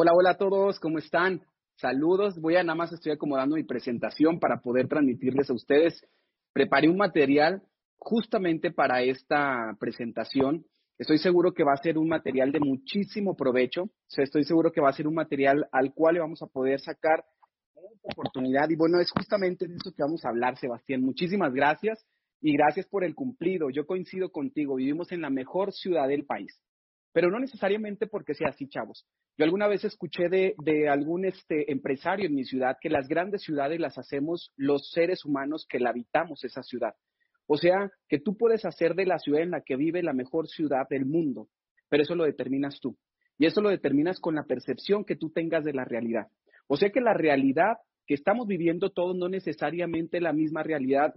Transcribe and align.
Hola, 0.00 0.12
hola 0.14 0.30
a 0.30 0.36
todos, 0.36 0.78
¿cómo 0.78 0.98
están? 0.98 1.42
Saludos, 1.74 2.40
voy 2.40 2.54
a 2.54 2.62
nada 2.62 2.76
más 2.76 2.92
estoy 2.92 3.10
acomodando 3.10 3.56
mi 3.56 3.64
presentación 3.64 4.38
para 4.38 4.60
poder 4.60 4.86
transmitirles 4.86 5.50
a 5.50 5.54
ustedes. 5.54 6.06
Preparé 6.52 6.88
un 6.88 6.98
material 6.98 7.64
justamente 7.96 8.70
para 8.70 9.02
esta 9.02 9.76
presentación. 9.80 10.64
Estoy 10.98 11.18
seguro 11.18 11.52
que 11.52 11.64
va 11.64 11.72
a 11.72 11.82
ser 11.82 11.98
un 11.98 12.06
material 12.06 12.52
de 12.52 12.60
muchísimo 12.60 13.34
provecho. 13.34 13.90
estoy 14.16 14.44
seguro 14.44 14.70
que 14.70 14.80
va 14.80 14.90
a 14.90 14.92
ser 14.92 15.08
un 15.08 15.14
material 15.14 15.66
al 15.72 15.92
cual 15.92 16.14
le 16.14 16.20
vamos 16.20 16.42
a 16.42 16.46
poder 16.46 16.78
sacar 16.78 17.24
mucha 17.74 17.98
oportunidad. 18.04 18.70
Y 18.70 18.76
bueno, 18.76 19.00
es 19.00 19.10
justamente 19.10 19.66
de 19.66 19.74
eso 19.74 19.90
que 19.90 20.04
vamos 20.04 20.24
a 20.24 20.28
hablar, 20.28 20.56
Sebastián. 20.58 21.02
Muchísimas 21.02 21.52
gracias 21.52 22.06
y 22.40 22.52
gracias 22.52 22.86
por 22.86 23.02
el 23.02 23.16
cumplido. 23.16 23.68
Yo 23.70 23.84
coincido 23.84 24.30
contigo. 24.30 24.76
Vivimos 24.76 25.10
en 25.10 25.22
la 25.22 25.30
mejor 25.30 25.72
ciudad 25.72 26.06
del 26.06 26.24
país 26.24 26.56
pero 27.12 27.30
no 27.30 27.40
necesariamente 27.40 28.06
porque 28.06 28.34
sea 28.34 28.50
así, 28.50 28.68
chavos. 28.68 29.04
Yo 29.38 29.44
alguna 29.44 29.68
vez 29.68 29.84
escuché 29.84 30.28
de, 30.28 30.88
algún 30.88 31.24
este, 31.24 31.70
empresario 31.70 32.26
en 32.26 32.34
mi 32.34 32.44
ciudad 32.44 32.76
que 32.80 32.90
las 32.90 33.06
grandes 33.06 33.42
ciudades 33.42 33.78
las 33.78 33.96
hacemos 33.96 34.52
los 34.56 34.90
seres 34.90 35.24
humanos 35.24 35.64
que 35.68 35.78
la 35.78 35.90
habitamos 35.90 36.42
esa 36.42 36.64
ciudad. 36.64 36.94
O 37.46 37.56
sea, 37.56 37.88
que 38.08 38.18
tú 38.18 38.36
puedes 38.36 38.64
hacer 38.64 38.96
de 38.96 39.06
la 39.06 39.20
ciudad 39.20 39.42
en 39.42 39.52
la 39.52 39.60
que 39.60 39.76
vive 39.76 40.02
la 40.02 40.12
mejor 40.12 40.48
ciudad 40.48 40.88
del 40.90 41.06
mundo, 41.06 41.48
pero 41.88 42.02
eso 42.02 42.16
lo 42.16 42.24
determinas 42.24 42.80
tú. 42.80 42.98
Y 43.38 43.46
eso 43.46 43.60
lo 43.60 43.68
determinas 43.68 44.18
con 44.18 44.34
la 44.34 44.42
percepción 44.42 45.04
que 45.04 45.14
tú 45.14 45.30
tengas 45.30 45.64
de 45.64 45.72
la 45.72 45.84
realidad. 45.84 46.26
O 46.66 46.76
sea 46.76 46.90
que 46.90 47.00
la 47.00 47.14
realidad 47.14 47.76
que 48.08 48.14
estamos 48.14 48.48
viviendo 48.48 48.90
todos 48.90 49.16
no 49.16 49.28
necesariamente 49.28 50.20
la 50.20 50.32
misma 50.32 50.64
realidad 50.64 51.14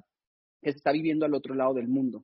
que 0.62 0.72
se 0.72 0.78
está 0.78 0.92
viviendo 0.92 1.26
al 1.26 1.34
otro 1.34 1.56
lado 1.56 1.74
del 1.74 1.88
mundo. 1.88 2.24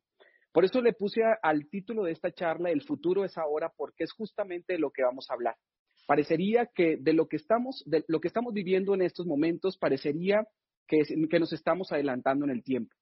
Por 0.52 0.64
eso 0.64 0.80
le 0.80 0.94
puse 0.94 1.22
al 1.42 1.68
título 1.70 2.04
de 2.04 2.12
esta 2.12 2.32
charla, 2.32 2.70
El 2.70 2.84
futuro 2.84 3.26
es 3.26 3.36
ahora, 3.36 3.74
porque 3.76 4.04
es 4.04 4.12
justamente 4.12 4.74
de 4.74 4.80
lo 4.80 4.92
que 4.92 5.02
vamos 5.02 5.26
a 5.30 5.34
hablar. 5.34 5.56
Parecería 6.08 6.68
que 6.74 6.98
de 6.98 7.14
lo 7.14 7.28
que 7.28 7.36
estamos, 7.36 7.84
de 7.86 8.04
lo 8.08 8.20
que 8.20 8.30
estamos 8.30 8.54
viviendo 8.54 8.96
en 8.96 9.04
estos 9.04 9.28
momentos, 9.28 9.78
parecería 9.78 10.48
que, 10.88 11.04
que 11.30 11.40
nos 11.40 11.54
estamos 11.54 11.92
adelantando 11.92 12.46
en 12.46 12.52
el 12.52 12.64
tiempo. 12.64 12.96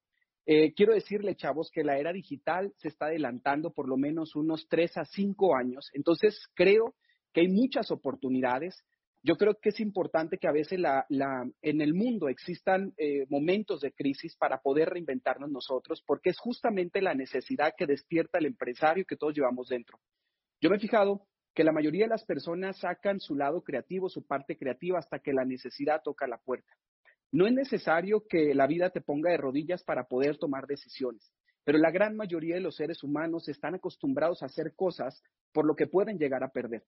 Eh, 0.48 0.74
quiero 0.74 0.94
decirle, 0.94 1.36
chavos, 1.36 1.70
que 1.72 1.84
la 1.84 1.98
era 1.98 2.12
digital 2.12 2.74
se 2.78 2.88
está 2.88 3.06
adelantando 3.06 3.72
por 3.72 3.88
lo 3.88 3.96
menos 3.96 4.36
unos 4.36 4.68
tres 4.68 4.98
a 4.98 5.06
cinco 5.06 5.56
años. 5.56 5.90
Entonces, 5.94 6.50
creo 6.56 6.96
que 7.32 7.42
hay 7.42 7.48
muchas 7.48 7.92
oportunidades. 7.92 8.84
Yo 9.24 9.36
creo 9.38 9.56
que 9.60 9.70
es 9.70 9.80
importante 9.80 10.38
que 10.38 10.48
a 10.48 10.52
veces 10.52 10.80
en 11.62 11.82
el 11.82 11.94
mundo 11.96 12.28
existan 12.28 12.94
eh, 12.98 13.26
momentos 13.30 13.82
de 13.82 13.92
crisis 13.92 14.36
para 14.36 14.60
poder 14.60 14.90
reinventarnos 14.90 15.52
nosotros, 15.52 16.04
porque 16.06 16.32
es 16.32 16.40
justamente 16.40 17.02
la 17.02 17.16
necesidad 17.16 17.74
que 17.78 17.88
despierta 17.88 18.40
el 18.40 18.46
empresario 18.48 19.06
que 19.08 19.16
todos 19.16 19.36
llevamos 19.36 19.68
dentro. 19.68 20.00
Yo 20.62 20.70
me 20.70 20.78
he 20.78 20.80
fijado 20.80 21.28
que 21.56 21.64
la 21.64 21.72
mayoría 21.72 22.04
de 22.04 22.10
las 22.10 22.26
personas 22.26 22.78
sacan 22.80 23.20
su 23.22 23.34
lado 23.34 23.64
creativo, 23.64 24.10
su 24.10 24.28
parte 24.28 24.58
creativa, 24.58 25.00
hasta 25.00 25.20
que 25.20 25.34
la 25.34 25.46
necesidad 25.46 26.02
toca 26.04 26.28
la 26.28 26.38
puerta. 26.38 26.74
No 27.32 27.48
es 27.48 27.54
necesario 27.54 28.26
que 28.28 28.54
la 28.54 28.68
vida 28.68 28.90
te 28.90 29.02
ponga 29.02 29.32
de 29.32 29.38
rodillas 29.38 29.84
para 29.84 30.04
poder 30.04 30.38
tomar 30.38 30.68
decisiones, 30.68 31.34
pero 31.64 31.78
la 31.78 31.92
gran 31.92 32.16
mayoría 32.16 32.56
de 32.56 32.62
los 32.62 32.76
seres 32.76 33.04
humanos 33.04 33.48
están 33.48 33.74
acostumbrados 33.74 34.44
a 34.44 34.48
hacer 34.48 34.74
cosas 34.76 35.24
por 35.54 35.66
lo 35.66 35.76
que 35.76 35.88
pueden 35.88 36.20
llegar 36.20 36.44
a 36.44 36.52
perder. 36.52 36.84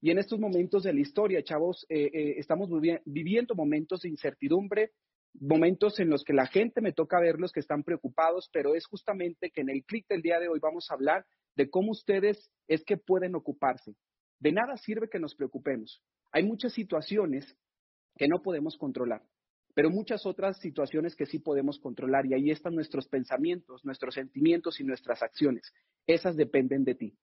Y 0.00 0.10
en 0.10 0.18
estos 0.18 0.38
momentos 0.38 0.84
de 0.84 0.94
la 0.94 1.00
historia, 1.00 1.42
chavos, 1.42 1.84
eh, 1.88 2.10
eh, 2.12 2.34
estamos 2.38 2.68
viviendo 3.04 3.54
momentos 3.54 4.02
de 4.02 4.08
incertidumbre, 4.08 4.92
momentos 5.40 5.98
en 6.00 6.10
los 6.10 6.24
que 6.24 6.32
la 6.32 6.46
gente 6.46 6.80
me 6.80 6.92
toca 6.92 7.20
verlos 7.20 7.52
que 7.52 7.60
están 7.60 7.82
preocupados, 7.82 8.48
pero 8.52 8.74
es 8.74 8.86
justamente 8.86 9.50
que 9.50 9.62
en 9.62 9.70
el 9.70 9.84
clic 9.84 10.06
del 10.08 10.22
día 10.22 10.38
de 10.38 10.48
hoy 10.48 10.58
vamos 10.60 10.90
a 10.90 10.94
hablar 10.94 11.24
de 11.56 11.70
cómo 11.70 11.92
ustedes 11.92 12.50
es 12.68 12.84
que 12.84 12.96
pueden 12.96 13.34
ocuparse. 13.34 13.94
De 14.42 14.50
nada 14.50 14.76
sirve 14.76 15.08
que 15.08 15.20
nos 15.20 15.36
preocupemos. 15.36 16.02
Hay 16.32 16.42
muchas 16.42 16.72
situaciones 16.72 17.56
que 18.16 18.26
no 18.26 18.42
podemos 18.42 18.76
controlar, 18.76 19.22
pero 19.72 19.88
muchas 19.88 20.26
otras 20.26 20.58
situaciones 20.58 21.14
que 21.14 21.26
sí 21.26 21.38
podemos 21.38 21.78
controlar 21.78 22.26
y 22.26 22.34
ahí 22.34 22.50
están 22.50 22.74
nuestros 22.74 23.06
pensamientos, 23.06 23.84
nuestros 23.84 24.16
sentimientos 24.16 24.80
y 24.80 24.84
nuestras 24.84 25.22
acciones. 25.22 25.72
Esas 26.08 26.34
dependen 26.34 26.82
de 26.82 26.96
ti. 26.96 27.16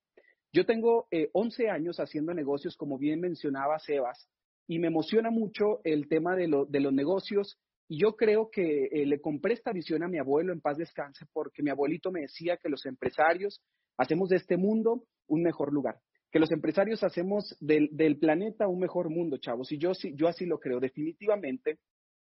Yo 0.53 0.65
tengo 0.65 1.09
11 1.33 1.63
eh, 1.63 1.69
años 1.69 1.99
haciendo 1.99 2.33
negocios, 2.33 2.77
como 2.77 2.97
bien 2.97 3.19
mencionaba 3.19 3.79
Sebas, 3.79 4.29
y 4.65 4.79
me 4.79 4.87
emociona 4.87 5.29
mucho 5.29 5.81
el 5.83 6.07
tema 6.07 6.37
de, 6.37 6.47
los 6.47 6.93
negocios. 6.93 7.59
Y 7.89 7.99
yo 7.99 8.15
creo 8.15 8.49
que 8.49 8.85
eh, 8.85 9.05
le 9.05 9.19
compré 9.19 9.55
esta 9.55 9.73
visión 9.73 10.03
a 10.03 10.07
mi 10.07 10.19
abuelo 10.19 10.53
en 10.53 10.61
paz 10.61 10.77
descanse, 10.77 11.25
porque 11.33 11.63
mi 11.63 11.69
abuelito 11.69 12.13
me 12.13 12.21
decía 12.21 12.55
que 12.55 12.69
los 12.69 12.85
empresarios 12.85 13.61
hacemos 13.97 14.29
de 14.29 14.37
este 14.37 14.55
mundo 14.55 15.03
un 15.27 15.43
mejor 15.43 15.73
lugar, 15.73 15.99
que 16.31 16.39
los 16.39 16.51
empresarios 16.51 17.03
hacemos 17.03 17.57
del, 17.59 18.17
planeta 18.19 18.67
un 18.67 18.79
mejor 18.79 19.09
mundo, 19.09 19.37
chavos. 19.37 19.71
Y 19.71 19.77
yo, 19.77 19.93
yo 20.13 20.27
así 20.27 20.45
lo 20.45 20.59
creo. 20.59 20.79
Definitivamente, 20.79 21.79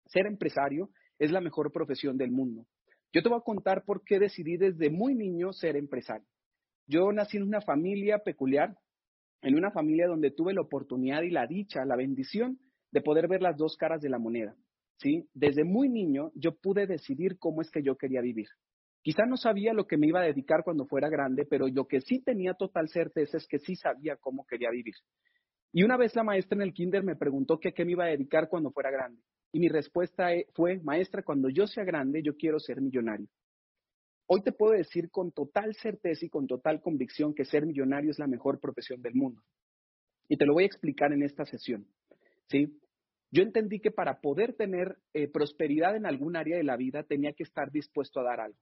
ser 0.06 0.26
empresario 0.26 0.90
es 1.18 1.30
la 1.30 1.40
mejor 1.40 1.70
profesión 1.70 2.16
del 2.16 2.32
mundo. 2.32 2.66
Yo 3.12 3.22
te 3.22 3.28
voy 3.28 3.38
a 3.38 3.44
contar 3.44 3.84
por 3.84 4.02
qué 4.04 4.18
decidí 4.18 4.56
desde 4.56 4.90
muy 4.90 5.14
niño 5.14 5.52
ser 5.52 5.76
empresario. 5.76 6.26
Yo 6.86 7.12
nací 7.12 7.36
en 7.36 7.44
una 7.44 7.60
familia 7.60 8.18
peculiar, 8.18 8.76
en 9.42 9.54
una 9.54 9.70
familia 9.70 10.08
donde 10.08 10.32
tuve 10.32 10.52
la 10.52 10.62
oportunidad 10.62 11.22
y 11.22 11.30
la 11.30 11.46
dicha, 11.46 11.84
la 11.84 11.96
bendición 11.96 12.58
de 12.90 13.00
poder 13.00 13.28
ver 13.28 13.42
las 13.42 13.56
dos 13.56 13.76
caras 13.76 14.00
de 14.00 14.08
la 14.08 14.18
moneda. 14.18 14.56
¿sí? 14.98 15.28
Desde 15.34 15.64
muy 15.64 15.88
niño 15.88 16.32
yo 16.34 16.56
pude 16.56 16.86
decidir 16.86 17.38
cómo 17.38 17.62
es 17.62 17.70
que 17.70 17.82
yo 17.82 17.96
quería 17.96 18.20
vivir. 18.20 18.48
Quizá 19.04 19.26
no 19.26 19.36
sabía 19.36 19.74
lo 19.74 19.86
que 19.86 19.98
me 19.98 20.06
iba 20.06 20.22
a 20.22 20.24
dedicar 20.24 20.64
cuando 20.64 20.86
fuera 20.86 21.10
grande, 21.10 21.44
pero 21.44 21.68
lo 21.68 21.86
que 21.86 22.00
sí 22.00 22.20
tenía 22.20 22.54
total 22.54 22.88
certeza 22.88 23.36
es 23.36 23.46
que 23.46 23.58
sí 23.58 23.76
sabía 23.76 24.16
cómo 24.16 24.46
quería 24.46 24.70
vivir. 24.70 24.94
Y 25.74 25.82
una 25.82 25.98
vez 25.98 26.16
la 26.16 26.24
maestra 26.24 26.56
en 26.56 26.62
el 26.62 26.72
kinder 26.72 27.04
me 27.04 27.14
preguntó 27.14 27.60
que 27.60 27.74
qué 27.74 27.84
me 27.84 27.92
iba 27.92 28.04
a 28.06 28.08
dedicar 28.08 28.48
cuando 28.48 28.70
fuera 28.70 28.90
grande. 28.90 29.20
Y 29.52 29.60
mi 29.60 29.68
respuesta 29.68 30.32
e, 30.32 30.46
fue, 30.54 30.80
maestra, 30.82 31.22
cuando 31.22 31.50
yo 31.50 31.66
sea 31.66 31.84
grande, 31.84 32.22
yo 32.22 32.34
quiero 32.34 32.58
ser 32.58 32.80
millonario. 32.80 33.26
Hoy 34.26 34.42
te 34.42 34.52
puedo 34.52 34.72
decir 34.72 35.10
con 35.10 35.32
total 35.32 35.74
certeza 35.74 36.24
y 36.24 36.30
con 36.30 36.46
total 36.46 36.80
convicción 36.80 37.34
que 37.34 37.44
ser 37.44 37.66
millonario 37.66 38.10
es 38.10 38.18
la 38.18 38.26
mejor 38.26 38.58
profesión 38.58 39.02
del 39.02 39.16
mundo. 39.16 39.42
Y 40.30 40.38
te 40.38 40.46
lo 40.46 40.54
voy 40.54 40.62
a 40.62 40.68
explicar 40.68 41.12
en 41.12 41.22
esta 41.22 41.44
sesión. 41.44 41.86
¿sí? 42.48 42.80
Yo 43.30 43.42
entendí 43.42 43.80
que 43.80 43.90
para 43.90 44.22
poder 44.22 44.54
tener 44.54 44.96
eh, 45.12 45.28
prosperidad 45.28 45.94
en 45.94 46.06
algún 46.06 46.36
área 46.36 46.56
de 46.56 46.64
la 46.64 46.78
vida 46.78 47.02
tenía 47.02 47.34
que 47.34 47.42
estar 47.42 47.70
dispuesto 47.70 48.20
a 48.20 48.24
dar 48.24 48.40
algo. 48.40 48.58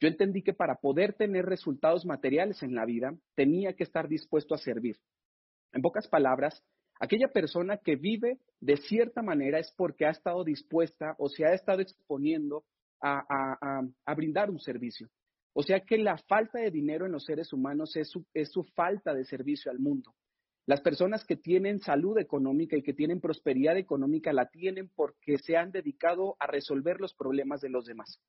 Yo 0.00 0.08
entendí 0.08 0.42
que 0.42 0.54
para 0.54 0.76
poder 0.76 1.12
tener 1.12 1.44
resultados 1.44 2.06
materiales 2.06 2.62
en 2.62 2.74
la 2.74 2.86
vida 2.86 3.14
tenía 3.34 3.74
que 3.74 3.84
estar 3.84 4.08
dispuesto 4.08 4.54
a 4.54 4.58
servir. 4.58 4.96
En 5.72 5.82
pocas 5.82 6.08
palabras, 6.08 6.64
aquella 6.98 7.28
persona 7.28 7.76
que 7.76 7.96
vive 7.96 8.38
de 8.60 8.78
cierta 8.78 9.22
manera 9.22 9.58
es 9.58 9.72
porque 9.76 10.06
ha 10.06 10.10
estado 10.10 10.42
dispuesta 10.42 11.14
o 11.18 11.28
se 11.28 11.44
ha 11.44 11.52
estado 11.52 11.82
exponiendo 11.82 12.64
a, 13.02 14.14
brindar 14.16 14.50
un 14.50 14.58
servicio. 14.58 15.08
O 15.52 15.62
sea 15.62 15.80
que 15.80 15.98
la 15.98 16.16
falta 16.16 16.60
de 16.60 16.70
dinero 16.70 17.06
en 17.06 17.12
los 17.12 17.24
seres 17.24 17.52
humanos 17.52 17.96
es 17.96 18.10
su, 18.10 18.64
falta 18.74 19.12
de 19.14 19.24
servicio 19.24 19.70
al 19.70 19.80
mundo. 19.80 20.14
Las 20.66 20.80
personas 20.80 21.24
que 21.24 21.36
tienen 21.36 21.80
salud 21.80 22.18
económica 22.18 22.76
y 22.76 22.82
que 22.82 22.94
tienen 22.94 23.20
prosperidad 23.20 23.76
económica 23.76 24.32
la 24.32 24.46
tienen 24.46 24.88
porque 24.94 25.38
se 25.38 25.56
han 25.56 25.72
dedicado 25.72 26.36
a 26.38 26.46
resolver 26.46 27.00
los 27.00 27.14
problemas 27.14 27.60
de 27.60 27.70
los 27.70 27.86
demás. 27.86 28.20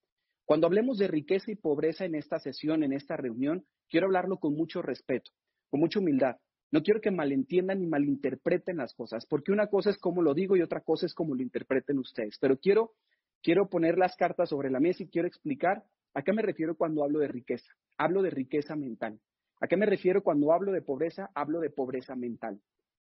Cuando 0.51 0.67
hablemos 0.67 0.97
de 0.97 1.07
riqueza 1.07 1.50
y 1.50 1.56
pobreza 1.56 2.03
en 2.03 2.13
esta 2.13 2.38
sesión, 2.38 2.84
en 2.84 2.91
esta 2.91 3.16
reunión, 3.16 3.63
quiero 3.88 4.07
hablarlo 4.07 4.35
con 4.35 4.53
mucho 4.53 4.81
respeto, 4.81 5.31
con 5.69 5.79
mucha 5.79 6.00
humildad. 6.00 6.35
No 6.72 6.84
quiero 6.84 7.00
que 7.00 7.09
malentiendan 7.09 7.79
ni 7.79 7.88
malinterpreten 7.88 8.75
las 8.75 8.94
cosas, 8.94 9.25
porque 9.25 9.53
una 9.53 9.67
cosa 9.67 9.91
es 9.91 9.97
como 9.97 10.22
lo 10.22 10.34
digo 10.34 10.57
y 10.57 10.62
otra 10.62 10.81
cosa 10.81 11.06
es 11.06 11.13
como 11.13 11.35
lo 11.35 11.41
interpreten 11.41 12.00
ustedes. 12.00 12.38
Pero 12.41 12.57
quiero 12.57 12.91
quiero 13.41 13.69
poner 13.69 13.97
las 13.97 14.17
cartas 14.17 14.50
sobre 14.50 14.69
la 14.69 14.81
mesa 14.81 15.03
y 15.03 15.07
quiero 15.07 15.25
explicar 15.25 15.85
a 16.13 16.22
qué 16.22 16.34
me 16.34 16.41
refiero 16.41 16.75
cuando 16.75 17.06
hablo 17.06 17.19
de 17.19 17.29
riqueza. 17.29 17.72
Hablo 17.97 18.22
de 18.22 18.31
riqueza 18.31 18.75
mental. 18.75 19.22
¿A 19.62 19.68
qué 19.68 19.78
me 19.78 19.85
refiero 19.85 20.22
cuando 20.22 20.51
hablo 20.51 20.73
de 20.73 20.81
pobreza? 20.81 21.29
Hablo 21.33 21.62
de 21.62 21.69
pobreza 21.69 22.13
mental. 22.18 22.59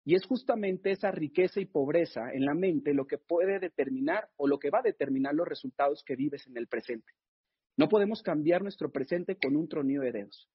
Y 0.07 0.15
es 0.15 0.25
justamente 0.25 0.93
esa 0.93 1.11
riqueza 1.11 1.61
y 1.61 1.67
pobreza 1.67 2.33
en 2.33 2.47
la 2.47 2.55
mente 2.55 2.95
lo 2.95 3.07
que 3.07 3.19
puede 3.19 3.59
determinar 3.59 4.31
o 4.37 4.47
lo 4.47 4.59
que 4.59 4.71
va 4.71 4.79
a 4.79 4.83
determinar 4.83 5.35
los 5.35 5.47
resultados 5.47 6.03
que 6.03 6.17
vives 6.17 6.47
en 6.47 6.57
el 6.57 6.67
presente. 6.67 7.13
No 7.77 7.89
podemos 7.89 8.23
cambiar 8.23 8.63
nuestro 8.63 8.91
presente 8.91 9.37
con 9.37 9.57
un 9.57 9.69
tronido 9.69 10.03
de 10.03 10.13
dedos, 10.13 10.49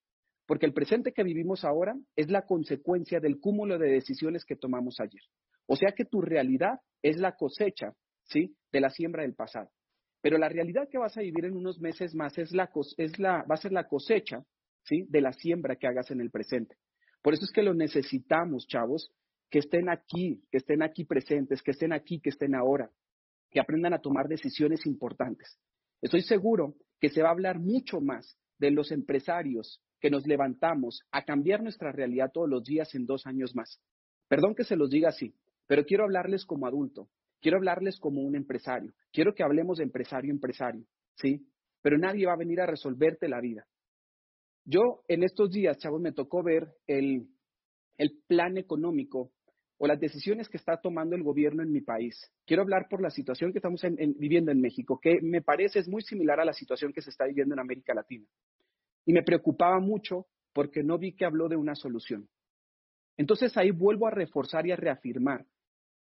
porque 0.47 0.65
el 0.65 0.73
presente 0.73 1.13
que 1.13 1.23
vivimos 1.23 1.63
ahora 1.63 1.95
es 2.15 2.29
la 2.29 2.45
consecuencia 2.45 3.19
del 3.19 3.39
cúmulo 3.39 3.77
de 3.77 3.91
decisiones 3.91 4.45
que 4.45 4.55
tomamos 4.55 4.99
ayer. 4.99 5.21
O 5.67 5.75
sea 5.75 5.91
que 5.91 6.05
tu 6.05 6.21
realidad 6.21 6.79
es 7.01 7.17
la 7.17 7.35
cosecha 7.35 7.93
¿sí? 8.31 8.55
De 8.71 8.81
la 8.81 8.89
siembra 8.89 9.23
del 9.23 9.35
pasado. 9.35 9.69
Pero 10.21 10.37
la 10.37 10.49
realidad 10.49 10.87
que 10.89 10.97
vas 10.97 11.17
a 11.17 11.21
vivir 11.21 11.45
en 11.45 11.55
unos 11.55 11.79
meses 11.79 12.13
más 12.15 12.37
es 12.37 12.51
la, 12.51 12.69
es 12.97 13.19
la, 13.19 13.43
va 13.43 13.55
a 13.55 13.61
ser 13.61 13.71
la 13.71 13.87
cosecha, 13.87 14.43
¿sí? 14.83 15.05
De 15.09 15.21
la 15.21 15.33
siembra 15.33 15.75
que 15.75 15.87
hagas 15.87 16.11
en 16.11 16.21
el 16.21 16.31
presente. 16.31 16.75
Por 17.21 17.33
eso 17.33 17.43
es 17.43 17.51
que 17.51 17.63
lo 17.63 17.73
necesitamos, 17.73 18.67
chavos, 18.67 19.11
que 19.49 19.59
estén 19.59 19.89
aquí, 19.89 20.43
que 20.51 20.57
estén 20.57 20.81
aquí 20.81 21.05
presentes, 21.05 21.61
que 21.61 21.71
estén 21.71 21.91
aquí, 21.91 22.19
que 22.19 22.29
estén 22.29 22.55
ahora, 22.55 22.89
que 23.49 23.59
aprendan 23.59 23.93
a 23.93 23.99
tomar 23.99 24.27
decisiones 24.27 24.85
importantes. 24.85 25.59
Estoy 26.01 26.21
seguro 26.21 26.75
que 27.01 27.09
se 27.09 27.23
va 27.23 27.29
a 27.29 27.31
hablar 27.33 27.59
mucho 27.59 27.99
más 27.99 28.37
de 28.59 28.69
los 28.69 28.91
empresarios 28.91 29.81
que 29.99 30.11
nos 30.11 30.25
levantamos 30.27 31.01
a 31.11 31.25
cambiar 31.25 31.63
nuestra 31.63 31.91
realidad 31.91 32.31
todos 32.31 32.47
los 32.47 32.63
días 32.63 32.93
en 32.93 33.07
dos 33.07 33.25
años 33.25 33.55
más. 33.55 33.81
Perdón 34.29 34.53
que 34.55 34.63
se 34.63 34.75
los 34.75 34.89
diga 34.91 35.09
así, 35.09 35.35
pero 35.65 35.83
quiero 35.83 36.03
hablarles 36.03 36.45
como 36.45 36.67
adulto, 36.67 37.09
quiero 37.41 37.57
hablarles 37.57 37.99
como 37.99 38.21
un 38.21 38.35
empresario, 38.35 38.93
quiero 39.11 39.33
que 39.33 39.43
hablemos 39.43 39.79
de 39.79 39.83
empresario 39.83 40.31
empresario, 40.31 40.85
¿sí? 41.15 41.47
Pero 41.81 41.97
nadie 41.97 42.27
va 42.27 42.33
a 42.33 42.37
venir 42.37 42.61
a 42.61 42.67
resolverte 42.67 43.27
la 43.27 43.41
vida. 43.41 43.65
Yo 44.63 45.01
en 45.07 45.23
estos 45.23 45.49
días, 45.49 45.79
chavos, 45.79 45.99
me 46.01 46.11
tocó 46.11 46.43
ver 46.43 46.67
el, 46.85 47.27
el 47.97 48.21
plan 48.27 48.57
económico 48.57 49.31
o 49.83 49.87
las 49.87 49.99
decisiones 49.99 50.47
que 50.47 50.57
está 50.57 50.79
tomando 50.79 51.15
el 51.15 51.23
gobierno 51.23 51.63
en 51.63 51.71
mi 51.71 51.81
país. 51.81 52.31
Quiero 52.45 52.61
hablar 52.61 52.85
por 52.87 53.01
la 53.01 53.09
situación 53.09 53.51
que 53.51 53.57
estamos 53.57 53.81
viviendo 54.15 54.51
en 54.51 54.61
México, 54.61 54.99
que 55.01 55.19
me 55.23 55.41
parece 55.41 55.79
es 55.79 55.87
muy 55.87 56.03
similar 56.03 56.39
a 56.39 56.45
la 56.45 56.53
situación 56.53 56.93
que 56.93 57.01
se 57.01 57.09
está 57.09 57.25
viviendo 57.25 57.55
en 57.55 57.59
América 57.61 57.95
Latina. 57.95 58.27
Y 59.07 59.13
me 59.13 59.23
preocupaba 59.23 59.79
mucho 59.79 60.27
porque 60.53 60.83
no 60.83 60.99
vi 60.99 61.13
que 61.13 61.25
habló 61.25 61.49
de 61.49 61.55
una 61.55 61.73
solución. 61.73 62.29
Entonces 63.17 63.57
ahí 63.57 63.71
vuelvo 63.71 64.05
a 64.05 64.11
reforzar 64.11 64.67
y 64.67 64.71
a 64.71 64.75
reafirmar 64.75 65.47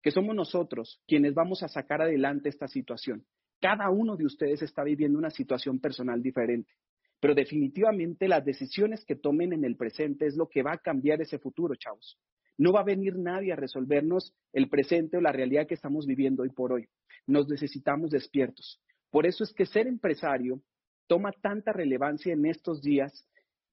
que 0.01 0.11
somos 0.11 0.35
nosotros 0.35 1.01
quienes 1.07 1.33
vamos 1.33 1.63
a 1.63 1.69
sacar 1.69 2.01
adelante 2.01 2.49
esta 2.49 2.67
situación. 2.67 3.25
Cada 3.61 3.89
uno 3.89 4.17
de 4.17 4.25
ustedes 4.25 4.61
está 4.61 4.83
viviendo 4.83 5.17
una 5.17 5.29
situación 5.29 5.79
personal 5.79 6.21
diferente, 6.21 6.73
pero 7.21 7.33
definitivamente 7.33 8.27
las 8.27 8.43
decisiones 8.43 9.05
que 9.05 9.15
tomen 9.15 9.53
en 9.53 9.63
el 9.63 9.77
presente 9.77 10.25
es 10.25 10.35
lo 10.35 10.49
que 10.49 10.63
va 10.63 10.73
a 10.73 10.79
cambiar 10.79 11.21
ese 11.21 11.39
futuro, 11.39 11.75
chavos. 11.75 12.19
No 12.59 12.73
va 12.73 12.81
a 12.81 12.83
venir 12.83 13.15
nadie 13.15 13.53
a 13.53 13.55
resolvernos 13.55 14.33
el 14.51 14.67
presente 14.67 15.15
o 15.15 15.21
la 15.21 15.31
realidad 15.31 15.65
que 15.65 15.75
estamos 15.75 16.05
viviendo 16.05 16.43
hoy 16.43 16.49
por 16.49 16.73
hoy. 16.73 16.89
Nos 17.25 17.47
necesitamos 17.47 18.11
despiertos. 18.11 18.81
Por 19.09 19.25
eso 19.25 19.45
es 19.45 19.53
que 19.53 19.65
ser 19.65 19.87
empresario 19.87 20.61
toma 21.07 21.31
tanta 21.31 21.71
relevancia 21.71 22.33
en 22.33 22.45
estos 22.45 22.81
días, 22.81 23.25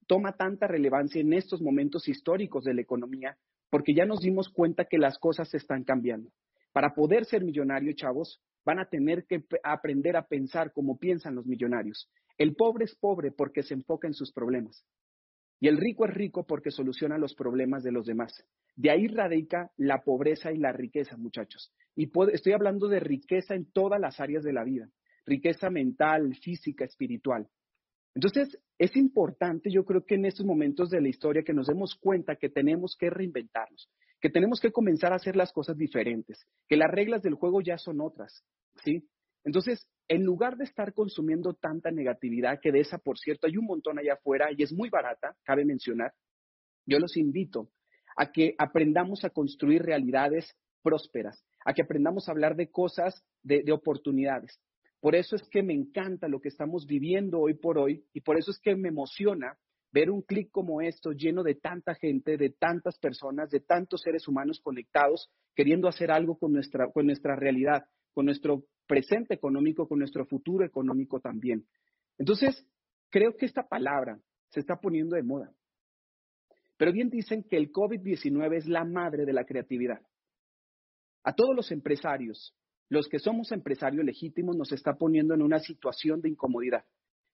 toma 0.07 0.37
tanta 0.37 0.69
relevancia 0.69 1.21
en 1.21 1.33
estos 1.33 1.61
momentos 1.61 2.07
históricos 2.07 2.63
de 2.63 2.75
la 2.75 2.81
economía, 2.81 3.37
porque 3.71 3.93
ya 3.93 4.07
nos 4.07 4.21
dimos 4.21 4.49
cuenta 4.51 4.85
que 4.85 4.99
las 4.99 5.19
cosas 5.19 5.49
se 5.49 5.57
están 5.57 5.83
cambiando. 5.83 6.31
Para 6.73 6.95
poder 6.95 7.25
ser 7.25 7.43
millonario, 7.43 7.93
chavos, 7.93 8.41
van 8.65 8.79
a 8.79 8.89
tener 8.89 9.27
que 9.27 9.45
aprender 9.65 10.17
a 10.17 10.29
pensar 10.29 10.73
como 10.73 10.97
piensan 10.97 11.35
los 11.35 11.45
millonarios. 11.45 12.09
El 12.39 12.55
pobre 12.55 12.85
es 12.85 12.95
pobre 12.95 13.33
porque 13.33 13.65
se 13.65 13.75
enfoca 13.75 14.07
en 14.07 14.15
sus 14.15 14.33
problemas. 14.33 14.87
Y 15.61 15.69
el 15.69 15.79
rico 15.79 16.05
es 16.05 16.13
rico 16.13 16.47
porque 16.47 16.71
soluciona 16.71 17.19
los 17.19 17.35
problemas 17.35 17.83
de 17.83 17.93
los 17.93 18.07
demás. 18.07 18.45
De 18.75 18.91
ahí 18.91 19.09
radica 19.09 19.71
la 19.77 20.03
pobreza 20.03 20.53
y 20.53 20.59
la 20.59 20.73
riqueza, 20.73 21.17
muchachos. 21.17 21.73
Y 21.95 22.11
estoy 22.33 22.53
hablando 22.53 22.89
de 22.89 23.01
riqueza 23.01 23.55
en 23.55 23.71
todas 23.73 24.01
las 24.01 24.21
áreas 24.21 24.45
de 24.45 24.53
la 24.53 24.65
vida. 24.65 24.91
Riqueza 25.25 25.71
mental, 25.71 26.35
física, 26.37 26.85
espiritual. 26.85 27.49
Entonces, 28.15 28.59
es 28.79 28.97
importante, 28.97 29.71
yo 29.71 29.85
creo 29.85 30.05
que 30.05 30.15
en 30.15 30.27
estos 30.27 30.47
momentos 30.47 30.91
de 30.91 31.01
la 31.01 31.09
historia, 31.09 31.43
que 31.43 31.53
nos 31.53 31.67
demos 31.67 31.95
cuenta 31.95 32.37
que 32.37 32.49
tenemos 32.49 32.97
que 32.99 33.11
reinventarnos, 33.11 33.91
que 34.21 34.31
tenemos 34.31 34.61
que 34.61 34.73
comenzar 34.73 35.13
a 35.13 35.17
hacer 35.17 35.37
las 35.37 35.53
cosas 35.53 35.77
diferentes, 35.77 36.47
que 36.69 36.77
las 36.77 36.91
reglas 36.91 37.23
del 37.23 37.35
juego 37.35 37.61
ya 37.61 37.77
son 37.77 38.01
otras, 38.01 38.43
¿sí? 38.85 39.07
Entonces, 39.45 39.87
en 40.09 40.25
lugar 40.25 40.57
de 40.57 40.65
estar 40.65 40.93
consumiendo 40.95 41.55
tanta 41.55 41.91
negatividad, 41.91 42.61
que 42.61 42.73
de 42.73 42.81
esa, 42.81 42.99
por 42.99 43.19
cierto, 43.19 43.47
hay 43.47 43.57
un 43.57 43.67
montón 43.67 43.99
allá 43.99 44.15
afuera 44.15 44.49
y 44.57 44.63
es 44.63 44.73
muy 44.73 44.89
barata, 44.89 45.37
cabe 45.45 45.65
mencionar, 45.65 46.13
yo 46.87 46.99
los 46.99 47.17
invito 47.17 47.71
a 48.17 48.31
que 48.31 48.55
aprendamos 48.59 49.25
a 49.25 49.31
construir 49.31 49.83
realidades 49.83 50.55
prósperas, 50.83 51.45
a 51.65 51.75
que 51.75 51.83
aprendamos 51.83 52.29
a 52.29 52.33
hablar 52.33 52.57
de 52.57 52.71
cosas, 52.71 53.25
de, 53.43 53.63
de 53.63 53.73
oportunidades. 53.73 54.61
Por 55.01 55.15
eso 55.15 55.37
es 55.37 55.49
que 55.51 55.63
me 55.63 55.75
encanta 55.75 56.29
lo 56.29 56.41
que 56.41 56.49
estamos 56.49 56.87
viviendo 56.87 57.41
hoy 57.41 57.55
por 57.55 57.79
hoy 57.79 58.05
y 58.13 58.21
por 58.21 58.39
eso 58.39 58.51
es 58.51 58.59
que 58.61 58.75
me 58.77 58.89
emociona 58.89 59.59
ver 59.93 60.11
un 60.11 60.23
clic 60.23 60.51
como 60.51 60.81
esto 60.81 61.13
lleno 61.13 61.43
de 61.43 61.55
tanta 61.55 61.95
gente, 61.95 62.37
de 62.37 62.51
tantas 62.51 62.99
personas, 62.99 63.51
de 63.51 63.61
tantos 63.61 64.03
seres 64.03 64.27
humanos 64.29 64.61
conectados, 64.63 65.31
queriendo 65.55 65.89
hacer 65.89 66.11
algo 66.11 66.39
con 66.39 66.53
nuestra, 66.53 66.91
con 66.93 67.07
nuestra 67.07 67.37
realidad, 67.37 67.85
con 68.13 68.27
nuestro 68.27 68.65
presente 68.87 69.35
económico, 69.35 69.89
con 69.89 69.99
nuestro 69.99 70.27
futuro 70.27 70.65
económico 70.65 71.21
también. 71.21 71.67
Entonces, 72.19 72.67
creo 73.11 73.37
que 73.37 73.47
esta 73.47 73.67
palabra 73.67 74.19
se 74.49 74.61
está 74.61 74.77
poniendo 74.77 75.17
de 75.17 75.23
moda. 75.23 75.53
Pero 76.77 76.93
bien 76.93 77.09
dicen 77.09 77.45
que 77.45 77.57
el 77.57 77.73
COVID-19 77.73 78.57
es 78.57 78.67
la 78.67 78.85
madre 78.85 79.25
de 79.25 79.33
la 79.33 79.45
creatividad. 79.45 80.01
A 81.25 81.35
todos 81.35 81.57
los 81.57 81.73
empresarios, 81.73 82.55
los 82.89 83.09
que 83.09 83.19
somos 83.19 83.51
empresarios 83.51 84.05
legítimos 84.05 84.57
nos 84.57 84.73
está 84.73 84.95
poniendo 84.95 85.35
en 85.35 85.43
una 85.43 85.59
situación 85.59 86.21
de 86.21 86.29
incomodidad. 86.29 86.85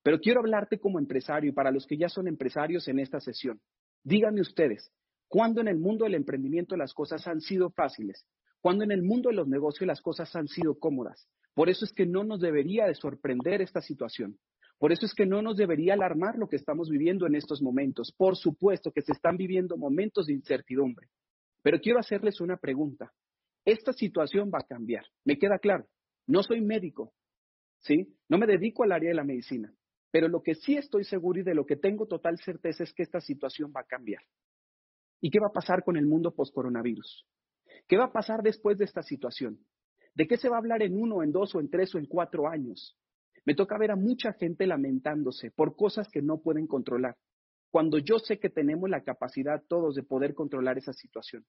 Pero 0.02 0.18
quiero 0.18 0.40
hablarte 0.40 0.78
como 0.78 0.98
empresario 0.98 1.50
y 1.50 1.54
para 1.54 1.70
los 1.70 1.86
que 1.86 1.96
ya 1.96 2.08
son 2.08 2.26
empresarios 2.26 2.88
en 2.88 2.98
esta 2.98 3.20
sesión. 3.20 3.60
Díganme 4.02 4.40
ustedes, 4.40 4.90
¿cuándo 5.28 5.60
en 5.60 5.68
el 5.68 5.78
mundo 5.78 6.04
del 6.04 6.14
emprendimiento 6.14 6.76
las 6.76 6.94
cosas 6.94 7.26
han 7.26 7.40
sido 7.40 7.70
fáciles? 7.70 8.26
¿Cuándo 8.60 8.84
en 8.84 8.92
el 8.92 9.02
mundo 9.02 9.28
de 9.28 9.36
los 9.36 9.48
negocios 9.48 9.86
las 9.86 10.00
cosas 10.00 10.34
han 10.34 10.48
sido 10.48 10.78
cómodas? 10.78 11.28
Por 11.54 11.68
eso 11.68 11.84
es 11.84 11.92
que 11.92 12.06
no 12.06 12.24
nos 12.24 12.40
debería 12.40 12.86
de 12.86 12.94
sorprender 12.94 13.60
esta 13.60 13.80
situación. 13.80 14.38
Por 14.78 14.92
eso 14.92 15.06
es 15.06 15.14
que 15.14 15.26
no 15.26 15.42
nos 15.42 15.56
debería 15.56 15.94
alarmar 15.94 16.36
lo 16.36 16.48
que 16.48 16.56
estamos 16.56 16.88
viviendo 16.88 17.26
en 17.26 17.34
estos 17.34 17.62
momentos. 17.62 18.12
Por 18.16 18.36
supuesto 18.36 18.90
que 18.90 19.02
se 19.02 19.12
están 19.12 19.36
viviendo 19.36 19.76
momentos 19.76 20.26
de 20.26 20.32
incertidumbre. 20.32 21.08
Pero 21.62 21.78
quiero 21.80 22.00
hacerles 22.00 22.40
una 22.40 22.56
pregunta. 22.56 23.12
Esta 23.64 23.92
situación 23.92 24.50
va 24.52 24.58
a 24.58 24.66
cambiar, 24.66 25.04
me 25.24 25.38
queda 25.38 25.58
claro. 25.58 25.86
No 26.26 26.42
soy 26.42 26.60
médico, 26.60 27.12
¿sí? 27.80 28.16
No 28.28 28.38
me 28.38 28.46
dedico 28.46 28.82
al 28.82 28.92
área 28.92 29.10
de 29.10 29.14
la 29.14 29.24
medicina, 29.24 29.72
pero 30.10 30.28
lo 30.28 30.42
que 30.42 30.54
sí 30.54 30.76
estoy 30.76 31.04
seguro 31.04 31.40
y 31.40 31.44
de 31.44 31.54
lo 31.54 31.64
que 31.64 31.76
tengo 31.76 32.06
total 32.06 32.38
certeza 32.38 32.82
es 32.82 32.92
que 32.92 33.02
esta 33.02 33.20
situación 33.20 33.72
va 33.74 33.82
a 33.82 33.86
cambiar. 33.86 34.22
¿Y 35.20 35.30
qué 35.30 35.38
va 35.38 35.48
a 35.48 35.52
pasar 35.52 35.84
con 35.84 35.96
el 35.96 36.06
mundo 36.06 36.34
post-coronavirus? 36.34 37.24
¿Qué 37.86 37.96
va 37.96 38.06
a 38.06 38.12
pasar 38.12 38.42
después 38.42 38.78
de 38.78 38.84
esta 38.84 39.02
situación? 39.02 39.60
¿De 40.14 40.26
qué 40.26 40.36
se 40.36 40.48
va 40.48 40.56
a 40.56 40.58
hablar 40.58 40.82
en 40.82 41.00
uno, 41.00 41.22
en 41.22 41.32
dos 41.32 41.54
o 41.54 41.60
en 41.60 41.70
tres 41.70 41.94
o 41.94 41.98
en 41.98 42.06
cuatro 42.06 42.48
años? 42.48 42.96
Me 43.44 43.54
toca 43.54 43.78
ver 43.78 43.90
a 43.90 43.96
mucha 43.96 44.32
gente 44.34 44.66
lamentándose 44.66 45.50
por 45.50 45.74
cosas 45.74 46.08
que 46.08 46.22
no 46.22 46.40
pueden 46.40 46.66
controlar, 46.66 47.16
cuando 47.70 47.98
yo 47.98 48.18
sé 48.18 48.38
que 48.38 48.50
tenemos 48.50 48.90
la 48.90 49.02
capacidad 49.02 49.62
todos 49.66 49.94
de 49.94 50.02
poder 50.02 50.34
controlar 50.34 50.76
esa 50.76 50.92
situación. 50.92 51.44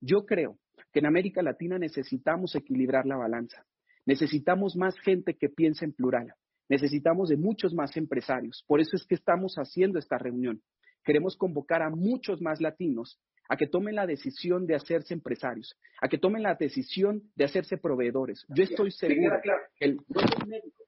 Yo 0.00 0.26
creo 0.26 0.58
que 0.92 0.98
en 0.98 1.06
América 1.06 1.42
Latina 1.42 1.78
necesitamos 1.78 2.54
equilibrar 2.54 3.06
la 3.06 3.16
balanza. 3.16 3.64
Necesitamos 4.04 4.76
más 4.76 4.98
gente 5.00 5.34
que 5.34 5.48
piense 5.48 5.86
en 5.86 5.94
plural. 5.94 6.34
Necesitamos 6.68 7.30
de 7.30 7.38
muchos 7.38 7.72
más 7.74 7.96
empresarios. 7.96 8.62
Por 8.66 8.80
eso 8.80 8.96
es 8.96 9.06
que 9.06 9.14
estamos 9.14 9.54
haciendo 9.54 9.98
esta 9.98 10.18
reunión. 10.18 10.62
Queremos 11.02 11.36
convocar 11.36 11.82
a 11.82 11.90
muchos 11.90 12.42
más 12.42 12.60
latinos 12.60 13.18
a 13.48 13.56
que 13.56 13.66
tomen 13.66 13.94
la 13.94 14.06
decisión 14.06 14.66
de 14.66 14.74
hacerse 14.74 15.14
empresarios, 15.14 15.76
a 16.00 16.08
que 16.08 16.18
tomen 16.18 16.42
la 16.42 16.54
decisión 16.54 17.22
de 17.34 17.44
hacerse 17.44 17.76
proveedores. 17.76 18.44
Yo 18.48 18.64
estoy 18.64 18.90
seguro 18.90 19.36
que 19.78 19.84
el... 19.84 19.96
No 20.08 20.20
soy 20.20 20.48
médico, 20.48 20.84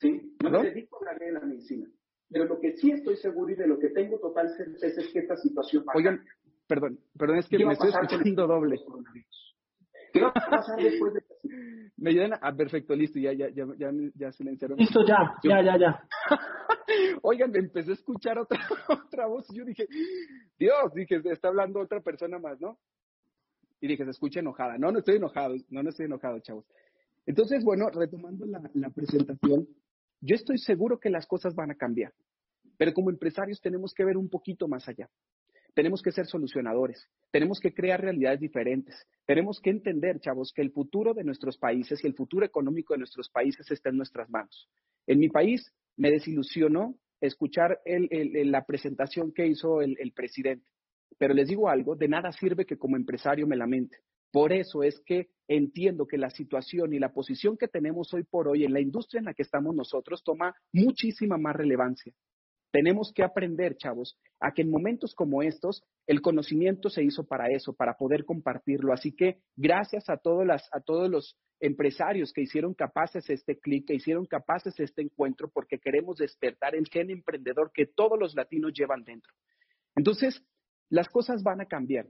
¿sí? 0.00 0.36
No 0.42 0.50
me 0.50 0.70
dedico 0.70 1.00
a 1.06 1.12
la 1.14 1.40
medicina. 1.40 1.88
Pero 2.28 2.44
lo 2.46 2.60
que 2.60 2.72
sí 2.76 2.90
estoy 2.90 3.16
seguro 3.16 3.52
y 3.52 3.54
de 3.54 3.68
lo 3.68 3.78
que 3.78 3.90
tengo 3.90 4.18
total 4.18 4.48
certeza 4.56 5.00
es 5.00 5.08
que 5.12 5.20
esta 5.20 5.36
situación 5.36 5.84
va 5.88 5.92
Oigan, 5.94 6.24
Perdón, 6.66 6.98
perdón, 7.16 7.38
es 7.38 7.48
que 7.48 7.64
me 7.64 7.72
estoy 7.74 7.90
escuchando 7.90 8.46
doble. 8.46 8.76
¿Qué 10.12 10.20
va 10.20 10.28
a 10.28 10.50
pasar 10.50 10.82
después 10.82 11.14
de 11.14 11.20
Me 11.96 12.10
ayudan 12.10 12.34
a... 12.34 12.38
Ah, 12.42 12.54
perfecto, 12.54 12.94
listo, 12.94 13.18
ya, 13.18 13.32
ya, 13.32 13.48
ya, 13.48 13.66
ya, 13.76 13.90
ya 14.14 14.32
silenciaron. 14.32 14.78
Listo, 14.78 15.00
ya, 15.06 15.34
ya, 15.42 15.62
ya, 15.62 15.78
ya. 15.78 16.08
Oigan, 17.22 17.50
me 17.50 17.58
empecé 17.58 17.90
a 17.90 17.94
escuchar 17.94 18.38
otra, 18.38 18.58
otra 18.88 19.26
voz 19.26 19.46
y 19.50 19.58
yo 19.58 19.64
dije, 19.64 19.86
Dios, 20.58 20.92
dije, 20.94 21.20
está 21.24 21.48
hablando 21.48 21.80
otra 21.80 22.00
persona 22.00 22.38
más, 22.38 22.60
¿no? 22.60 22.78
Y 23.80 23.88
dije, 23.88 24.04
se 24.04 24.10
escucha 24.10 24.40
enojada. 24.40 24.78
No, 24.78 24.90
no 24.90 24.98
estoy 24.98 25.16
enojado, 25.16 25.54
no, 25.70 25.82
no 25.82 25.90
estoy 25.90 26.06
enojado, 26.06 26.38
chavos. 26.40 26.64
Entonces, 27.26 27.64
bueno, 27.64 27.88
retomando 27.90 28.46
la, 28.46 28.62
la 28.74 28.90
presentación, 28.90 29.68
yo 30.20 30.34
estoy 30.34 30.58
seguro 30.58 30.98
que 30.98 31.10
las 31.10 31.26
cosas 31.26 31.54
van 31.54 31.70
a 31.70 31.74
cambiar, 31.74 32.12
pero 32.78 32.92
como 32.92 33.10
empresarios 33.10 33.60
tenemos 33.60 33.92
que 33.92 34.04
ver 34.04 34.16
un 34.16 34.28
poquito 34.28 34.68
más 34.68 34.88
allá. 34.88 35.08
Tenemos 35.76 36.00
que 36.00 36.10
ser 36.10 36.24
solucionadores, 36.24 37.06
tenemos 37.30 37.60
que 37.60 37.74
crear 37.74 38.00
realidades 38.00 38.40
diferentes, 38.40 38.96
tenemos 39.26 39.60
que 39.60 39.68
entender, 39.68 40.18
chavos, 40.20 40.50
que 40.54 40.62
el 40.62 40.72
futuro 40.72 41.12
de 41.12 41.22
nuestros 41.22 41.58
países 41.58 42.02
y 42.02 42.06
el 42.06 42.14
futuro 42.14 42.46
económico 42.46 42.94
de 42.94 42.98
nuestros 43.00 43.28
países 43.28 43.70
está 43.70 43.90
en 43.90 43.98
nuestras 43.98 44.30
manos. 44.30 44.70
En 45.06 45.18
mi 45.18 45.28
país 45.28 45.70
me 45.98 46.10
desilusionó 46.10 46.94
escuchar 47.20 47.78
la 47.84 48.64
presentación 48.64 49.34
que 49.34 49.48
hizo 49.48 49.82
el, 49.82 49.98
el 50.00 50.12
presidente, 50.12 50.66
pero 51.18 51.34
les 51.34 51.48
digo 51.48 51.68
algo, 51.68 51.94
de 51.94 52.08
nada 52.08 52.32
sirve 52.32 52.64
que 52.64 52.78
como 52.78 52.96
empresario 52.96 53.46
me 53.46 53.54
lamente. 53.54 53.98
Por 54.32 54.54
eso 54.54 54.82
es 54.82 54.98
que 55.04 55.28
entiendo 55.46 56.06
que 56.06 56.16
la 56.16 56.30
situación 56.30 56.94
y 56.94 56.98
la 56.98 57.12
posición 57.12 57.58
que 57.58 57.68
tenemos 57.68 58.14
hoy 58.14 58.22
por 58.22 58.48
hoy 58.48 58.64
en 58.64 58.72
la 58.72 58.80
industria 58.80 59.18
en 59.18 59.26
la 59.26 59.34
que 59.34 59.42
estamos 59.42 59.74
nosotros 59.74 60.24
toma 60.24 60.54
muchísima 60.72 61.36
más 61.36 61.54
relevancia. 61.54 62.14
Tenemos 62.70 63.12
que 63.14 63.22
aprender, 63.22 63.76
chavos, 63.76 64.18
a 64.40 64.52
que 64.52 64.62
en 64.62 64.70
momentos 64.70 65.14
como 65.14 65.42
estos 65.42 65.82
el 66.06 66.20
conocimiento 66.20 66.90
se 66.90 67.02
hizo 67.02 67.24
para 67.24 67.48
eso, 67.50 67.72
para 67.74 67.94
poder 67.96 68.24
compartirlo. 68.24 68.92
Así 68.92 69.12
que 69.12 69.38
gracias 69.56 70.08
a, 70.08 70.16
todos 70.16 70.46
las, 70.46 70.68
a 70.72 70.80
todos 70.80 71.08
los 71.10 71.38
empresarios 71.60 72.32
que 72.32 72.42
hicieron 72.42 72.74
capaces 72.74 73.28
este 73.30 73.58
clic, 73.58 73.86
que 73.86 73.94
hicieron 73.94 74.26
capaces 74.26 74.78
este 74.78 75.02
encuentro, 75.02 75.48
porque 75.48 75.78
queremos 75.78 76.18
despertar 76.18 76.74
el 76.74 76.86
gen 76.88 77.10
emprendedor 77.10 77.70
que 77.72 77.86
todos 77.86 78.18
los 78.18 78.34
latinos 78.34 78.72
llevan 78.74 79.04
dentro. 79.04 79.32
Entonces, 79.94 80.42
las 80.90 81.08
cosas 81.08 81.42
van 81.42 81.60
a 81.60 81.66
cambiar. 81.66 82.06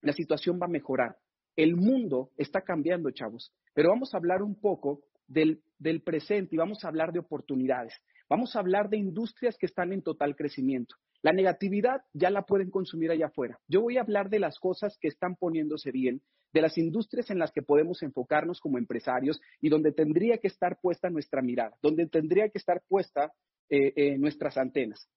la 0.00 0.12
situación 0.12 0.58
va 0.60 0.66
a 0.66 0.68
mejorar. 0.68 1.16
El 1.54 1.76
mundo 1.76 2.30
está 2.36 2.62
cambiando, 2.62 3.10
chavos, 3.12 3.54
pero 3.72 3.90
vamos 3.90 4.12
a 4.12 4.16
hablar 4.16 4.42
un 4.42 4.58
poco 4.58 5.02
del, 5.28 5.62
del 5.78 6.02
presente 6.02 6.56
y 6.56 6.58
vamos 6.58 6.84
a 6.84 6.88
hablar 6.88 7.12
de 7.12 7.20
oportunidades. 7.20 7.94
Vamos 8.32 8.56
a 8.56 8.60
hablar 8.60 8.88
de 8.88 8.96
industrias 8.96 9.58
que 9.58 9.66
están 9.66 9.92
en 9.92 10.00
total 10.00 10.34
crecimiento. 10.36 10.94
La 11.20 11.34
negatividad 11.34 12.00
ya 12.14 12.30
la 12.30 12.46
pueden 12.46 12.70
consumir 12.70 13.10
allá 13.10 13.26
afuera. 13.26 13.60
Yo 13.68 13.82
voy 13.82 13.98
a 13.98 14.00
hablar 14.00 14.30
de 14.30 14.38
las 14.38 14.58
cosas 14.58 14.96
que 14.98 15.08
están 15.08 15.36
poniéndose 15.36 15.90
bien, 15.90 16.22
de 16.50 16.62
las 16.62 16.78
industrias 16.78 17.28
en 17.28 17.38
las 17.38 17.52
que 17.52 17.60
podemos 17.60 18.02
enfocarnos 18.02 18.58
como 18.58 18.78
empresarios 18.78 19.38
y 19.60 19.68
donde 19.68 19.92
tendría 19.92 20.38
que 20.38 20.48
estar 20.48 20.78
puesta 20.80 21.10
nuestra 21.10 21.42
mirada, 21.42 21.76
donde 21.82 22.06
tendría 22.06 22.48
que 22.48 22.56
estar 22.56 22.80
puesta 22.88 23.34
eh, 23.68 23.92
eh, 23.96 24.16
nuestras 24.16 24.56
antenas. 24.56 25.10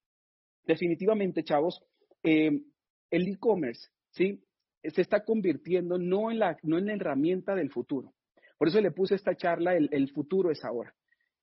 Definitivamente, 0.65 1.45
chavos, 1.45 1.81
eh, 2.21 2.51
el 3.11 3.27
e-commerce, 3.29 3.91
¿sí? 4.11 4.43
Se 4.83 4.99
está 4.99 5.23
convirtiendo 5.23 5.97
no 5.97 6.31
en, 6.31 6.39
la, 6.39 6.57
no 6.63 6.77
en 6.77 6.87
la 6.87 6.95
herramienta 6.95 7.55
del 7.55 7.71
futuro. 7.71 8.13
Por 8.57 8.67
eso 8.67 8.81
le 8.81 8.91
puse 8.91 9.15
esta 9.15 9.37
charla, 9.37 9.73
el, 9.73 9.87
el 9.93 10.11
futuro 10.11 10.51
es 10.51 10.65
ahora. 10.65 10.93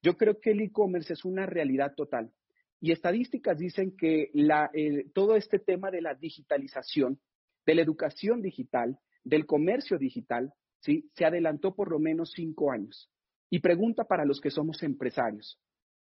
Yo 0.02 0.16
creo 0.16 0.40
que 0.40 0.50
el 0.50 0.60
e-commerce 0.60 1.12
es 1.12 1.24
una 1.24 1.46
realidad 1.46 1.94
total. 1.94 2.32
Y 2.80 2.90
estadísticas 2.90 3.58
dicen 3.58 3.96
que 3.96 4.30
la, 4.34 4.70
todo 5.14 5.36
este 5.36 5.60
tema 5.60 5.90
de 5.90 6.02
la 6.02 6.14
digitalización, 6.14 7.20
de 7.64 7.76
la 7.76 7.82
educación 7.82 8.42
digital, 8.42 8.98
del 9.22 9.46
comercio 9.46 9.98
digital, 9.98 10.52
¿sí? 10.80 11.08
se 11.14 11.24
adelantó 11.24 11.76
por 11.76 11.90
lo 11.90 12.00
menos 12.00 12.32
cinco 12.34 12.72
años. 12.72 13.08
Y 13.50 13.60
pregunta 13.60 14.04
para 14.04 14.24
los 14.24 14.40
que 14.40 14.50
somos 14.50 14.82
empresarios, 14.82 15.60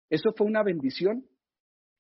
¿eso 0.09 0.33
fue 0.37 0.47
una 0.47 0.63
bendición 0.63 1.27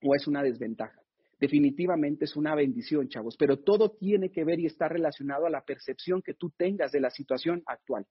o 0.02 0.14
es 0.14 0.28
una 0.28 0.42
desventaja? 0.42 1.00
Definitivamente 1.40 2.26
es 2.26 2.36
una 2.36 2.54
bendición, 2.54 3.08
chavos, 3.08 3.36
pero 3.36 3.58
todo 3.58 3.96
tiene 3.96 4.30
que 4.30 4.44
ver 4.44 4.60
y 4.60 4.66
está 4.66 4.86
relacionado 4.86 5.46
a 5.46 5.50
la 5.50 5.64
percepción 5.64 6.22
que 6.22 6.34
tú 6.34 6.50
tengas 6.50 6.92
de 6.92 7.00
la 7.00 7.10
situación 7.10 7.62
actual. 7.66 8.06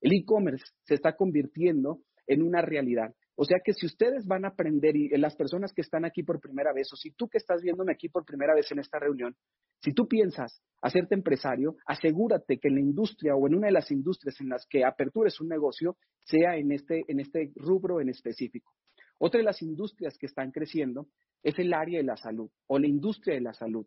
El 0.00 0.12
e-commerce 0.12 0.66
se 0.82 0.94
está 0.94 1.16
convirtiendo 1.16 2.02
en 2.26 2.42
una 2.42 2.62
realidad. 2.62 3.14
O 3.36 3.44
sea 3.44 3.58
que 3.64 3.72
si 3.72 3.86
ustedes 3.86 4.26
van 4.26 4.44
a 4.44 4.48
aprender 4.48 4.96
y 4.96 5.08
las 5.18 5.34
personas 5.34 5.72
que 5.72 5.80
están 5.80 6.04
aquí 6.04 6.22
por 6.22 6.40
primera 6.40 6.72
vez, 6.72 6.92
o 6.92 6.96
si 6.96 7.10
tú 7.10 7.28
que 7.28 7.38
estás 7.38 7.62
viéndome 7.62 7.92
aquí 7.92 8.08
por 8.08 8.24
primera 8.24 8.54
vez 8.54 8.70
en 8.70 8.78
esta 8.78 9.00
reunión, 9.00 9.34
si 9.80 9.92
tú 9.92 10.06
piensas 10.06 10.62
hacerte 10.80 11.16
empresario, 11.16 11.76
asegúrate 11.86 12.58
que 12.58 12.68
en 12.68 12.76
la 12.76 12.80
industria 12.80 13.34
o 13.34 13.46
en 13.48 13.56
una 13.56 13.66
de 13.66 13.72
las 13.72 13.90
industrias 13.90 14.40
en 14.40 14.50
las 14.50 14.66
que 14.66 14.84
apertures 14.84 15.40
un 15.40 15.48
negocio 15.48 15.96
sea 16.22 16.56
en 16.56 16.70
este, 16.70 17.04
en 17.08 17.18
este 17.18 17.52
rubro 17.56 18.00
en 18.00 18.08
específico. 18.08 18.72
Otra 19.18 19.38
de 19.38 19.44
las 19.44 19.62
industrias 19.62 20.16
que 20.16 20.26
están 20.26 20.52
creciendo 20.52 21.08
es 21.42 21.58
el 21.58 21.74
área 21.74 21.98
de 21.98 22.04
la 22.04 22.16
salud 22.16 22.50
o 22.66 22.78
la 22.78 22.86
industria 22.86 23.34
de 23.34 23.40
la 23.40 23.52
salud. 23.52 23.86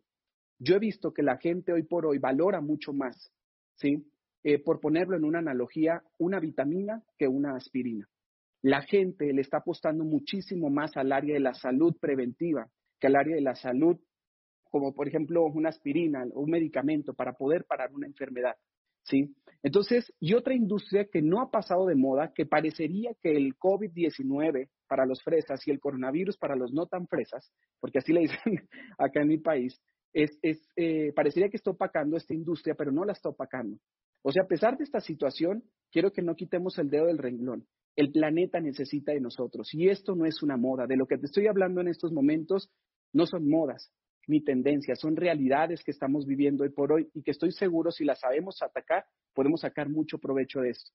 Yo 0.58 0.76
he 0.76 0.78
visto 0.78 1.12
que 1.12 1.22
la 1.22 1.38
gente 1.38 1.72
hoy 1.72 1.84
por 1.84 2.04
hoy 2.04 2.18
valora 2.18 2.60
mucho 2.60 2.92
más, 2.92 3.32
¿sí? 3.76 4.04
Eh, 4.44 4.62
por 4.62 4.80
ponerlo 4.80 5.16
en 5.16 5.24
una 5.24 5.38
analogía, 5.38 6.02
una 6.18 6.38
vitamina 6.38 7.02
que 7.16 7.28
una 7.28 7.56
aspirina. 7.56 8.06
La 8.68 8.82
gente 8.82 9.32
le 9.32 9.40
está 9.40 9.56
apostando 9.56 10.04
muchísimo 10.04 10.68
más 10.68 10.94
al 10.98 11.10
área 11.12 11.32
de 11.32 11.40
la 11.40 11.54
salud 11.54 11.96
preventiva 11.98 12.68
que 13.00 13.06
al 13.06 13.16
área 13.16 13.34
de 13.34 13.40
la 13.40 13.54
salud, 13.54 13.98
como 14.64 14.92
por 14.92 15.08
ejemplo 15.08 15.46
una 15.46 15.70
aspirina 15.70 16.26
o 16.34 16.42
un 16.42 16.50
medicamento 16.50 17.14
para 17.14 17.32
poder 17.32 17.64
parar 17.64 17.94
una 17.94 18.06
enfermedad. 18.06 18.56
¿sí? 19.04 19.34
Entonces, 19.62 20.12
y 20.20 20.34
otra 20.34 20.52
industria 20.52 21.06
que 21.10 21.22
no 21.22 21.40
ha 21.40 21.50
pasado 21.50 21.86
de 21.86 21.94
moda, 21.94 22.34
que 22.34 22.44
parecería 22.44 23.12
que 23.22 23.30
el 23.30 23.56
COVID-19 23.56 24.68
para 24.86 25.06
los 25.06 25.22
fresas 25.22 25.66
y 25.66 25.70
el 25.70 25.80
coronavirus 25.80 26.36
para 26.36 26.54
los 26.54 26.70
no 26.70 26.84
tan 26.84 27.08
fresas, 27.08 27.50
porque 27.80 28.00
así 28.00 28.12
le 28.12 28.20
dicen 28.20 28.38
acá 28.98 29.22
en 29.22 29.28
mi 29.28 29.38
país, 29.38 29.80
es, 30.12 30.38
eh, 30.76 31.14
parecería 31.14 31.48
que 31.48 31.56
está 31.56 31.70
opacando 31.70 32.18
esta 32.18 32.34
industria, 32.34 32.74
pero 32.74 32.92
no 32.92 33.06
la 33.06 33.14
está 33.14 33.30
opacando. 33.30 33.78
O 34.20 34.30
sea, 34.30 34.42
a 34.42 34.46
pesar 34.46 34.76
de 34.76 34.84
esta 34.84 35.00
situación, 35.00 35.64
quiero 35.90 36.12
que 36.12 36.20
no 36.20 36.36
quitemos 36.36 36.78
el 36.78 36.90
dedo 36.90 37.06
del 37.06 37.16
renglón 37.16 37.66
el 37.98 38.12
planeta 38.12 38.60
necesita 38.60 39.10
de 39.10 39.20
nosotros. 39.20 39.74
Y 39.74 39.88
esto 39.88 40.14
no 40.14 40.24
es 40.24 40.40
una 40.40 40.56
moda. 40.56 40.86
De 40.86 40.96
lo 40.96 41.08
que 41.08 41.18
te 41.18 41.26
estoy 41.26 41.48
hablando 41.48 41.80
en 41.80 41.88
estos 41.88 42.12
momentos 42.12 42.70
no 43.12 43.26
son 43.26 43.48
modas 43.48 43.92
ni 44.28 44.40
tendencias, 44.40 45.00
son 45.00 45.16
realidades 45.16 45.82
que 45.82 45.90
estamos 45.90 46.24
viviendo 46.24 46.62
hoy 46.62 46.68
por 46.68 46.92
hoy 46.92 47.10
y 47.12 47.22
que 47.22 47.32
estoy 47.32 47.50
seguro 47.50 47.90
si 47.90 48.04
las 48.04 48.20
sabemos 48.20 48.62
atacar, 48.62 49.06
podemos 49.34 49.62
sacar 49.62 49.88
mucho 49.88 50.18
provecho 50.18 50.60
de 50.60 50.70
esto. 50.70 50.92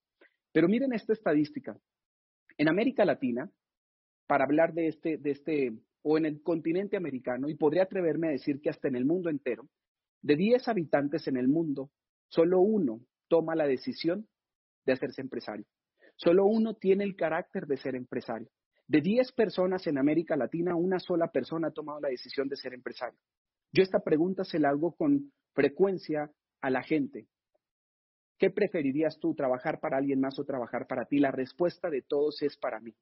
Pero 0.50 0.66
miren 0.66 0.94
esta 0.94 1.12
estadística. 1.12 1.76
En 2.56 2.68
América 2.68 3.04
Latina, 3.04 3.50
para 4.26 4.44
hablar 4.44 4.72
de 4.72 4.86
este, 4.86 5.18
de 5.18 5.32
este, 5.32 5.72
o 6.02 6.16
en 6.16 6.24
el 6.24 6.42
continente 6.42 6.96
americano, 6.96 7.50
y 7.50 7.54
podría 7.54 7.82
atreverme 7.82 8.28
a 8.28 8.30
decir 8.30 8.62
que 8.62 8.70
hasta 8.70 8.88
en 8.88 8.96
el 8.96 9.04
mundo 9.04 9.28
entero, 9.28 9.68
de 10.22 10.36
10 10.36 10.68
habitantes 10.68 11.28
en 11.28 11.36
el 11.36 11.48
mundo, 11.48 11.90
solo 12.28 12.60
uno 12.60 13.00
toma 13.28 13.54
la 13.54 13.66
decisión 13.66 14.26
de 14.86 14.92
hacerse 14.94 15.20
empresario. 15.20 15.66
Solo 16.16 16.46
uno 16.46 16.74
tiene 16.74 17.04
el 17.04 17.16
carácter 17.16 17.66
de 17.66 17.76
ser 17.76 17.94
empresario. 17.94 18.48
De 18.86 19.00
10 19.00 19.32
personas 19.32 19.86
en 19.86 19.98
América 19.98 20.36
Latina, 20.36 20.76
una 20.76 20.98
sola 20.98 21.28
persona 21.28 21.68
ha 21.68 21.72
tomado 21.72 22.00
la 22.00 22.10
decisión 22.10 22.48
de 22.48 22.56
ser 22.56 22.74
empresario. 22.74 23.18
Yo 23.72 23.82
esta 23.82 24.00
pregunta 24.00 24.44
se 24.44 24.58
la 24.58 24.68
hago 24.68 24.94
con 24.94 25.32
frecuencia 25.54 26.30
a 26.60 26.70
la 26.70 26.82
gente. 26.82 27.26
¿Qué 28.38 28.50
preferirías 28.50 29.18
tú, 29.18 29.34
trabajar 29.34 29.80
para 29.80 29.96
alguien 29.96 30.20
más 30.20 30.38
o 30.38 30.44
trabajar 30.44 30.86
para 30.86 31.06
ti? 31.06 31.18
La 31.18 31.30
respuesta 31.30 31.88
de 31.88 32.02
todos 32.02 32.42
es 32.42 32.56
para 32.56 32.80
mí. 32.80 32.94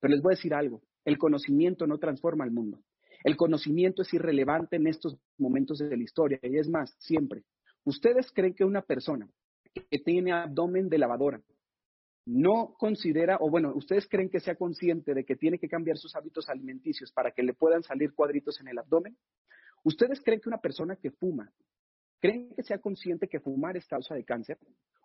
Pero 0.00 0.12
les 0.12 0.22
voy 0.22 0.32
a 0.32 0.36
decir 0.36 0.54
algo, 0.54 0.82
el 1.04 1.18
conocimiento 1.18 1.86
no 1.86 1.98
transforma 1.98 2.44
el 2.44 2.50
mundo. 2.50 2.80
El 3.22 3.36
conocimiento 3.36 4.02
es 4.02 4.14
irrelevante 4.14 4.76
en 4.76 4.86
estos 4.86 5.18
momentos 5.36 5.78
de 5.78 5.96
la 5.96 6.02
historia 6.02 6.38
y 6.42 6.56
es 6.56 6.68
más, 6.68 6.96
siempre. 6.98 7.44
¿Ustedes 7.84 8.32
creen 8.32 8.54
que 8.54 8.64
una 8.64 8.82
persona 8.82 9.28
que 9.74 9.98
tiene 9.98 10.32
abdomen 10.32 10.88
de 10.88 10.98
lavadora 10.98 11.42
no 12.26 12.74
considera, 12.78 13.38
o 13.40 13.50
bueno, 13.50 13.72
ustedes 13.74 14.06
creen 14.08 14.28
que 14.28 14.40
sea 14.40 14.54
consciente 14.54 15.14
de 15.14 15.24
que 15.24 15.36
tiene 15.36 15.58
que 15.58 15.68
cambiar 15.68 15.96
sus 15.96 16.14
hábitos 16.14 16.48
alimenticios 16.48 17.12
para 17.12 17.32
que 17.32 17.42
le 17.42 17.54
puedan 17.54 17.82
salir 17.82 18.12
cuadritos 18.14 18.60
en 18.60 18.68
el 18.68 18.78
abdomen? 18.78 19.16
¿Ustedes 19.84 20.20
creen 20.20 20.40
que 20.40 20.48
una 20.48 20.60
persona 20.60 20.96
que 20.96 21.10
fuma, 21.10 21.52
creen 22.20 22.52
que 22.54 22.62
sea 22.62 22.78
consciente 22.78 23.28
que 23.28 23.40
fumar 23.40 23.76
es 23.76 23.86
causa 23.86 24.14
de 24.14 24.24
cáncer? 24.24 24.58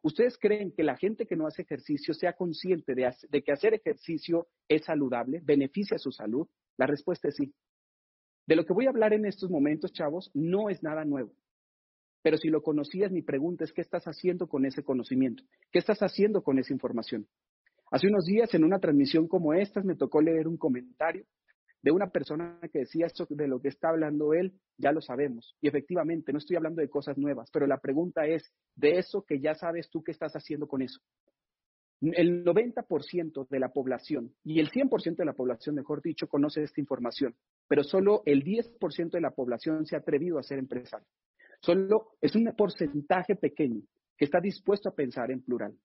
¿Ustedes 0.03 0.38
creen 0.38 0.72
que 0.72 0.84
la 0.84 0.98
gente 0.98 1.25
que 1.25 1.36
no 1.36 1.48
hace 1.48 1.63
ejercicio 1.63 2.13
sea 2.13 2.34
consciente 2.34 2.93
de, 2.93 3.12
de 3.29 3.41
que 3.41 3.51
hacer 3.51 3.74
ejercicio 3.74 4.48
es 4.67 4.84
saludable, 4.84 5.41
beneficia 5.43 5.98
su 5.98 6.12
salud? 6.12 6.48
La 6.77 6.86
respuesta 6.86 7.29
es 7.29 7.36
sí. 7.36 7.53
De 8.45 8.55
lo 8.55 8.65
que 8.65 8.74
voy 8.74 8.86
a 8.86 8.89
hablar 8.89 9.13
en 9.13 9.25
estos 9.25 9.50
momentos, 9.50 9.91
chavos, 9.93 10.29
no 10.36 10.69
es 10.69 10.84
nada 10.84 11.05
nuevo. 11.05 11.34
Pero 12.25 12.39
si 12.39 12.50
lo 12.50 12.63
conocías, 12.63 13.12
mi 13.12 13.22
pregunta 13.22 13.65
es, 13.65 13.72
¿qué 13.72 13.82
estás 13.82 14.05
haciendo 14.05 14.48
con 14.48 14.65
ese 14.65 14.82
conocimiento? 14.82 15.44
¿Qué 15.72 15.77
estás 15.77 16.00
haciendo 16.00 16.41
con 16.41 16.58
esa 16.58 16.74
información? 16.74 17.27
Hace 17.91 18.08
unos 18.08 18.25
días, 18.25 18.51
en 18.55 18.63
una 18.63 18.79
transmisión 18.79 19.27
como 19.27 19.53
esta, 19.53 19.84
me 19.84 19.96
tocó 19.96 20.24
leer 20.24 20.48
un 20.48 20.58
comentario 20.58 21.27
de 21.84 21.91
una 21.91 22.10
persona 22.10 22.58
que 22.74 22.79
decía 22.79 23.05
esto 23.05 23.27
de 23.29 23.48
lo 23.48 23.62
que 23.62 23.67
está 23.67 23.89
hablando 23.89 24.34
él, 24.34 24.53
ya 24.75 24.91
lo 24.91 25.01
sabemos. 25.01 25.55
Y 25.62 25.67
efectivamente, 25.67 26.32
no 26.32 26.39
estoy 26.39 26.55
hablando 26.55 26.82
de 26.82 26.89
cosas 26.89 27.15
nuevas, 27.15 27.51
pero 27.53 27.67
la 27.67 27.77
pregunta 27.77 28.25
es, 28.25 28.51
de 28.75 28.98
eso 28.98 29.24
que 29.24 29.39
ya 29.39 29.53
sabes 29.53 29.91
tú, 29.91 30.01
¿qué 30.03 30.12
estás 30.12 30.36
haciendo 30.36 30.67
con 30.67 30.82
eso? 30.82 31.00
El 32.01 32.44
90% 32.44 33.48
de 33.48 33.60
la 33.60 33.70
población 33.70 34.34
y 34.44 34.60
el 34.60 34.72
100% 34.72 35.17
de 35.17 35.25
la 35.25 35.34
población, 35.34 35.75
mejor 35.75 36.01
dicho, 36.01 36.27
conoce 36.27 36.63
esta 36.63 36.82
información, 36.82 37.36
pero 37.67 37.84
solo 37.84 38.24
el 38.25 38.44
10% 38.44 39.12
de 39.12 39.22
la 39.22 39.29
población 39.29 39.86
se 39.86 39.96
ha 39.96 40.00
atrevido 40.00 40.39
a 40.39 40.44
ser 40.44 40.58
empresario. 40.58 41.05
Solo 41.65 42.12
es 42.22 42.36
un 42.36 42.45
porcentaje 42.55 43.36
pequeño 43.36 43.81
que 44.15 44.25
está 44.25 44.39
dispuesto 44.39 44.88
a 44.88 44.93
pensar 44.93 45.31
en 45.31 45.41
plural. 45.41 45.75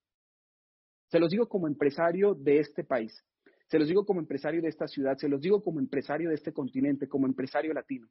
Se 1.08 1.18
los 1.18 1.30
digo 1.30 1.48
como 1.48 1.66
empresario 1.66 2.34
de 2.34 2.58
este 2.58 2.84
país, 2.84 3.24
se 3.66 3.78
los 3.78 3.88
digo 3.88 4.04
como 4.04 4.20
empresario 4.20 4.60
de 4.60 4.68
esta 4.68 4.86
ciudad, 4.86 5.16
se 5.16 5.28
los 5.28 5.40
digo 5.40 5.62
como 5.62 5.80
empresario 5.80 6.28
de 6.28 6.34
este 6.34 6.52
continente, 6.52 7.08
como 7.08 7.26
empresario 7.26 7.72
latino. 7.72 8.08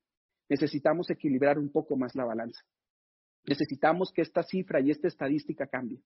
Necesitamos 0.50 1.12
equilibrar 1.12 1.60
un 1.60 1.72
poco 1.72 1.96
más 1.96 2.16
la 2.16 2.26
balanza. 2.26 2.60
Necesitamos 3.46 4.12
que 4.12 4.24
esta 4.24 4.42
cifra 4.42 4.82
y 4.82 4.90
esta 4.90 5.08
estadística 5.08 5.68
cambie. 5.68 6.02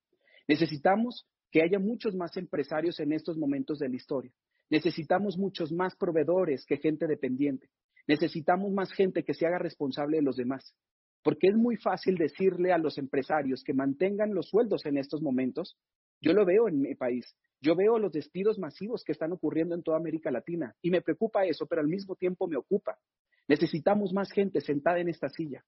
Necesitamos 0.50 1.26
que 1.50 1.64
haya 1.64 1.80
muchos 1.80 2.14
más 2.14 2.36
empresarios 2.36 3.00
en 3.00 3.14
estos 3.14 3.38
momentos 3.38 3.80
de 3.80 3.88
la 3.88 3.96
historia. 3.96 4.34
Necesitamos 4.70 5.38
muchos 5.38 5.72
más 5.72 5.96
proveedores 5.96 6.66
que 6.66 6.76
gente 6.76 7.08
dependiente. 7.08 7.70
Necesitamos 8.06 8.70
más 8.74 8.92
gente 8.92 9.24
que 9.24 9.34
se 9.34 9.46
haga 9.46 9.60
responsable 9.60 10.18
de 10.18 10.24
los 10.24 10.36
demás. 10.36 10.76
Porque 11.24 11.48
es 11.48 11.56
muy 11.56 11.78
fácil 11.78 12.18
decirle 12.18 12.74
a 12.74 12.78
los 12.78 12.98
empresarios 12.98 13.64
que 13.64 13.74
mantengan 13.74 14.34
los 14.34 14.50
sueldos 14.50 14.86
en 14.86 14.98
estos 14.98 15.22
momentos. 15.22 15.78
Yo 16.22 16.34
lo 16.34 16.46
veo 16.46 16.68
en 16.68 16.82
mi 16.82 16.96
país. 16.96 17.36
Yo 17.62 17.76
veo 17.76 17.98
los 17.98 18.12
despidos 18.12 18.60
masivos 18.60 19.04
que 19.06 19.14
están 19.14 19.32
ocurriendo 19.32 19.74
en 19.74 19.84
toda 19.84 19.98
América 19.98 20.32
Latina 20.32 20.76
y 20.82 20.90
me 20.90 21.02
preocupa 21.02 21.46
eso, 21.46 21.66
pero 21.66 21.82
al 21.82 21.88
mismo 21.88 22.16
tiempo 22.16 22.48
me 22.48 22.58
ocupa. 22.58 22.98
Necesitamos 23.48 24.14
más 24.14 24.32
gente 24.32 24.60
sentada 24.60 25.00
en 25.00 25.08
esta 25.08 25.30
silla. 25.30 25.64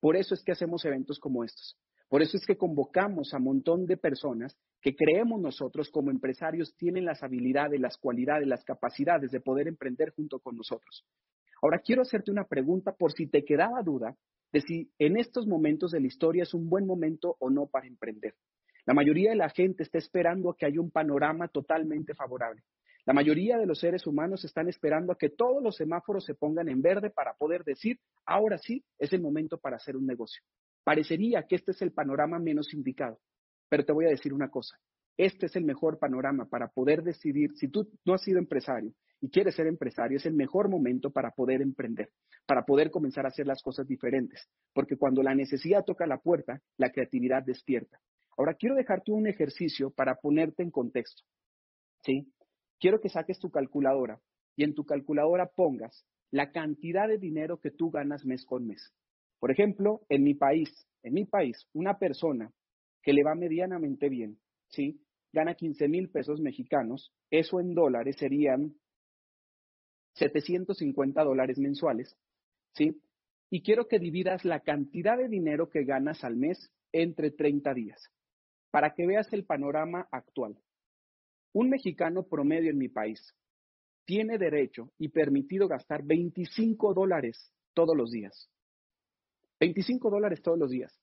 Por 0.00 0.16
eso 0.16 0.34
es 0.34 0.44
que 0.44 0.52
hacemos 0.52 0.84
eventos 0.84 1.18
como 1.18 1.42
estos. 1.42 1.76
Por 2.08 2.22
eso 2.22 2.36
es 2.36 2.46
que 2.46 2.56
convocamos 2.56 3.34
a 3.34 3.38
un 3.38 3.44
montón 3.44 3.86
de 3.86 3.96
personas 3.96 4.56
que 4.80 4.94
creemos 4.94 5.40
nosotros 5.40 5.90
como 5.90 6.10
empresarios 6.10 6.76
tienen 6.76 7.04
las 7.04 7.22
habilidades, 7.22 7.80
las 7.80 7.96
cualidades, 7.96 8.46
las 8.46 8.64
capacidades 8.64 9.30
de 9.32 9.40
poder 9.40 9.66
emprender 9.66 10.12
junto 10.14 10.38
con 10.38 10.56
nosotros. 10.56 11.04
Ahora 11.62 11.80
quiero 11.80 12.02
hacerte 12.02 12.30
una 12.30 12.44
pregunta 12.44 12.92
por 12.92 13.12
si 13.12 13.26
te 13.26 13.44
quedaba 13.44 13.82
duda 13.82 14.16
de 14.54 14.60
si 14.60 14.88
en 15.00 15.16
estos 15.16 15.48
momentos 15.48 15.90
de 15.90 15.98
la 15.98 16.06
historia 16.06 16.44
es 16.44 16.54
un 16.54 16.70
buen 16.70 16.86
momento 16.86 17.36
o 17.40 17.50
no 17.50 17.66
para 17.66 17.88
emprender. 17.88 18.36
La 18.86 18.94
mayoría 18.94 19.30
de 19.30 19.36
la 19.36 19.50
gente 19.50 19.82
está 19.82 19.98
esperando 19.98 20.48
a 20.48 20.56
que 20.56 20.64
haya 20.64 20.80
un 20.80 20.92
panorama 20.92 21.48
totalmente 21.48 22.14
favorable. 22.14 22.62
La 23.04 23.12
mayoría 23.12 23.58
de 23.58 23.66
los 23.66 23.80
seres 23.80 24.06
humanos 24.06 24.44
están 24.44 24.68
esperando 24.68 25.12
a 25.12 25.18
que 25.18 25.30
todos 25.30 25.60
los 25.60 25.74
semáforos 25.74 26.24
se 26.24 26.36
pongan 26.36 26.68
en 26.68 26.82
verde 26.82 27.10
para 27.10 27.34
poder 27.34 27.64
decir, 27.64 27.98
ahora 28.26 28.56
sí, 28.58 28.84
es 28.96 29.12
el 29.12 29.20
momento 29.20 29.58
para 29.58 29.74
hacer 29.74 29.96
un 29.96 30.06
negocio. 30.06 30.44
Parecería 30.84 31.42
que 31.48 31.56
este 31.56 31.72
es 31.72 31.82
el 31.82 31.90
panorama 31.90 32.38
menos 32.38 32.72
indicado, 32.74 33.18
pero 33.68 33.84
te 33.84 33.92
voy 33.92 34.04
a 34.04 34.10
decir 34.10 34.32
una 34.32 34.50
cosa, 34.50 34.78
este 35.16 35.46
es 35.46 35.56
el 35.56 35.64
mejor 35.64 35.98
panorama 35.98 36.46
para 36.46 36.68
poder 36.68 37.02
decidir, 37.02 37.52
si 37.56 37.68
tú 37.68 37.88
no 38.04 38.14
has 38.14 38.22
sido 38.22 38.38
empresario 38.38 38.92
y 39.20 39.30
quieres 39.30 39.54
ser 39.54 39.66
empresario, 39.66 40.18
es 40.18 40.26
el 40.26 40.34
mejor 40.34 40.68
momento 40.68 41.10
para 41.10 41.30
poder 41.30 41.62
emprender, 41.62 42.10
para 42.46 42.64
poder 42.64 42.90
comenzar 42.90 43.24
a 43.24 43.28
hacer 43.28 43.46
las 43.46 43.62
cosas 43.62 43.86
diferentes, 43.86 44.48
porque 44.72 44.96
cuando 44.96 45.22
la 45.22 45.34
necesidad 45.34 45.84
toca 45.84 46.06
la 46.06 46.18
puerta, 46.18 46.60
la 46.76 46.90
creatividad 46.90 47.42
despierta. 47.44 48.00
Ahora 48.36 48.54
quiero 48.54 48.74
dejarte 48.74 49.12
un 49.12 49.26
ejercicio 49.26 49.90
para 49.90 50.16
ponerte 50.16 50.62
en 50.62 50.70
contexto. 50.70 51.22
¿sí? 52.02 52.32
Quiero 52.80 53.00
que 53.00 53.08
saques 53.08 53.38
tu 53.38 53.50
calculadora 53.50 54.20
y 54.56 54.64
en 54.64 54.74
tu 54.74 54.84
calculadora 54.84 55.46
pongas 55.46 56.04
la 56.30 56.50
cantidad 56.50 57.08
de 57.08 57.18
dinero 57.18 57.60
que 57.60 57.70
tú 57.70 57.90
ganas 57.90 58.24
mes 58.24 58.44
con 58.44 58.66
mes. 58.66 58.92
Por 59.38 59.50
ejemplo, 59.50 60.02
en 60.08 60.24
mi 60.24 60.34
país, 60.34 60.68
en 61.02 61.14
mi 61.14 61.24
país, 61.24 61.68
una 61.72 61.98
persona 61.98 62.50
que 63.02 63.12
le 63.12 63.22
va 63.22 63.34
medianamente 63.34 64.08
bien, 64.08 64.38
¿sí? 64.68 65.00
Gana 65.34 65.56
15 65.56 65.88
mil 65.88 66.10
pesos 66.10 66.40
mexicanos, 66.40 67.12
eso 67.28 67.58
en 67.58 67.74
dólares 67.74 68.14
serían 68.20 68.76
750 70.12 71.24
dólares 71.24 71.58
mensuales, 71.58 72.16
¿sí? 72.72 73.02
Y 73.50 73.62
quiero 73.62 73.88
que 73.88 73.98
dividas 73.98 74.44
la 74.44 74.60
cantidad 74.60 75.18
de 75.18 75.26
dinero 75.26 75.68
que 75.68 75.82
ganas 75.82 76.22
al 76.22 76.36
mes 76.36 76.70
entre 76.92 77.32
30 77.32 77.74
días, 77.74 78.12
para 78.70 78.94
que 78.94 79.08
veas 79.08 79.32
el 79.32 79.44
panorama 79.44 80.06
actual. 80.12 80.56
Un 81.52 81.68
mexicano 81.68 82.28
promedio 82.28 82.70
en 82.70 82.78
mi 82.78 82.88
país 82.88 83.34
tiene 84.04 84.38
derecho 84.38 84.92
y 84.98 85.08
permitido 85.08 85.66
gastar 85.66 86.04
25 86.04 86.94
dólares 86.94 87.52
todos 87.74 87.96
los 87.96 88.12
días. 88.12 88.48
25 89.58 90.10
dólares 90.10 90.42
todos 90.42 90.60
los 90.60 90.70
días. 90.70 90.96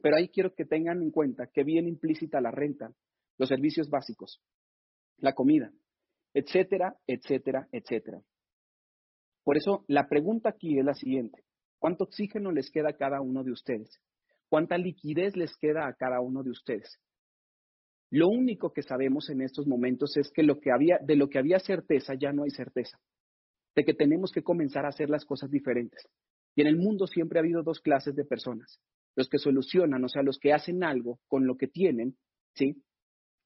Pero 0.00 0.14
ahí 0.14 0.28
quiero 0.28 0.54
que 0.54 0.64
tengan 0.64 1.02
en 1.02 1.10
cuenta 1.10 1.48
que 1.48 1.64
viene 1.64 1.88
implícita 1.88 2.40
la 2.40 2.52
renta, 2.52 2.92
los 3.38 3.48
servicios 3.48 3.88
básicos, 3.88 4.42
la 5.18 5.34
comida, 5.34 5.72
etcétera, 6.34 6.96
etcétera, 7.06 7.68
etcétera. 7.72 8.20
Por 9.44 9.56
eso 9.56 9.84
la 9.88 10.08
pregunta 10.08 10.50
aquí 10.50 10.78
es 10.78 10.84
la 10.84 10.94
siguiente. 10.94 11.44
¿Cuánto 11.78 12.04
oxígeno 12.04 12.52
les 12.52 12.70
queda 12.70 12.90
a 12.90 12.96
cada 12.96 13.20
uno 13.20 13.44
de 13.44 13.52
ustedes? 13.52 14.00
¿Cuánta 14.48 14.76
liquidez 14.76 15.36
les 15.36 15.56
queda 15.56 15.86
a 15.86 15.94
cada 15.94 16.20
uno 16.20 16.42
de 16.42 16.50
ustedes? 16.50 16.98
Lo 18.10 18.28
único 18.28 18.72
que 18.72 18.82
sabemos 18.82 19.28
en 19.28 19.42
estos 19.42 19.66
momentos 19.66 20.16
es 20.16 20.30
que, 20.32 20.42
lo 20.42 20.60
que 20.60 20.72
había, 20.72 20.98
de 21.04 21.16
lo 21.16 21.28
que 21.28 21.38
había 21.38 21.58
certeza 21.58 22.14
ya 22.14 22.32
no 22.32 22.44
hay 22.44 22.50
certeza, 22.50 22.98
de 23.76 23.84
que 23.84 23.94
tenemos 23.94 24.32
que 24.32 24.42
comenzar 24.42 24.86
a 24.86 24.88
hacer 24.88 25.10
las 25.10 25.24
cosas 25.24 25.50
diferentes. 25.50 26.08
Y 26.56 26.62
en 26.62 26.68
el 26.68 26.76
mundo 26.76 27.06
siempre 27.06 27.38
ha 27.38 27.42
habido 27.42 27.62
dos 27.62 27.80
clases 27.80 28.14
de 28.14 28.24
personas, 28.24 28.80
los 29.14 29.28
que 29.28 29.38
solucionan, 29.38 30.02
o 30.02 30.08
sea, 30.08 30.22
los 30.22 30.38
que 30.38 30.52
hacen 30.52 30.82
algo 30.82 31.20
con 31.28 31.46
lo 31.46 31.56
que 31.56 31.68
tienen, 31.68 32.16
¿sí? 32.54 32.82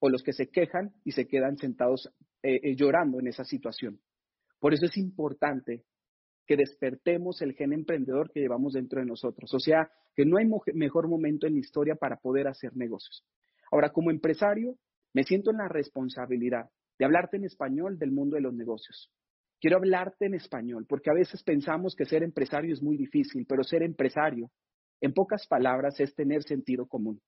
O 0.04 0.10
los 0.10 0.24
que 0.24 0.32
se 0.32 0.48
quejan 0.48 0.92
y 1.04 1.12
se 1.12 1.28
quedan 1.28 1.56
sentados 1.56 2.12
eh, 2.42 2.58
eh, 2.60 2.74
llorando 2.74 3.20
en 3.20 3.28
esa 3.28 3.44
situación. 3.44 4.00
Por 4.58 4.74
eso 4.74 4.86
es 4.86 4.96
importante 4.96 5.84
que 6.44 6.56
despertemos 6.56 7.40
el 7.40 7.54
gen 7.54 7.72
emprendedor 7.72 8.32
que 8.32 8.40
llevamos 8.40 8.72
dentro 8.72 8.98
de 8.98 9.06
nosotros. 9.06 9.54
O 9.54 9.60
sea, 9.60 9.90
que 10.16 10.24
no 10.24 10.38
hay 10.38 10.46
mejor 10.74 11.08
momento 11.08 11.46
en 11.46 11.54
la 11.54 11.60
historia 11.60 11.94
para 11.94 12.16
poder 12.16 12.48
hacer 12.48 12.76
negocios. 12.76 13.24
Ahora, 13.70 13.90
como 13.90 14.10
empresario, 14.10 14.76
me 15.14 15.22
siento 15.22 15.52
en 15.52 15.58
la 15.58 15.68
responsabilidad 15.68 16.68
de 16.98 17.04
hablarte 17.04 17.36
en 17.36 17.44
español 17.44 17.96
del 17.96 18.10
mundo 18.10 18.34
de 18.34 18.42
los 18.42 18.54
negocios. 18.54 19.10
Quiero 19.60 19.76
hablarte 19.76 20.26
en 20.26 20.34
español, 20.34 20.84
porque 20.88 21.10
a 21.10 21.14
veces 21.14 21.44
pensamos 21.44 21.94
que 21.94 22.06
ser 22.06 22.24
empresario 22.24 22.74
es 22.74 22.82
muy 22.82 22.96
difícil, 22.96 23.46
pero 23.48 23.62
ser 23.62 23.84
empresario 23.84 24.50
en 25.00 25.12
pocas 25.12 25.46
palabras, 25.46 25.98
es 26.00 26.14
tener 26.14 26.44
sentido 26.44 26.86
común. 26.86 27.20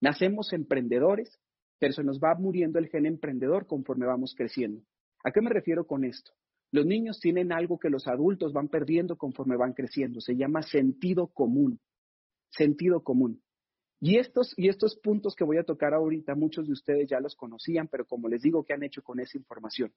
Nacemos 0.00 0.52
emprendedores, 0.52 1.40
pero 1.78 1.92
se 1.92 2.02
nos 2.02 2.18
va 2.18 2.34
muriendo 2.34 2.78
el 2.78 2.88
gen 2.88 3.06
emprendedor 3.06 3.66
conforme 3.66 4.06
vamos 4.06 4.34
creciendo. 4.36 4.82
¿A 5.24 5.30
qué 5.30 5.40
me 5.40 5.50
refiero 5.50 5.86
con 5.86 6.04
esto? 6.04 6.32
Los 6.70 6.84
niños 6.84 7.18
tienen 7.20 7.52
algo 7.52 7.78
que 7.78 7.88
los 7.88 8.06
adultos 8.06 8.52
van 8.52 8.68
perdiendo 8.68 9.16
conforme 9.16 9.56
van 9.56 9.72
creciendo. 9.72 10.20
Se 10.20 10.36
llama 10.36 10.62
sentido 10.62 11.28
común. 11.28 11.80
Sentido 12.50 13.02
común. 13.02 13.42
Y 14.00 14.18
estos, 14.18 14.54
y 14.56 14.68
estos 14.68 14.96
puntos 14.96 15.34
que 15.34 15.44
voy 15.44 15.56
a 15.56 15.64
tocar 15.64 15.92
ahorita, 15.92 16.34
muchos 16.34 16.66
de 16.66 16.72
ustedes 16.72 17.08
ya 17.08 17.20
los 17.20 17.34
conocían, 17.34 17.88
pero 17.88 18.06
como 18.06 18.28
les 18.28 18.42
digo, 18.42 18.64
¿qué 18.64 18.74
han 18.74 18.84
hecho 18.84 19.02
con 19.02 19.18
esa 19.18 19.36
información? 19.36 19.92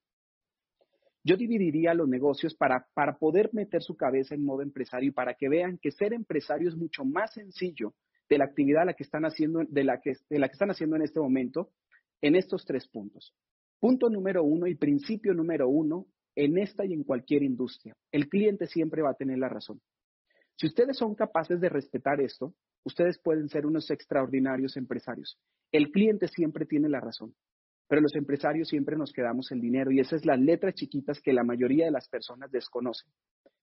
Yo 1.23 1.37
dividiría 1.37 1.93
los 1.93 2.09
negocios 2.09 2.55
para, 2.55 2.87
para 2.95 3.17
poder 3.17 3.51
meter 3.53 3.83
su 3.83 3.95
cabeza 3.95 4.33
en 4.33 4.43
modo 4.43 4.63
empresario 4.63 5.09
y 5.09 5.13
para 5.13 5.35
que 5.35 5.49
vean 5.49 5.77
que 5.77 5.91
ser 5.91 6.13
empresario 6.13 6.69
es 6.69 6.75
mucho 6.75 7.05
más 7.05 7.33
sencillo 7.33 7.93
de 8.31 8.37
la 8.37 8.45
actividad 8.45 8.85
la 8.85 8.93
que 8.93 9.03
están 9.03 9.25
haciendo, 9.25 9.59
de 9.67 9.83
la 9.83 9.99
que, 9.99 10.13
de 10.29 10.39
la 10.39 10.47
que 10.47 10.53
están 10.53 10.71
haciendo 10.71 10.95
en 10.95 11.01
este 11.01 11.19
momento 11.19 11.69
en 12.21 12.35
estos 12.37 12.63
tres 12.65 12.87
puntos. 12.87 13.35
Punto 13.77 14.09
número 14.09 14.41
uno 14.41 14.67
y 14.67 14.75
principio 14.75 15.33
número 15.33 15.67
uno 15.67 16.05
en 16.33 16.57
esta 16.57 16.85
y 16.85 16.93
en 16.93 17.03
cualquier 17.03 17.43
industria. 17.43 17.93
El 18.09 18.29
cliente 18.29 18.67
siempre 18.67 19.01
va 19.01 19.09
a 19.09 19.15
tener 19.15 19.37
la 19.37 19.49
razón. 19.49 19.81
Si 20.55 20.65
ustedes 20.65 20.97
son 20.97 21.13
capaces 21.13 21.59
de 21.59 21.67
respetar 21.67 22.21
esto, 22.21 22.53
ustedes 22.85 23.19
pueden 23.19 23.49
ser 23.49 23.65
unos 23.65 23.91
extraordinarios 23.91 24.77
empresarios. 24.77 25.37
El 25.73 25.91
cliente 25.91 26.29
siempre 26.29 26.65
tiene 26.65 26.87
la 26.87 27.01
razón 27.01 27.35
pero 27.91 28.03
los 28.03 28.15
empresarios 28.15 28.69
siempre 28.69 28.95
nos 28.95 29.11
quedamos 29.11 29.51
el 29.51 29.59
dinero 29.59 29.91
y 29.91 29.99
esas 29.99 30.21
es 30.21 30.25
las 30.25 30.39
letras 30.39 30.75
chiquitas 30.75 31.19
que 31.19 31.33
la 31.33 31.43
mayoría 31.43 31.83
de 31.83 31.91
las 31.91 32.07
personas 32.07 32.49
desconocen. 32.49 33.11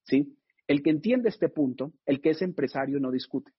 ¿sí? 0.04 0.36
El 0.66 0.82
que 0.82 0.90
entiende 0.90 1.30
este 1.30 1.48
punto, 1.48 1.94
el 2.04 2.20
que 2.20 2.28
es 2.32 2.42
empresario 2.42 3.00
no 3.00 3.10
discute. 3.10 3.52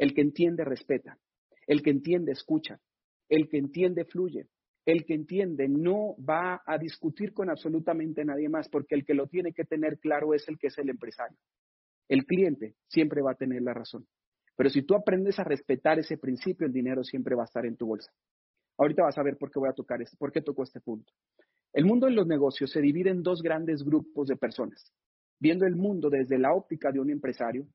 El 0.00 0.14
que 0.14 0.22
entiende 0.22 0.64
respeta. 0.64 1.18
El 1.66 1.82
que 1.82 1.90
entiende 1.90 2.32
escucha. 2.32 2.80
El 3.28 3.50
que 3.50 3.58
entiende 3.58 4.06
fluye. 4.06 4.46
El 4.86 5.04
que 5.04 5.12
entiende 5.12 5.68
no 5.68 6.16
va 6.18 6.62
a 6.64 6.78
discutir 6.78 7.34
con 7.34 7.50
absolutamente 7.50 8.24
nadie 8.24 8.48
más 8.48 8.70
porque 8.70 8.94
el 8.94 9.04
que 9.04 9.12
lo 9.12 9.26
tiene 9.26 9.52
que 9.52 9.64
tener 9.64 9.98
claro 9.98 10.32
es 10.32 10.48
el 10.48 10.58
que 10.58 10.68
es 10.68 10.78
el 10.78 10.88
empresario. 10.88 11.36
El 12.08 12.24
cliente 12.24 12.76
siempre 12.88 13.20
va 13.20 13.32
a 13.32 13.34
tener 13.34 13.60
la 13.60 13.74
razón. 13.74 14.06
Pero 14.56 14.70
si 14.70 14.80
tú 14.80 14.94
aprendes 14.94 15.38
a 15.38 15.44
respetar 15.44 15.98
ese 15.98 16.16
principio, 16.16 16.66
el 16.66 16.72
dinero 16.72 17.04
siempre 17.04 17.36
va 17.36 17.42
a 17.42 17.44
estar 17.44 17.66
en 17.66 17.76
tu 17.76 17.86
bolsa. 17.86 18.10
Ahorita 18.78 19.02
vas 19.02 19.18
a 19.18 19.22
ver 19.22 19.36
por 19.36 19.50
qué 19.50 19.58
voy 19.58 19.68
a 19.68 19.74
tocar 19.74 20.00
esto, 20.00 20.16
por 20.18 20.32
qué 20.32 20.40
tocó 20.40 20.62
este 20.62 20.80
punto. 20.80 21.12
El 21.74 21.84
mundo 21.84 22.06
de 22.06 22.14
los 22.14 22.26
negocios 22.26 22.70
se 22.70 22.80
divide 22.80 23.10
en 23.10 23.22
dos 23.22 23.42
grandes 23.42 23.84
grupos 23.84 24.28
de 24.28 24.36
personas. 24.36 24.94
Viendo 25.38 25.66
el 25.66 25.76
mundo 25.76 26.08
desde 26.08 26.38
la 26.38 26.54
óptica 26.54 26.90
de 26.90 27.00
un 27.00 27.10
empresario, 27.10 27.66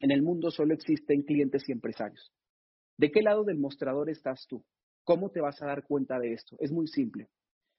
en 0.00 0.10
el 0.10 0.22
mundo 0.22 0.50
solo 0.50 0.74
existen 0.74 1.22
clientes 1.22 1.68
y 1.68 1.72
empresarios. 1.72 2.32
¿De 2.96 3.10
qué 3.10 3.22
lado 3.22 3.44
del 3.44 3.58
mostrador 3.58 4.10
estás 4.10 4.46
tú? 4.48 4.64
¿Cómo 5.04 5.30
te 5.30 5.40
vas 5.40 5.60
a 5.62 5.66
dar 5.66 5.84
cuenta 5.86 6.18
de 6.18 6.32
esto? 6.32 6.56
Es 6.58 6.72
muy 6.72 6.86
simple. 6.86 7.28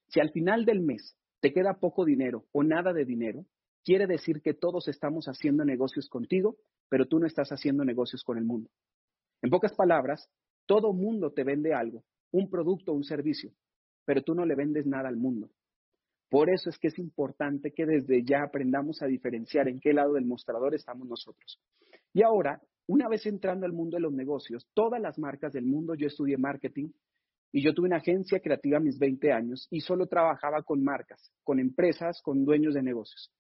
Si 0.08 0.20
al 0.20 0.32
final 0.32 0.66
del 0.66 0.82
mes 0.82 1.16
te 1.40 1.52
queda 1.52 1.80
poco 1.80 2.06
dinero 2.06 2.46
o 2.52 2.64
nada 2.64 2.94
de 2.94 3.06
dinero, 3.06 3.46
quiere 3.84 4.06
decir 4.08 4.42
que 4.42 4.54
todos 4.54 4.88
estamos 4.88 5.26
haciendo 5.26 5.66
negocios 5.66 6.10
contigo, 6.10 6.58
pero 6.90 7.08
tú 7.08 7.20
no 7.20 7.26
estás 7.26 7.52
haciendo 7.52 7.84
negocios 7.84 8.24
con 8.24 8.38
el 8.38 8.46
mundo. 8.46 8.70
En 9.42 9.50
pocas 9.50 9.74
palabras, 9.74 10.30
todo 10.68 10.94
mundo 10.94 11.32
te 11.32 11.44
vende 11.44 11.74
algo, 11.74 12.04
un 12.32 12.50
producto 12.50 12.94
un 12.94 13.04
servicio, 13.04 13.52
pero 14.06 14.22
tú 14.22 14.36
no 14.36 14.46
le 14.46 14.56
vendes 14.56 14.86
nada 14.86 15.10
al 15.10 15.18
mundo. 15.18 15.50
Por 16.30 16.50
eso 16.50 16.70
es 16.70 16.78
que 16.78 16.88
es 16.88 16.98
importante 17.00 17.72
que 17.74 17.86
desde 17.86 18.24
ya 18.24 18.44
aprendamos 18.44 19.02
a 19.02 19.08
diferenciar 19.08 19.68
en 19.68 19.80
qué 19.80 19.94
lado 19.94 20.14
del 20.14 20.26
mostrador 20.26 20.74
estamos 20.76 21.08
nosotros. 21.08 21.60
Y 22.14 22.24
ahora, 22.24 22.62
una 22.88 23.08
vez 23.08 23.26
entrando 23.26 23.66
al 23.66 23.74
mundo 23.74 23.98
de 23.98 24.02
los 24.02 24.14
negocios, 24.14 24.68
todas 24.74 25.02
las 25.02 25.18
marcas 25.18 25.54
del 25.54 25.66
mundo, 25.66 25.96
yo 25.96 26.08
estudié 26.08 26.38
marketing 26.38 26.90
y 27.52 27.64
yo 27.64 27.74
tuve 27.74 27.88
una 27.88 27.98
agencia 27.98 28.40
creativa 28.40 28.78
a 28.78 28.82
mis 28.82 28.98
20 28.98 29.32
años 29.32 29.68
y 29.70 29.82
solo 29.82 30.08
trabajaba 30.08 30.64
con 30.64 30.84
marcas, 30.84 31.32
con 31.44 31.60
empresas, 31.60 32.22
con 32.22 32.46
dueños 32.46 32.74
de 32.74 32.84
negocios. 32.84 33.32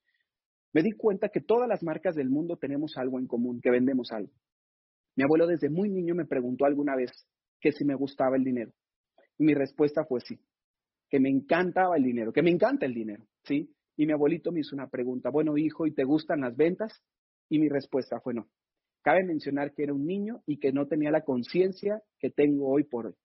Me 0.73 0.83
di 0.83 0.91
cuenta 0.91 1.29
que 1.29 1.41
todas 1.41 1.67
las 1.67 1.83
marcas 1.83 2.15
del 2.15 2.29
mundo 2.29 2.57
tenemos 2.57 2.97
algo 2.97 3.19
en 3.19 3.27
común, 3.27 3.59
que 3.61 3.71
vendemos 3.71 4.11
algo. 4.11 4.31
Mi 5.15 5.23
abuelo 5.23 5.47
desde 5.47 5.69
muy 5.69 5.89
niño 5.89 6.15
me 6.15 6.25
preguntó 6.25 6.65
alguna 6.65 6.95
vez 6.95 7.11
que 7.59 7.71
si 7.73 7.83
me 7.83 7.95
gustaba 7.95 8.37
el 8.37 8.43
dinero 8.43 8.71
mi 9.41 9.53
respuesta 9.53 10.05
fue 10.05 10.21
sí, 10.21 10.39
que 11.09 11.19
me 11.19 11.29
encantaba 11.29 11.97
el 11.97 12.03
dinero, 12.03 12.31
que 12.31 12.43
me 12.43 12.51
encanta 12.51 12.85
el 12.85 12.93
dinero, 12.93 13.25
¿sí? 13.43 13.73
Y 13.97 14.05
mi 14.05 14.13
abuelito 14.13 14.51
me 14.51 14.61
hizo 14.61 14.75
una 14.75 14.87
pregunta, 14.87 15.29
bueno, 15.29 15.57
hijo, 15.57 15.85
¿y 15.85 15.93
te 15.93 16.03
gustan 16.03 16.41
las 16.41 16.55
ventas? 16.55 17.03
Y 17.49 17.59
mi 17.59 17.67
respuesta 17.67 18.19
fue 18.21 18.33
no. 18.33 18.47
Cabe 19.01 19.23
mencionar 19.23 19.73
que 19.73 19.83
era 19.83 19.93
un 19.93 20.05
niño 20.05 20.41
y 20.45 20.57
que 20.57 20.71
no 20.71 20.87
tenía 20.87 21.11
la 21.11 21.23
conciencia 21.23 22.01
que 22.19 22.29
tengo 22.29 22.69
hoy 22.69 22.83
por 22.83 23.07
hoy. 23.07 23.15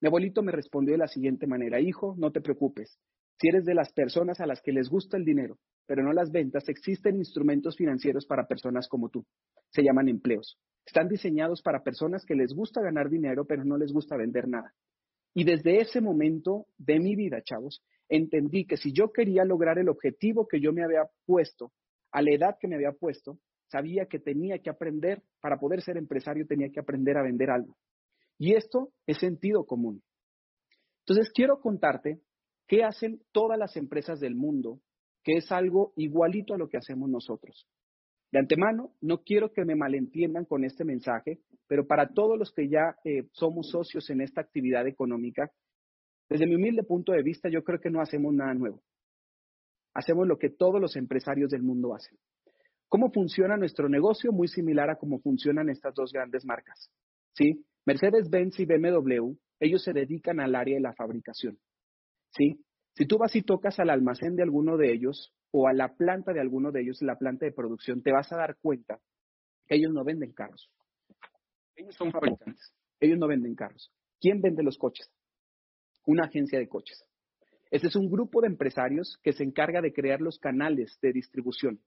Mi 0.00 0.08
abuelito 0.08 0.42
me 0.42 0.52
respondió 0.52 0.92
de 0.92 0.98
la 0.98 1.08
siguiente 1.08 1.46
manera, 1.46 1.80
hijo, 1.80 2.14
no 2.18 2.30
te 2.30 2.40
preocupes. 2.40 2.98
Si 3.40 3.48
eres 3.48 3.64
de 3.64 3.74
las 3.74 3.92
personas 3.92 4.40
a 4.40 4.46
las 4.46 4.62
que 4.62 4.72
les 4.72 4.88
gusta 4.88 5.16
el 5.16 5.24
dinero, 5.24 5.58
pero 5.86 6.02
no 6.02 6.12
las 6.12 6.30
ventas, 6.30 6.68
existen 6.68 7.16
instrumentos 7.16 7.76
financieros 7.76 8.26
para 8.26 8.46
personas 8.46 8.88
como 8.88 9.08
tú. 9.08 9.24
Se 9.70 9.82
llaman 9.82 10.08
empleos. 10.08 10.58
Están 10.86 11.08
diseñados 11.08 11.62
para 11.62 11.82
personas 11.82 12.24
que 12.24 12.34
les 12.34 12.52
gusta 12.52 12.80
ganar 12.80 13.08
dinero, 13.08 13.44
pero 13.44 13.64
no 13.64 13.76
les 13.76 13.92
gusta 13.92 14.16
vender 14.16 14.48
nada. 14.48 14.72
Y 15.34 15.44
desde 15.44 15.80
ese 15.80 16.00
momento 16.00 16.66
de 16.78 16.98
mi 16.98 17.14
vida, 17.14 17.42
chavos, 17.42 17.82
entendí 18.08 18.66
que 18.66 18.76
si 18.76 18.92
yo 18.92 19.12
quería 19.12 19.44
lograr 19.44 19.78
el 19.78 19.88
objetivo 19.88 20.46
que 20.48 20.60
yo 20.60 20.72
me 20.72 20.84
había 20.84 21.08
puesto, 21.26 21.72
a 22.10 22.22
la 22.22 22.32
edad 22.32 22.56
que 22.60 22.68
me 22.68 22.76
había 22.76 22.92
puesto, 22.92 23.38
sabía 23.68 24.06
que 24.06 24.18
tenía 24.18 24.58
que 24.58 24.70
aprender, 24.70 25.22
para 25.40 25.58
poder 25.58 25.82
ser 25.82 25.96
empresario 25.96 26.46
tenía 26.46 26.70
que 26.70 26.80
aprender 26.80 27.16
a 27.16 27.22
vender 27.22 27.50
algo. 27.50 27.76
Y 28.38 28.54
esto 28.54 28.92
es 29.06 29.18
sentido 29.18 29.64
común. 29.64 30.02
Entonces, 31.00 31.32
quiero 31.34 31.60
contarte 31.60 32.20
qué 32.66 32.84
hacen 32.84 33.22
todas 33.32 33.58
las 33.58 33.76
empresas 33.76 34.20
del 34.20 34.34
mundo, 34.34 34.80
que 35.22 35.36
es 35.38 35.50
algo 35.50 35.92
igualito 35.96 36.54
a 36.54 36.58
lo 36.58 36.68
que 36.68 36.76
hacemos 36.76 37.08
nosotros. 37.08 37.66
De 38.30 38.38
antemano, 38.38 38.92
no 39.00 39.22
quiero 39.22 39.52
que 39.52 39.64
me 39.64 39.74
malentiendan 39.74 40.44
con 40.44 40.64
este 40.64 40.84
mensaje, 40.84 41.40
pero 41.66 41.86
para 41.86 42.08
todos 42.08 42.38
los 42.38 42.52
que 42.52 42.68
ya 42.68 42.96
eh, 43.04 43.26
somos 43.32 43.70
socios 43.70 44.08
en 44.10 44.20
esta 44.20 44.42
actividad 44.42 44.86
económica, 44.86 45.50
desde 46.28 46.46
mi 46.46 46.56
humilde 46.56 46.82
punto 46.82 47.12
de 47.12 47.22
vista, 47.22 47.48
yo 47.48 47.64
creo 47.64 47.80
que 47.80 47.90
no 47.90 48.02
hacemos 48.02 48.34
nada 48.34 48.52
nuevo. 48.52 48.82
Hacemos 49.94 50.28
lo 50.28 50.38
que 50.38 50.50
todos 50.50 50.80
los 50.80 50.94
empresarios 50.96 51.50
del 51.50 51.62
mundo 51.62 51.94
hacen. 51.94 52.18
¿Cómo 52.88 53.10
funciona 53.12 53.56
nuestro 53.56 53.88
negocio? 53.88 54.32
Muy 54.32 54.48
similar 54.48 54.90
a 54.90 54.96
cómo 54.96 55.20
funcionan 55.20 55.68
estas 55.68 55.94
dos 55.94 56.12
grandes 56.12 56.44
marcas. 56.44 56.90
¿Sí? 57.34 57.64
Mercedes-Benz 57.84 58.58
y 58.60 58.66
BMW, 58.66 59.34
ellos 59.60 59.82
se 59.82 59.92
dedican 59.92 60.40
al 60.40 60.54
área 60.54 60.76
de 60.76 60.80
la 60.80 60.94
fabricación. 60.94 61.58
¿Sí? 62.30 62.64
Si 62.94 63.06
tú 63.06 63.18
vas 63.18 63.34
y 63.36 63.42
tocas 63.42 63.78
al 63.78 63.90
almacén 63.90 64.36
de 64.36 64.42
alguno 64.42 64.76
de 64.76 64.92
ellos 64.92 65.32
o 65.50 65.68
a 65.68 65.72
la 65.72 65.94
planta 65.94 66.32
de 66.32 66.40
alguno 66.40 66.72
de 66.72 66.80
ellos, 66.82 67.00
la 67.02 67.16
planta 67.16 67.46
de 67.46 67.52
producción, 67.52 68.02
te 68.02 68.12
vas 68.12 68.32
a 68.32 68.36
dar 68.36 68.56
cuenta 68.60 68.98
que 69.66 69.76
ellos 69.76 69.92
no 69.92 70.04
venden 70.04 70.32
carros. 70.32 70.70
Ellos 71.76 71.94
son 71.94 72.10
fabricantes. 72.10 72.74
Ellos 73.00 73.18
no 73.18 73.28
venden 73.28 73.54
carros. 73.54 73.92
¿Quién 74.20 74.40
vende 74.40 74.62
los 74.62 74.78
coches? 74.78 75.10
Una 76.06 76.24
agencia 76.24 76.58
de 76.58 76.68
coches. 76.68 77.04
Este 77.70 77.88
es 77.88 77.96
un 77.96 78.10
grupo 78.10 78.40
de 78.40 78.48
empresarios 78.48 79.18
que 79.22 79.32
se 79.32 79.44
encarga 79.44 79.80
de 79.80 79.92
crear 79.92 80.20
los 80.20 80.38
canales 80.38 80.98
de 81.02 81.12
distribución, 81.12 81.80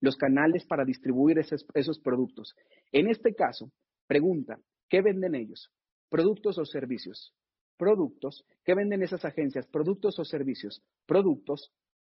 los 0.00 0.16
canales 0.16 0.64
para 0.66 0.84
distribuir 0.84 1.38
esos, 1.38 1.98
productos. 2.00 2.54
En 2.92 3.08
este 3.08 3.34
caso, 3.34 3.72
pregunta, 4.06 4.58
¿qué 4.88 5.02
venden 5.02 5.34
ellos? 5.34 5.70
¿Productos 6.08 6.58
o 6.58 6.64
servicios? 6.64 7.34
Productos. 7.76 8.44
¿Qué 8.64 8.74
venden 8.74 9.02
esas 9.02 9.24
agencias? 9.24 9.66
¿Productos 9.66 10.18
o 10.18 10.24
servicios? 10.24 10.82
Productos. 11.06 11.72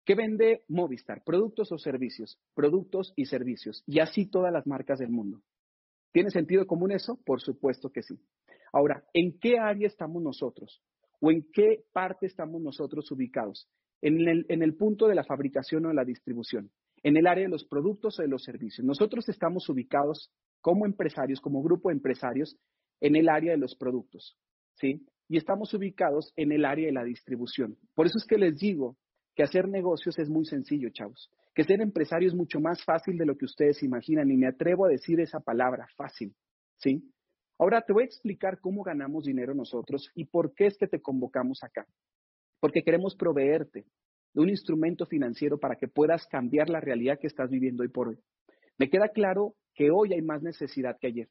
¿Qué 0.05 0.15
vende 0.15 0.65
Movistar? 0.69 1.23
Productos 1.25 1.71
o 1.73 1.79
servicios, 1.79 2.39
productos 2.55 3.13
y 3.17 3.27
servicios. 3.27 3.83
Y 3.87 4.01
así 4.01 4.27
todas 4.27 4.53
las 4.53 4.67
marcas 4.67 4.99
del 4.99 5.11
mundo. 5.11 5.43
¿Tiene 6.13 6.31
sentido 6.31 6.67
común 6.67 6.93
eso? 6.93 7.21
Por 7.25 7.41
supuesto 7.41 7.91
que 7.91 8.03
sí. 8.03 8.19
Ahora, 8.73 9.05
¿en 9.13 9.39
qué 9.39 9.59
área 9.59 9.87
estamos 9.87 10.23
nosotros? 10.23 10.83
¿O 11.21 11.31
en 11.31 11.47
qué 11.53 11.85
parte 11.93 12.27
estamos 12.27 12.61
nosotros 12.63 13.11
ubicados? 13.11 13.69
En 14.01 14.27
el, 14.27 14.47
en 14.49 14.63
el 14.63 14.77
punto 14.77 15.07
de 15.07 15.15
la 15.15 15.25
fabricación 15.25 15.85
o 15.85 15.89
de 15.89 15.95
la 15.95 16.05
distribución, 16.05 16.71
en 17.03 17.17
el 17.17 17.27
área 17.27 17.45
de 17.45 17.51
los 17.51 17.65
productos 17.65 18.19
o 18.19 18.23
de 18.23 18.29
los 18.29 18.43
servicios. 18.43 18.87
Nosotros 18.87 19.29
estamos 19.29 19.69
ubicados 19.69 20.31
como 20.61 20.87
empresarios, 20.87 21.41
como 21.41 21.63
grupo 21.63 21.89
de 21.89 21.97
empresarios, 21.97 22.57
en 23.01 23.17
el 23.17 23.29
área 23.29 23.53
de 23.53 23.59
los 23.59 23.75
productos, 23.77 24.37
¿sí? 24.75 25.07
Y 25.29 25.39
estamos 25.39 25.73
ubicados 25.73 26.33
en 26.37 26.53
el 26.53 26.65
área 26.65 26.87
de 26.87 26.93
la 26.93 27.05
distribución. 27.05 27.77
Por 27.95 28.07
eso 28.07 28.19
es 28.19 28.27
que 28.27 28.37
les 28.37 28.59
digo 28.59 28.97
que 29.35 29.43
hacer 29.43 29.69
negocios 29.69 30.19
es 30.19 30.29
muy 30.29 30.45
sencillo, 30.45 30.91
chavos. 30.91 31.31
Que 31.55 31.65
ser 31.65 31.81
empresario 31.81 32.29
es 32.29 32.35
mucho 32.35 32.61
más 32.61 32.85
fácil 32.85 33.17
de 33.17 33.27
lo 33.27 33.37
que 33.37 33.47
ustedes 33.47 33.83
imaginan 33.83 34.31
y 34.31 34.37
me 34.37 34.49
atrevo 34.49 34.85
a 34.85 34.91
decir 34.91 35.21
esa 35.21 35.41
palabra, 35.41 35.87
fácil, 35.97 36.35
¿sí? 36.77 37.03
Ahora 37.59 37.83
te 37.83 37.93
voy 37.93 38.03
a 38.03 38.07
explicar 38.07 38.59
cómo 38.61 38.83
ganamos 38.83 39.25
dinero 39.25 39.55
nosotros 39.55 40.11
y 40.15 40.25
por 40.25 40.55
qué 40.55 40.67
es 40.67 40.77
que 40.77 40.87
te 40.87 41.01
convocamos 41.01 41.63
acá. 41.63 41.87
Porque 42.59 42.83
queremos 42.83 43.15
proveerte 43.17 43.87
de 44.35 44.41
un 44.41 44.49
instrumento 44.49 45.07
financiero 45.07 45.59
para 45.59 45.77
que 45.77 45.89
puedas 45.89 46.27
cambiar 46.27 46.69
la 46.69 46.81
realidad 46.81 47.19
que 47.19 47.27
estás 47.27 47.51
viviendo 47.51 47.83
hoy 47.83 47.89
por 47.89 48.09
hoy. 48.09 48.19
Me 48.79 48.89
queda 48.89 49.09
claro 49.09 49.55
que 49.75 49.91
hoy 49.91 50.13
hay 50.13 50.23
más 50.23 50.43
necesidad 50.43 50.97
que 50.99 51.09
ayer. 51.09 51.29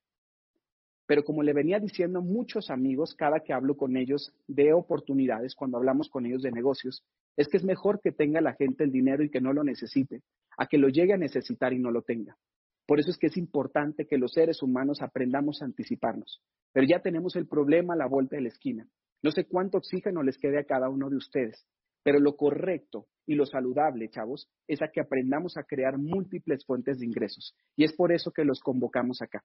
Pero 1.08 1.24
como 1.24 1.42
le 1.42 1.54
venía 1.54 1.80
diciendo 1.80 2.22
muchos 2.22 2.70
amigos, 2.70 3.16
cada 3.16 3.40
que 3.40 3.52
hablo 3.52 3.76
con 3.76 3.98
ellos 3.98 4.32
de 4.48 4.74
oportunidades, 4.74 5.56
cuando 5.56 5.78
hablamos 5.78 6.08
con 6.08 6.28
ellos 6.28 6.44
de 6.44 6.52
negocios, 6.52 7.04
es 7.36 7.48
que 7.48 7.58
es 7.58 7.64
mejor 7.64 8.00
que 8.00 8.12
tenga 8.12 8.42
la 8.42 8.54
gente 8.54 8.84
el 8.84 8.92
dinero 8.92 9.24
y 9.24 9.32
que 9.32 9.42
no 9.42 9.52
lo 9.52 9.64
necesite, 9.64 10.22
a 10.56 10.68
que 10.68 10.78
lo 10.78 10.88
llegue 10.90 11.14
a 11.14 11.18
necesitar 11.18 11.74
y 11.74 11.80
no 11.80 11.90
lo 11.90 12.04
tenga. 12.04 12.38
Por 12.86 13.00
eso 13.00 13.10
es 13.10 13.18
que 13.18 13.28
es 13.28 13.38
importante 13.38 14.06
que 14.06 14.20
los 14.20 14.34
seres 14.34 14.62
humanos 14.62 15.02
aprendamos 15.02 15.62
a 15.62 15.66
anticiparnos. 15.66 16.42
Pero 16.74 16.86
ya 16.88 17.02
tenemos 17.02 17.36
el 17.36 17.48
problema 17.48 17.94
a 17.96 17.98
la 17.98 18.08
vuelta 18.08 18.36
de 18.36 18.44
la 18.44 18.50
esquina. 18.50 18.88
No 19.24 19.32
sé 19.32 19.46
cuánto 19.46 19.80
oxígeno 19.80 20.22
les 20.22 20.38
quede 20.38 20.60
a 20.60 20.64
cada 20.64 20.90
uno 20.90 21.10
de 21.10 21.18
ustedes, 21.18 21.66
pero 22.04 22.20
lo 22.20 22.36
correcto 22.36 23.08
y 23.26 23.36
lo 23.36 23.46
saludable, 23.46 24.10
chavos, 24.10 24.50
es 24.68 24.82
a 24.82 24.90
que 24.90 25.02
aprendamos 25.02 25.58
a 25.58 25.64
crear 25.64 25.98
múltiples 25.98 26.66
fuentes 26.66 27.00
de 27.00 27.06
ingresos. 27.06 27.56
Y 27.76 27.84
es 27.84 27.94
por 27.94 28.12
eso 28.12 28.32
que 28.32 28.44
los 28.44 28.60
convocamos 28.60 29.22
acá. 29.22 29.44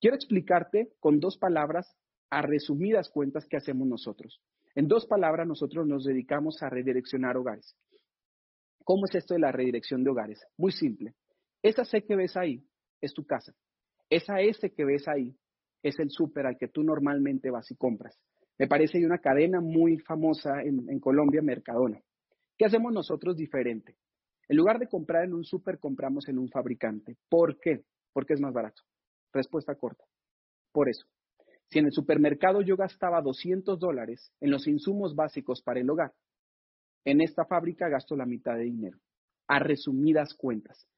Quiero 0.00 0.16
explicarte 0.16 0.90
con 1.00 1.20
dos 1.20 1.38
palabras 1.38 1.96
a 2.30 2.42
resumidas 2.42 3.08
cuentas 3.08 3.46
qué 3.48 3.56
hacemos 3.56 3.88
nosotros. 3.88 4.40
En 4.74 4.88
dos 4.88 5.06
palabras, 5.06 5.46
nosotros 5.46 5.86
nos 5.86 6.04
dedicamos 6.04 6.62
a 6.62 6.68
redireccionar 6.68 7.36
hogares. 7.36 7.74
¿Cómo 8.84 9.06
es 9.06 9.14
esto 9.14 9.34
de 9.34 9.40
la 9.40 9.50
redirección 9.50 10.04
de 10.04 10.10
hogares? 10.10 10.46
Muy 10.56 10.70
simple. 10.70 11.14
Esa 11.62 11.84
C 11.84 12.04
que 12.04 12.14
ves 12.14 12.36
ahí 12.36 12.62
es 13.00 13.12
tu 13.12 13.24
casa. 13.24 13.52
Esa 14.08 14.40
S 14.40 14.70
que 14.70 14.84
ves 14.84 15.08
ahí 15.08 15.34
es 15.82 15.98
el 15.98 16.10
súper 16.10 16.46
al 16.46 16.56
que 16.58 16.68
tú 16.68 16.82
normalmente 16.82 17.50
vas 17.50 17.70
y 17.70 17.76
compras. 17.76 18.16
Me 18.58 18.66
parece 18.66 18.98
hay 18.98 19.04
una 19.04 19.18
cadena 19.18 19.60
muy 19.60 19.98
famosa 19.98 20.62
en, 20.62 20.98
Colombia, 21.00 21.42
Mercadona. 21.42 22.00
¿Qué 22.56 22.64
hacemos 22.64 22.92
nosotros 22.92 23.36
diferente? 23.36 23.96
En 24.48 24.56
lugar 24.56 24.78
de 24.78 24.88
comprar 24.88 25.24
en 25.24 25.34
un 25.34 25.44
súper, 25.44 25.78
compramos 25.78 26.28
en 26.28 26.38
un 26.38 26.48
fabricante. 26.48 27.16
¿Por 27.28 27.58
qué? 27.60 27.84
Porque 28.12 28.34
es 28.34 28.40
más 28.40 28.54
barato. 28.54 28.82
Respuesta 29.32 29.74
corta. 29.74 30.04
Por 30.72 30.88
eso, 30.88 31.06
si 31.68 31.80
en 31.80 31.86
el 31.86 31.92
supermercado 31.92 32.62
yo 32.62 32.76
gastaba 32.76 33.20
200 33.20 33.78
dólares 33.78 34.32
en 34.40 34.50
los 34.50 34.66
insumos 34.66 35.14
básicos 35.14 35.62
para 35.62 35.80
el 35.80 35.90
hogar, 35.90 36.12
en 37.04 37.20
esta 37.20 37.44
fábrica 37.44 37.88
gasto 37.88 38.16
la 38.16 38.26
mitad 38.26 38.56
de 38.56 38.64
dinero, 38.64 38.98
a 39.48 39.58
resumidas 39.58 40.34
cuentas. 40.34 40.88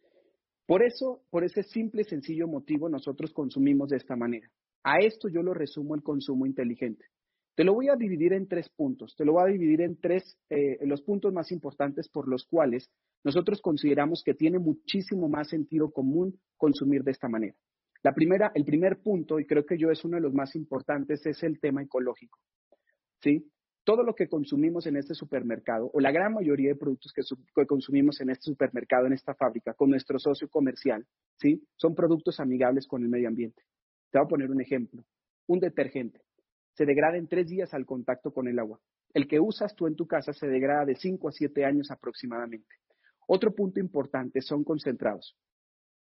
Por 0.67 0.83
eso, 0.83 1.23
por 1.31 1.45
ese 1.45 1.63
simple 1.63 2.03
y 2.03 2.05
sencillo 2.05 2.47
motivo, 2.47 2.89
nosotros 2.89 3.33
consumimos 3.33 3.89
de 3.89 3.97
esta 3.97 4.17
manera. 4.17 4.51
A 4.85 4.99
esto 4.99 5.29
yo 5.29 5.43
lo 5.43 5.55
resumo 5.55 5.95
el 5.95 6.03
consumo 6.03 6.47
inteligente. 6.47 7.07
Te 7.59 7.65
lo 7.65 7.75
voy 7.75 7.89
a 7.89 7.97
dividir 7.97 8.35
en 8.35 8.47
tres 8.47 8.69
puntos. 8.69 9.17
Te 9.17 9.25
lo 9.25 9.33
voy 9.33 9.43
a 9.43 9.53
dividir 9.53 9.81
en 9.81 10.01
tres, 10.01 10.39
eh, 10.49 10.79
los 10.83 11.03
puntos 11.03 11.33
más 11.33 11.51
importantes 11.51 12.09
por 12.09 12.29
los 12.29 12.47
cuales 12.47 12.89
nosotros 13.25 13.61
consideramos 13.61 14.23
que 14.25 14.33
tiene 14.33 14.61
muchísimo 14.61 15.29
más 15.29 15.49
sentido 15.49 15.91
común 15.91 16.39
consumir 16.57 17.03
de 17.03 17.11
esta 17.11 17.29
manera. 17.29 17.57
La 18.05 18.15
primera, 18.15 18.53
el 18.55 18.65
primer 18.65 19.03
punto, 19.03 19.41
y 19.41 19.45
creo 19.45 19.67
que 19.67 19.77
yo 19.77 19.91
es 19.91 20.05
uno 20.05 20.19
de 20.19 20.21
los 20.21 20.33
más 20.33 20.55
importantes, 20.55 21.27
es 21.27 21.43
el 21.43 21.59
tema 21.59 21.83
ecológico. 21.83 22.39
¿Sí? 23.21 23.51
Todo 23.83 24.05
lo 24.05 24.15
que 24.15 24.29
consumimos 24.29 24.87
en 24.87 24.95
este 24.95 25.15
supermercado, 25.15 25.91
o 25.93 25.99
la 25.99 26.13
gran 26.13 26.35
mayoría 26.35 26.69
de 26.69 26.77
productos 26.77 27.13
que, 27.13 27.23
que, 27.57 27.67
consumimos 27.67 28.21
en 28.21 28.31
este 28.31 28.53
supermercado, 28.53 29.09
en 29.09 29.15
esta 29.15 29.35
fábrica, 29.35 29.75
con 29.75 29.91
nuestro 29.91 30.21
socio 30.21 30.49
comercial, 30.49 31.05
¿sí? 31.41 31.61
Son 31.75 31.97
productos 31.97 32.39
amigables 32.39 32.87
con 32.87 33.03
el 33.03 33.09
medio 33.09 33.27
ambiente. 33.27 33.65
Te 34.13 34.19
voy 34.19 34.27
a 34.27 34.29
poner 34.29 34.49
un 34.49 34.61
ejemplo. 34.61 35.03
Un 35.49 35.59
detergente. 35.59 36.21
Se 36.79 36.87
degrada 36.87 37.17
en 37.17 37.27
tres 37.27 37.49
días 37.49 37.75
al 37.75 37.85
contacto 37.85 38.31
con 38.33 38.47
el 38.47 38.57
agua. 38.57 38.79
El 39.13 39.27
que 39.27 39.41
usas 39.41 39.75
tú 39.75 39.89
en 39.89 39.97
tu 39.97 40.07
casa 40.07 40.33
se 40.33 40.47
degrada 40.47 40.85
de 40.85 40.95
cinco 40.95 41.29
a 41.29 41.33
siete 41.33 41.65
años 41.65 41.91
aproximadamente. 41.91 42.73
Otro 43.27 43.53
punto 43.53 43.81
importante 43.81 44.41
son 44.41 44.63
concentrados. 44.63 45.37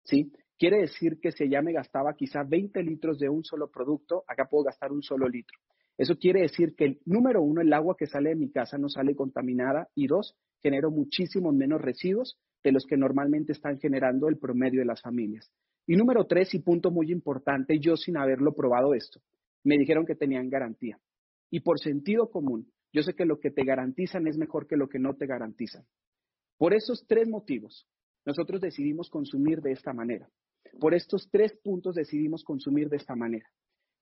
¿Sí? 0.06 0.32
Quiere 0.58 0.80
decir 0.80 1.19
que 1.19 1.34
si 1.34 1.49
ya 1.49 1.62
me 1.62 1.73
gastaba 1.73 2.15
quizá 2.15 2.43
20 2.43 2.82
litros 2.82 3.19
de 3.19 3.28
un 3.28 3.43
solo 3.43 3.69
producto, 3.69 4.23
acá 4.26 4.47
puedo 4.49 4.63
gastar 4.63 4.93
un 4.93 5.04
solo 5.04 5.28
litro. 5.28 5.60
Eso 5.97 6.17
quiere 6.17 6.43
decir 6.43 6.76
que, 6.78 6.97
número 7.04 7.41
uno, 7.41 7.60
el 7.60 7.73
agua 7.73 7.97
que 7.97 8.08
sale 8.08 8.30
de 8.30 8.38
mi 8.38 8.49
casa 8.49 8.78
no 8.78 8.88
sale 8.88 9.17
contaminada 9.17 9.89
y 9.95 10.08
dos, 10.08 10.38
genero 10.62 10.91
muchísimos 10.91 11.54
menos 11.54 11.82
residuos 11.82 12.39
de 12.63 12.71
los 12.71 12.86
que 12.86 12.95
normalmente 12.95 13.52
están 13.52 13.80
generando 13.80 14.30
el 14.30 14.38
promedio 14.38 14.80
de 14.80 14.86
las 14.86 15.02
familias. 15.02 15.52
Y 15.86 15.97
número 15.97 16.26
tres, 16.26 16.54
y 16.54 16.60
punto 16.60 16.89
muy 16.89 17.12
importante, 17.12 17.80
yo 17.80 17.97
sin 17.97 18.15
haberlo 18.15 18.56
probado 18.56 18.93
esto, 18.93 19.19
me 19.63 19.78
dijeron 19.78 20.06
que 20.06 20.15
tenían 20.15 20.49
garantía. 20.49 20.99
Y 21.49 21.62
por 21.62 21.80
sentido 21.80 22.30
común, 22.30 22.71
yo 22.91 23.02
sé 23.04 23.13
que 23.15 23.26
lo 23.26 23.39
que 23.39 23.52
te 23.52 23.63
garantizan 23.63 24.28
es 24.28 24.38
mejor 24.38 24.67
que 24.67 24.78
lo 24.78 24.88
que 24.88 24.99
no 24.99 25.15
te 25.15 25.26
garantizan. 25.26 25.86
Por 26.58 26.73
esos 26.73 27.06
tres 27.08 27.28
motivos, 27.28 27.88
nosotros 28.26 28.62
decidimos 28.62 29.10
consumir 29.10 29.62
de 29.62 29.71
esta 29.71 29.93
manera. 29.93 30.30
Por 30.80 30.93
estos 30.93 31.30
tres 31.32 31.54
puntos 31.63 31.95
decidimos 31.95 32.43
consumir 32.43 32.89
de 32.89 32.97
esta 32.97 33.15
manera. 33.15 33.47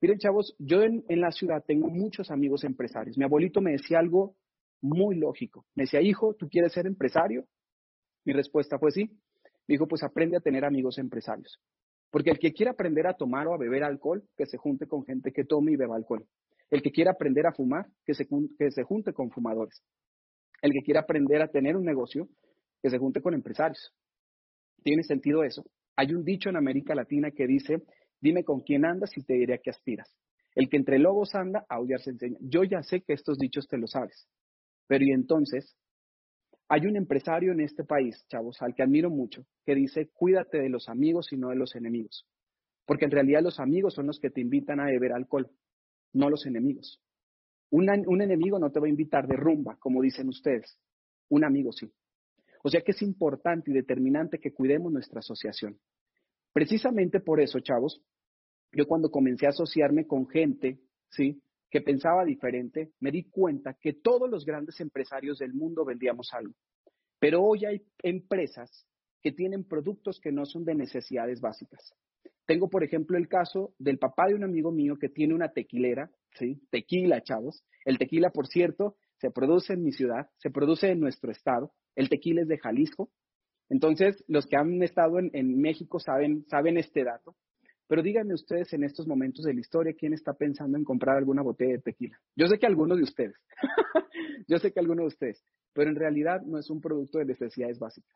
Miren, 0.02 0.18
chavos, 0.18 0.56
yo 0.58 0.82
en, 0.82 1.04
la 1.08 1.32
ciudad 1.32 1.64
tengo 1.66 1.90
muchos 1.90 2.32
amigos 2.32 2.64
empresarios. 2.64 3.18
Mi 3.18 3.24
abuelito 3.24 3.62
me 3.62 3.74
decía 3.74 4.00
algo 4.00 4.36
muy 4.82 5.16
lógico. 5.16 5.66
Me 5.76 5.84
decía, 5.84 6.02
hijo, 6.02 6.34
¿tú 6.34 6.50
quieres 6.50 6.74
ser 6.74 6.88
empresario? 6.88 7.46
Mi 8.26 8.34
respuesta 8.34 8.80
fue 8.80 8.92
sí. 8.92 9.12
Me 9.68 9.74
dijo, 9.76 9.88
pues 9.88 10.04
aprende 10.04 10.38
a 10.38 10.42
tener 10.42 10.66
amigos 10.66 10.98
empresarios. 10.98 11.60
Porque 12.12 12.30
el 12.30 12.40
que 12.40 12.54
quiera 12.54 12.72
aprender 12.72 13.08
a 13.08 13.16
tomar 13.16 13.48
o 13.48 13.54
a 13.54 13.58
beber 13.58 13.84
alcohol, 13.84 14.24
que 14.38 14.46
se 14.46 14.58
junte 14.58 14.86
con 14.88 15.06
gente 15.06 15.32
que 15.32 15.46
tome 15.46 15.72
y 15.72 15.78
beba 15.78 15.96
alcohol. 15.96 16.28
El 16.70 16.82
que 16.82 16.92
quiera 16.92 17.12
aprender 17.12 17.48
a 17.48 17.54
fumar, 17.54 17.88
que 18.06 18.14
se, 18.14 18.28
que 18.58 18.72
se 18.72 18.84
junte 18.84 19.14
con 19.14 19.32
fumadores. 19.32 19.82
El 20.62 20.74
que 20.74 20.84
quiera 20.84 21.02
aprender 21.02 21.42
a 21.42 21.48
tener 21.48 21.76
un 21.76 21.86
negocio, 21.86 22.28
que 22.82 22.90
se 22.90 22.98
junte 22.98 23.22
con 23.22 23.34
empresarios. 23.34 23.94
¿Tiene 24.84 25.04
sentido 25.04 25.44
eso? 25.44 25.64
Hay 25.96 26.14
un 26.14 26.24
dicho 26.24 26.50
en 26.50 26.58
América 26.58 26.96
Latina 26.96 27.32
que 27.32 27.48
dice, 27.48 27.82
dime 28.20 28.44
con 28.44 28.62
quién 28.62 28.86
andas 28.86 29.16
y 29.18 29.24
te 29.24 29.34
diré 29.34 29.56
a 29.56 29.58
qué 29.60 29.70
aspiras. 29.70 30.10
El 30.56 30.70
que 30.70 30.78
entre 30.78 31.00
lobos 31.00 31.34
anda, 31.34 31.66
aullar 31.70 32.02
se 32.02 32.12
enseña. 32.12 32.38
Yo 32.42 32.64
ya 32.64 32.84
sé 32.84 33.02
que 33.02 33.14
estos 33.14 33.38
dichos 33.38 33.68
te 33.68 33.78
lo 33.78 33.88
sabes. 33.88 34.28
Pero 34.88 35.06
y 35.06 35.12
entonces, 35.12 35.78
hay 36.74 36.86
un 36.86 36.96
empresario 36.96 37.52
en 37.52 37.60
este 37.60 37.84
país, 37.84 38.26
chavos, 38.30 38.62
al 38.62 38.74
que 38.74 38.82
admiro 38.82 39.10
mucho, 39.10 39.46
que 39.66 39.76
dice, 39.76 40.10
cuídate 40.14 40.58
de 40.58 40.70
los 40.70 40.88
amigos 40.88 41.34
y 41.34 41.36
no 41.36 41.50
de 41.50 41.58
los 41.58 41.76
enemigos. 41.76 42.26
Porque 42.86 43.04
en 43.04 43.12
realidad 43.12 43.42
los 43.44 43.60
amigos 43.60 43.94
son 43.94 44.08
los 44.08 44.22
que 44.22 44.30
te 44.30 44.40
invitan 44.40 44.80
a 44.80 44.86
beber 44.86 45.12
alcohol, 45.12 45.52
no 46.14 46.30
los 46.30 46.46
enemigos. 46.46 47.02
Un, 47.72 47.90
un 48.08 48.22
enemigo 48.22 48.58
no 48.58 48.72
te 48.72 48.80
va 48.80 48.86
a 48.86 48.90
invitar 48.90 49.28
de 49.28 49.36
rumba, 49.36 49.76
como 49.80 50.02
dicen 50.02 50.30
ustedes. 50.30 50.80
Un 51.28 51.44
amigo 51.44 51.74
sí. 51.74 51.92
O 52.64 52.70
sea 52.70 52.80
que 52.80 52.92
es 52.92 53.02
importante 53.02 53.70
y 53.70 53.74
determinante 53.74 54.40
que 54.40 54.54
cuidemos 54.54 54.94
nuestra 54.94 55.20
asociación. 55.20 55.78
Precisamente 56.54 57.20
por 57.20 57.42
eso, 57.42 57.60
chavos, 57.60 58.02
yo 58.72 58.88
cuando 58.88 59.12
comencé 59.12 59.46
a 59.46 59.50
asociarme 59.50 60.08
con 60.08 60.26
gente, 60.26 60.80
¿sí? 61.10 61.42
Que 61.72 61.82
pensaba 61.82 62.24
diferente, 62.26 62.92
me 63.00 63.10
di 63.10 63.24
cuenta 63.24 63.74
que 63.74 63.94
todos 63.94 64.30
los 64.30 64.46
grandes 64.46 64.80
empresarios 64.80 65.40
del 65.40 65.54
mundo 65.54 65.84
vendíamos 65.86 66.32
algo. 66.34 66.54
Pero 67.18 67.42
hoy 67.42 67.66
hay 67.66 67.82
empresas 68.04 68.86
que 69.22 69.32
tienen 69.32 69.64
productos 69.64 70.20
que 70.20 70.32
no 70.32 70.46
son 70.46 70.66
de 70.66 70.76
necesidades 70.76 71.42
básicas. 71.42 71.96
Tengo, 72.46 72.70
por 72.70 72.84
ejemplo, 72.84 73.18
el 73.18 73.28
caso 73.28 73.74
del 73.80 73.98
papá 73.98 74.28
de 74.28 74.36
un 74.36 74.44
amigo 74.44 74.72
mío 74.72 74.98
que 75.00 75.10
tiene 75.10 75.34
una 75.34 75.54
tequilera, 75.54 76.12
¿sí? 76.34 76.62
Tequila, 76.70 77.22
chavos. 77.22 77.64
El 77.86 77.98
tequila, 77.98 78.32
por 78.32 78.48
cierto, 78.48 78.98
se 79.20 79.32
produce 79.32 79.74
en 79.74 79.84
mi 79.84 79.92
ciudad, 79.92 80.30
se 80.38 80.50
produce 80.50 80.90
en 80.90 81.00
nuestro 81.00 81.32
estado. 81.32 81.72
El 81.96 82.10
tequila 82.10 82.42
es 82.42 82.48
de 82.48 82.58
Jalisco. 82.58 83.12
Entonces, 83.70 84.24
los 84.28 84.48
que 84.48 84.58
han 84.58 84.82
estado 84.84 85.20
en, 85.20 85.62
México 85.62 86.00
saben, 86.00 86.46
saben 86.50 86.78
este 86.78 87.04
dato. 87.04 87.36
Pero 87.92 88.04
díganme 88.04 88.34
ustedes 88.34 88.72
en 88.72 88.86
estos 88.86 89.06
momentos 89.06 89.44
de 89.44 89.54
la 89.54 89.60
historia 89.60 89.94
quién 89.94 90.14
está 90.14 90.32
pensando 90.32 90.78
en 90.78 90.86
comprar 90.86 91.18
alguna 91.18 91.42
botella 91.42 91.74
de 91.74 91.80
tequila. 91.80 92.18
Yo 92.38 92.48
sé 92.48 92.58
que 92.58 92.66
algunos 92.66 92.98
de 92.98 93.04
ustedes, 93.04 93.36
yo 94.48 94.60
sé 94.60 94.72
que 94.72 94.80
algunos 94.80 95.04
de 95.04 95.08
ustedes, 95.08 95.44
pero 95.74 95.90
en 95.90 95.98
realidad 95.98 96.42
no 96.42 96.58
es 96.58 96.70
un 96.70 96.80
producto 96.80 97.20
de 97.20 97.26
necesidades 97.26 97.80
básicas. 97.80 98.16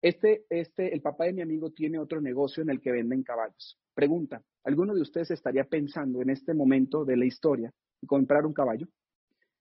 Este, 0.00 0.46
este, 0.48 0.94
el 0.94 1.02
papá 1.02 1.26
de 1.26 1.34
mi 1.34 1.42
amigo 1.42 1.72
tiene 1.72 1.98
otro 1.98 2.22
negocio 2.22 2.62
en 2.62 2.70
el 2.70 2.80
que 2.80 2.90
venden 2.90 3.22
caballos. 3.22 3.78
Pregunta, 3.92 4.42
¿alguno 4.64 4.94
de 4.94 5.02
ustedes 5.02 5.30
estaría 5.30 5.64
pensando 5.64 6.22
en 6.22 6.30
este 6.30 6.54
momento 6.54 7.04
de 7.04 7.18
la 7.18 7.26
historia 7.26 7.70
en 8.00 8.06
comprar 8.06 8.46
un 8.46 8.54
caballo? 8.54 8.86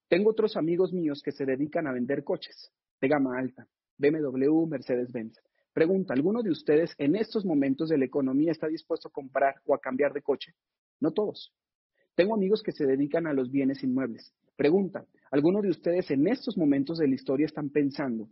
Tengo 0.08 0.30
otros 0.30 0.56
amigos 0.56 0.94
míos 0.94 1.22
que 1.22 1.34
se 1.34 1.46
dedican 1.46 1.88
a 1.88 1.92
vender 1.92 2.24
coches 2.24 2.72
de 3.02 3.08
gama 3.10 3.38
alta, 3.38 3.68
BMW, 3.98 4.66
Mercedes-Benz. 4.68 5.42
Pregunta, 5.74 6.14
¿alguno 6.14 6.42
de 6.44 6.52
ustedes 6.52 6.94
en 6.98 7.16
estos 7.16 7.46
momentos 7.46 7.90
de 7.90 7.98
la 7.98 8.06
economía 8.06 8.52
está 8.52 8.68
dispuesto 8.68 9.08
a 9.08 9.12
comprar 9.12 9.56
o 9.66 9.74
a 9.74 9.80
cambiar 9.80 10.12
de 10.14 10.22
coche? 10.22 10.54
No 11.00 11.12
todos. 11.12 11.54
Tengo 12.16 12.36
amigos 12.36 12.62
que 12.62 12.74
se 12.74 12.86
dedican 12.86 13.26
a 13.26 13.34
los 13.34 13.50
bienes 13.50 13.82
inmuebles. 13.84 14.34
Pregunta, 14.58 15.06
¿alguno 15.32 15.62
de 15.62 15.70
ustedes 15.70 16.12
en 16.12 16.28
estos 16.28 16.58
momentos 16.58 16.98
de 16.98 17.08
la 17.08 17.16
historia 17.16 17.46
están 17.46 17.70
pensando 17.70 18.28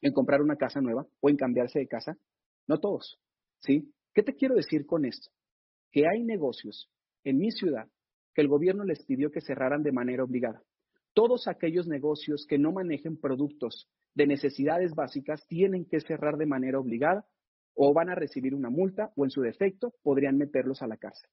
en 0.00 0.12
comprar 0.12 0.40
una 0.40 0.56
casa 0.56 0.80
nueva 0.80 1.06
o 1.20 1.28
en 1.28 1.36
cambiarse 1.36 1.78
de 1.78 1.86
casa? 1.86 2.16
No 2.66 2.80
todos. 2.80 3.18
¿Sí? 3.60 3.92
¿Qué 4.14 4.22
te 4.22 4.34
quiero 4.34 4.54
decir 4.54 4.86
con 4.86 5.04
esto? 5.04 5.30
Que 5.92 6.08
hay 6.08 6.22
negocios 6.22 6.90
en 7.24 7.38
mi 7.38 7.50
ciudad 7.50 7.88
que 8.34 8.40
el 8.40 8.48
gobierno 8.48 8.84
les 8.84 9.04
pidió 9.04 9.30
que 9.30 9.40
cerraran 9.40 9.82
de 9.82 9.92
manera 9.92 10.24
obligada 10.24 10.62
todos 11.14 11.46
aquellos 11.46 11.86
negocios 11.86 12.44
que 12.46 12.58
no 12.58 12.72
manejen 12.72 13.16
productos 13.16 13.88
de 14.14 14.26
necesidades 14.26 14.94
básicas 14.94 15.46
tienen 15.46 15.84
que 15.84 16.00
cerrar 16.00 16.36
de 16.36 16.46
manera 16.46 16.78
obligada 16.78 17.26
o 17.74 17.92
van 17.92 18.10
a 18.10 18.14
recibir 18.14 18.54
una 18.54 18.70
multa 18.70 19.12
o 19.16 19.24
en 19.24 19.30
su 19.30 19.40
defecto 19.40 19.94
podrían 20.02 20.36
meterlos 20.36 20.82
a 20.82 20.86
la 20.86 20.96
cárcel. 20.96 21.28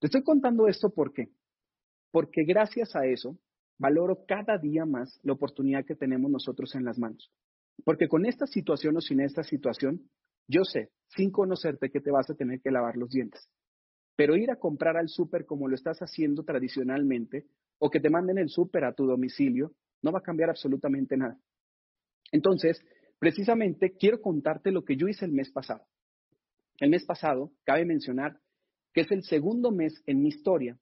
Te 0.00 0.06
estoy 0.06 0.22
contando 0.22 0.68
esto 0.68 0.90
porque 0.90 1.28
porque 2.10 2.44
gracias 2.44 2.96
a 2.96 3.06
eso 3.06 3.38
valoro 3.78 4.24
cada 4.26 4.58
día 4.58 4.84
más 4.86 5.20
la 5.22 5.34
oportunidad 5.34 5.84
que 5.84 5.94
tenemos 5.94 6.30
nosotros 6.30 6.74
en 6.74 6.84
las 6.84 6.98
manos. 6.98 7.30
Porque 7.84 8.08
con 8.08 8.26
esta 8.26 8.46
situación 8.46 8.96
o 8.96 9.00
sin 9.00 9.20
esta 9.20 9.42
situación, 9.42 10.10
yo 10.48 10.64
sé, 10.64 10.90
sin 11.08 11.30
conocerte, 11.30 11.90
que 11.90 12.00
te 12.00 12.10
vas 12.10 12.28
a 12.30 12.34
tener 12.34 12.60
que 12.60 12.70
lavar 12.70 12.96
los 12.96 13.10
dientes. 13.10 13.48
Pero 14.16 14.36
ir 14.36 14.50
a 14.50 14.56
comprar 14.56 14.96
al 14.96 15.08
súper 15.08 15.46
como 15.46 15.68
lo 15.68 15.76
estás 15.76 15.98
haciendo 16.00 16.42
tradicionalmente 16.42 17.46
o 17.78 17.90
que 17.90 18.00
te 18.00 18.10
manden 18.10 18.38
el 18.38 18.48
súper 18.48 18.84
a 18.84 18.94
tu 18.94 19.06
domicilio, 19.06 19.72
no 20.02 20.10
va 20.10 20.18
a 20.18 20.22
cambiar 20.22 20.50
absolutamente 20.50 21.16
nada. 21.16 21.38
Entonces, 22.32 22.80
precisamente 23.18 23.96
quiero 23.96 24.20
contarte 24.20 24.70
lo 24.70 24.84
que 24.84 24.96
yo 24.96 25.08
hice 25.08 25.24
el 25.24 25.32
mes 25.32 25.50
pasado. 25.50 25.84
El 26.78 26.90
mes 26.90 27.04
pasado, 27.04 27.52
cabe 27.64 27.84
mencionar 27.84 28.38
que 28.92 29.02
es 29.02 29.10
el 29.10 29.22
segundo 29.24 29.70
mes 29.70 30.02
en 30.06 30.22
mi 30.22 30.28
historia 30.28 30.78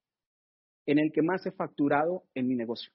en 0.86 0.98
el 0.98 1.12
que 1.12 1.22
más 1.22 1.44
he 1.46 1.50
facturado 1.50 2.24
en 2.34 2.46
mi 2.46 2.54
negocio. 2.54 2.92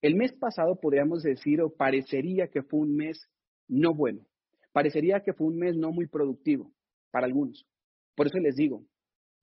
El 0.00 0.14
mes 0.14 0.32
pasado 0.32 0.76
podríamos 0.80 1.22
decir 1.22 1.60
o 1.60 1.74
parecería 1.74 2.48
que 2.48 2.62
fue 2.62 2.80
un 2.80 2.96
mes 2.96 3.28
no 3.66 3.94
bueno. 3.94 4.26
Parecería 4.72 5.20
que 5.20 5.32
fue 5.32 5.48
un 5.48 5.58
mes 5.58 5.76
no 5.76 5.90
muy 5.90 6.06
productivo 6.06 6.72
para 7.10 7.26
algunos. 7.26 7.66
Por 8.14 8.28
eso 8.28 8.38
les 8.38 8.56
digo, 8.56 8.84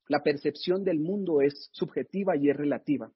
la 0.08 0.22
percepción 0.22 0.82
del 0.82 0.98
mundo 0.98 1.40
es 1.40 1.68
subjetiva 1.72 2.36
y 2.36 2.48
es 2.48 2.56
relativa, 2.56 3.12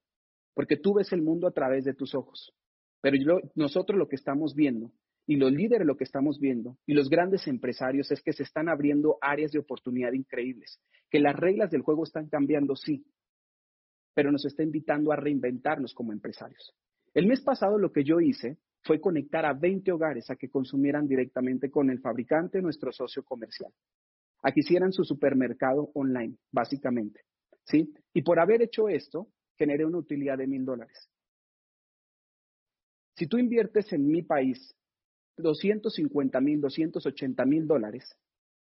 porque 0.53 0.77
tú 0.77 0.93
ves 0.95 1.11
el 1.13 1.21
mundo 1.21 1.47
a 1.47 1.51
través 1.51 1.83
de 1.83 1.93
tus 1.93 2.13
ojos. 2.15 2.53
Pero 3.01 3.41
nosotros 3.55 3.97
lo 3.97 4.07
que 4.07 4.15
estamos 4.15 4.55
viendo, 4.55 4.91
y 5.27 5.35
los 5.35 5.51
líderes 5.51 5.87
lo 5.87 5.97
que 5.97 6.03
estamos 6.03 6.39
viendo, 6.39 6.77
y 6.85 6.93
los 6.93 7.09
grandes 7.09 7.47
empresarios, 7.47 8.11
es 8.11 8.21
que 8.21 8.33
se 8.33 8.43
están 8.43 8.69
abriendo 8.69 9.17
áreas 9.21 9.51
de 9.51 9.59
oportunidad 9.59 10.13
increíbles, 10.13 10.79
que 11.09 11.19
las 11.19 11.35
reglas 11.35 11.71
del 11.71 11.81
juego 11.81 12.03
están 12.03 12.27
cambiando, 12.27 12.75
sí, 12.75 13.05
pero 14.13 14.31
nos 14.31 14.45
está 14.45 14.63
invitando 14.63 15.11
a 15.11 15.15
reinventarnos 15.15 15.93
como 15.93 16.11
empresarios. 16.11 16.75
El 17.13 17.27
mes 17.27 17.41
pasado 17.41 17.77
lo 17.77 17.91
que 17.91 18.03
yo 18.03 18.19
hice 18.19 18.57
fue 18.83 18.99
conectar 18.99 19.45
a 19.45 19.53
20 19.53 19.91
hogares 19.91 20.29
a 20.29 20.35
que 20.35 20.49
consumieran 20.49 21.07
directamente 21.07 21.69
con 21.69 21.89
el 21.89 21.99
fabricante, 21.99 22.61
nuestro 22.61 22.91
socio 22.91 23.23
comercial 23.23 23.71
a 24.43 24.51
que 24.51 24.61
hicieran 24.61 24.91
su 24.91 25.03
supermercado 25.03 25.91
online, 25.93 26.35
básicamente. 26.51 27.21
¿sí? 27.65 27.93
Y 28.13 28.21
por 28.21 28.39
haber 28.39 28.61
hecho 28.61 28.89
esto, 28.89 29.27
generé 29.57 29.85
una 29.85 29.99
utilidad 29.99 30.37
de 30.37 30.47
mil 30.47 30.65
dólares. 30.65 31.09
Si 33.15 33.27
tú 33.27 33.37
inviertes 33.37 33.91
en 33.93 34.07
mi 34.07 34.23
país 34.23 34.75
250 35.37 36.39
mil, 36.41 36.61
280 36.61 37.45
mil 37.45 37.67
dólares, 37.67 38.17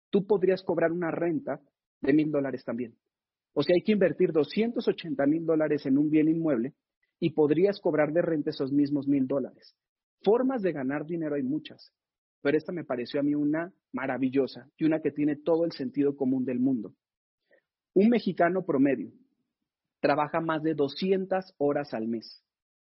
tú 0.10 0.26
podrías 0.26 0.64
cobrar 0.64 0.92
una 0.92 1.12
renta 1.12 1.62
de 2.02 2.14
mil 2.14 2.32
dólares 2.32 2.64
también. 2.64 2.96
O 3.54 3.64
sea, 3.64 3.76
hay 3.76 3.84
que 3.84 3.92
invertir 3.92 4.32
280 4.32 5.26
mil 5.26 5.46
dólares 5.46 5.86
en 5.86 5.98
un 5.98 6.10
bien 6.10 6.30
inmueble 6.30 6.74
y 7.20 7.32
podrías 7.32 7.80
cobrar 7.80 8.12
de 8.14 8.22
renta 8.22 8.50
esos 8.50 8.72
mismos 8.72 9.08
mil 9.08 9.28
dólares. 9.28 9.76
Formas 10.24 10.62
de 10.62 10.72
ganar 10.72 11.06
dinero 11.06 11.36
hay 11.36 11.44
muchas 11.44 11.92
pero 12.42 12.58
esta 12.58 12.72
me 12.72 12.84
pareció 12.84 13.20
a 13.20 13.24
mí 13.24 13.36
una 13.36 13.72
maravillosa 13.94 14.68
y 14.78 14.86
una 14.86 15.00
que 15.00 15.12
tiene 15.12 15.36
todo 15.38 15.64
el 15.66 15.72
sentido 15.72 16.16
común 16.16 16.44
del 16.44 16.60
mundo. 16.60 16.96
Un 17.94 18.10
mexicano 18.10 18.66
promedio 18.66 19.12
trabaja 20.00 20.42
más 20.42 20.64
de 20.64 20.74
200 20.74 21.54
horas 21.58 21.94
al 21.94 22.08
mes. 22.08 22.44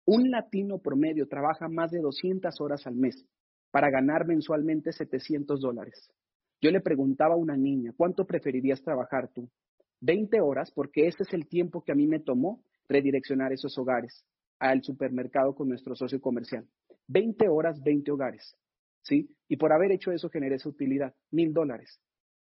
Un 0.05 0.31
latino 0.31 0.79
promedio 0.79 1.27
trabaja 1.27 1.67
más 1.67 1.91
de 1.91 1.99
200 1.99 2.59
horas 2.59 2.87
al 2.87 2.95
mes 2.95 3.25
para 3.71 3.89
ganar 3.89 4.25
mensualmente 4.25 4.91
700 4.91 5.61
dólares. 5.61 6.09
Yo 6.61 6.71
le 6.71 6.81
preguntaba 6.81 7.35
a 7.35 7.37
una 7.37 7.55
niña, 7.55 7.93
¿cuánto 7.95 8.25
preferirías 8.25 8.81
trabajar 8.83 9.29
tú? 9.33 9.49
20 10.01 10.41
horas, 10.41 10.71
porque 10.71 11.07
ese 11.07 11.23
es 11.23 11.33
el 11.33 11.47
tiempo 11.47 11.83
que 11.83 11.91
a 11.91 11.95
mí 11.95 12.07
me 12.07 12.19
tomó 12.19 12.63
redireccionar 12.87 13.53
esos 13.53 13.77
hogares 13.77 14.25
al 14.59 14.83
supermercado 14.83 15.55
con 15.55 15.69
nuestro 15.69 15.95
socio 15.95 16.19
comercial. 16.19 16.67
20 17.07 17.47
horas, 17.49 17.81
20 17.81 18.11
hogares. 18.11 18.55
¿sí? 19.03 19.29
Y 19.47 19.57
por 19.57 19.73
haber 19.73 19.91
hecho 19.91 20.11
eso 20.11 20.29
generé 20.29 20.55
esa 20.55 20.69
utilidad, 20.69 21.13
mil 21.31 21.53
dólares. 21.53 21.99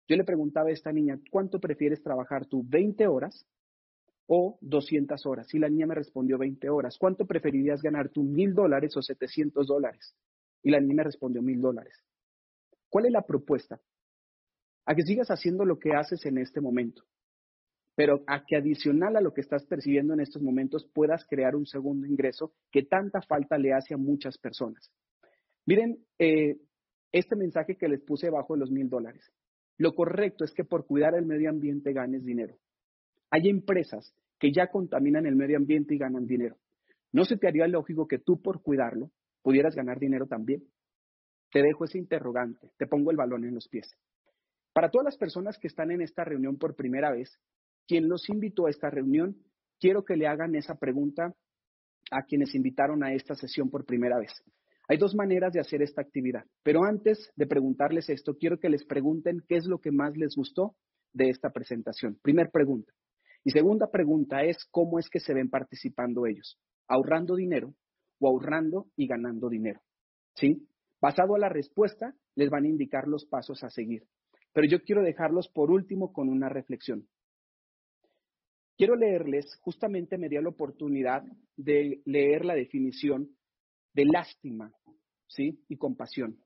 Yo 0.08 0.16
le 0.16 0.24
preguntaba 0.24 0.68
a 0.68 0.72
esta 0.72 0.92
niña, 0.92 1.18
¿cuánto 1.30 1.60
prefieres 1.60 2.02
trabajar 2.02 2.46
tú, 2.46 2.62
20 2.66 3.06
horas 3.06 3.46
o 4.32 4.58
200 4.60 5.26
horas? 5.26 5.52
Y 5.52 5.58
la 5.58 5.68
niña 5.68 5.86
me 5.86 5.96
respondió 5.96 6.38
20 6.38 6.70
horas. 6.70 6.96
¿Cuánto 6.98 7.26
preferirías 7.26 7.82
ganar 7.82 8.10
tú, 8.10 8.22
mil 8.22 8.54
dólares 8.54 8.96
o 8.96 9.02
700 9.02 9.66
dólares? 9.66 10.14
Y 10.62 10.70
la 10.70 10.78
niña 10.78 10.94
me 10.94 11.04
respondió 11.04 11.42
mil 11.42 11.60
dólares. 11.60 12.00
¿Cuál 12.88 13.06
es 13.06 13.12
la 13.12 13.26
propuesta? 13.26 13.80
A 14.86 14.94
que 14.94 15.02
sigas 15.02 15.32
haciendo 15.32 15.64
lo 15.64 15.80
que 15.80 15.94
haces 15.94 16.24
en 16.26 16.38
este 16.38 16.60
momento, 16.60 17.02
pero 17.96 18.22
a 18.28 18.44
que 18.46 18.54
adicional 18.56 19.16
a 19.16 19.20
lo 19.20 19.34
que 19.34 19.40
estás 19.40 19.64
percibiendo 19.66 20.14
en 20.14 20.20
estos 20.20 20.42
momentos 20.42 20.88
puedas 20.94 21.24
crear 21.26 21.56
un 21.56 21.66
segundo 21.66 22.06
ingreso 22.06 22.52
que 22.70 22.84
tanta 22.84 23.22
falta 23.22 23.58
le 23.58 23.72
hace 23.72 23.94
a 23.94 23.98
muchas 23.98 24.38
personas. 24.38 24.92
Miren, 25.66 26.04
eh, 26.20 26.56
este 27.10 27.34
mensaje 27.34 27.76
que 27.76 27.88
les 27.88 28.00
puse 28.00 28.30
bajo 28.30 28.54
de 28.54 28.60
los 28.60 28.70
mil 28.70 28.88
dólares. 28.88 29.32
Lo 29.76 29.92
correcto 29.92 30.44
es 30.44 30.52
que 30.52 30.62
por 30.62 30.86
cuidar 30.86 31.16
el 31.16 31.26
medio 31.26 31.50
ambiente 31.50 31.92
ganes 31.92 32.24
dinero. 32.24 32.56
Hay 33.30 33.48
empresas 33.48 34.12
que 34.38 34.52
ya 34.52 34.68
contaminan 34.68 35.26
el 35.26 35.36
medio 35.36 35.56
ambiente 35.56 35.94
y 35.94 35.98
ganan 35.98 36.26
dinero. 36.26 36.56
¿No 37.12 37.24
se 37.24 37.36
te 37.36 37.48
haría 37.48 37.66
lógico 37.66 38.08
que 38.08 38.18
tú 38.18 38.40
por 38.40 38.62
cuidarlo 38.62 39.10
pudieras 39.42 39.74
ganar 39.74 39.98
dinero 39.98 40.26
también? 40.26 40.64
Te 41.52 41.62
dejo 41.62 41.84
ese 41.84 41.98
interrogante, 41.98 42.72
te 42.76 42.86
pongo 42.86 43.10
el 43.10 43.16
balón 43.16 43.44
en 43.44 43.54
los 43.54 43.68
pies. 43.68 43.92
Para 44.72 44.90
todas 44.90 45.04
las 45.04 45.16
personas 45.16 45.58
que 45.58 45.66
están 45.66 45.90
en 45.90 46.00
esta 46.00 46.24
reunión 46.24 46.56
por 46.56 46.76
primera 46.76 47.10
vez, 47.10 47.38
quien 47.86 48.08
los 48.08 48.28
invitó 48.28 48.66
a 48.66 48.70
esta 48.70 48.88
reunión, 48.88 49.36
quiero 49.80 50.04
que 50.04 50.16
le 50.16 50.28
hagan 50.28 50.54
esa 50.54 50.76
pregunta 50.76 51.34
a 52.12 52.22
quienes 52.22 52.54
invitaron 52.54 53.02
a 53.02 53.12
esta 53.12 53.34
sesión 53.34 53.68
por 53.68 53.84
primera 53.84 54.18
vez. 54.18 54.32
Hay 54.88 54.96
dos 54.96 55.14
maneras 55.14 55.52
de 55.52 55.60
hacer 55.60 55.82
esta 55.82 56.02
actividad, 56.02 56.44
pero 56.62 56.84
antes 56.84 57.32
de 57.36 57.46
preguntarles 57.46 58.08
esto, 58.08 58.36
quiero 58.36 58.58
que 58.58 58.68
les 58.68 58.84
pregunten 58.84 59.42
qué 59.48 59.56
es 59.56 59.66
lo 59.66 59.80
que 59.80 59.90
más 59.90 60.16
les 60.16 60.34
gustó 60.36 60.76
de 61.12 61.30
esta 61.30 61.50
presentación. 61.50 62.18
Primer 62.22 62.50
pregunta. 62.50 62.92
Y 63.44 63.50
segunda 63.50 63.90
pregunta 63.90 64.42
es 64.42 64.64
cómo 64.70 64.98
es 64.98 65.08
que 65.08 65.20
se 65.20 65.34
ven 65.34 65.48
participando 65.48 66.26
ellos, 66.26 66.58
ahorrando 66.88 67.36
dinero 67.36 67.74
o 68.18 68.28
ahorrando 68.28 68.86
y 68.96 69.06
ganando 69.06 69.48
dinero. 69.48 69.80
¿Sí? 70.34 70.68
Basado 71.00 71.34
a 71.34 71.38
la 71.38 71.48
respuesta, 71.48 72.14
les 72.34 72.50
van 72.50 72.64
a 72.64 72.68
indicar 72.68 73.08
los 73.08 73.24
pasos 73.24 73.64
a 73.64 73.70
seguir. 73.70 74.04
Pero 74.52 74.66
yo 74.68 74.82
quiero 74.82 75.02
dejarlos 75.02 75.48
por 75.48 75.70
último 75.70 76.12
con 76.12 76.28
una 76.28 76.48
reflexión. 76.48 77.08
Quiero 78.76 78.96
leerles, 78.96 79.58
justamente 79.60 80.18
me 80.18 80.28
dio 80.28 80.40
la 80.40 80.48
oportunidad 80.48 81.22
de 81.56 82.02
leer 82.04 82.44
la 82.44 82.54
definición 82.54 83.36
de 83.92 84.04
lástima, 84.06 84.72
¿sí? 85.26 85.62
Y 85.68 85.76
compasión. 85.76 86.38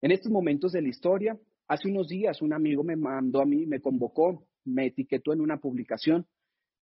En 0.00 0.10
estos 0.10 0.30
momentos 0.30 0.72
de 0.72 0.82
la 0.82 0.88
historia, 0.88 1.38
hace 1.68 1.88
unos 1.88 2.08
días 2.08 2.42
un 2.42 2.52
amigo 2.52 2.82
me 2.82 2.96
mandó 2.96 3.40
a 3.40 3.46
mí, 3.46 3.66
me 3.66 3.80
convocó, 3.80 4.46
me 4.64 4.86
etiquetó 4.86 5.32
en 5.32 5.40
una 5.40 5.58
publicación 5.58 6.26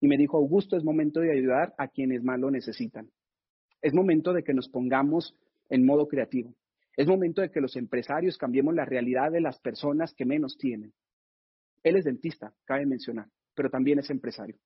y 0.01 0.09
me 0.09 0.17
dijo, 0.17 0.37
Augusto, 0.37 0.77
es 0.77 0.85
momento 0.85 1.21
de 1.21 1.33
ayudar 1.33 1.75
a 1.79 1.89
quienes 1.89 2.23
más 2.23 2.41
lo 2.41 2.51
necesitan. 2.51 3.11
Es 3.83 3.95
momento 3.95 4.33
de 4.33 4.43
que 4.43 4.55
nos 4.55 4.69
pongamos 4.69 5.37
en 5.69 5.85
modo 5.85 6.09
creativo. 6.09 6.55
Es 6.97 7.07
momento 7.07 7.43
de 7.43 7.51
que 7.51 7.61
los 7.61 7.77
empresarios 7.77 8.37
cambiemos 8.37 8.75
la 8.75 8.85
realidad 8.85 9.31
de 9.31 9.41
las 9.41 9.59
personas 9.61 10.15
que 10.15 10.25
menos 10.25 10.57
tienen. 10.59 10.93
Él 11.83 11.97
es 11.97 12.05
dentista, 12.05 12.53
cabe 12.65 12.85
mencionar, 12.87 13.29
pero 13.55 13.71
también 13.71 13.99
es 13.99 14.11
empresario. 14.11 14.57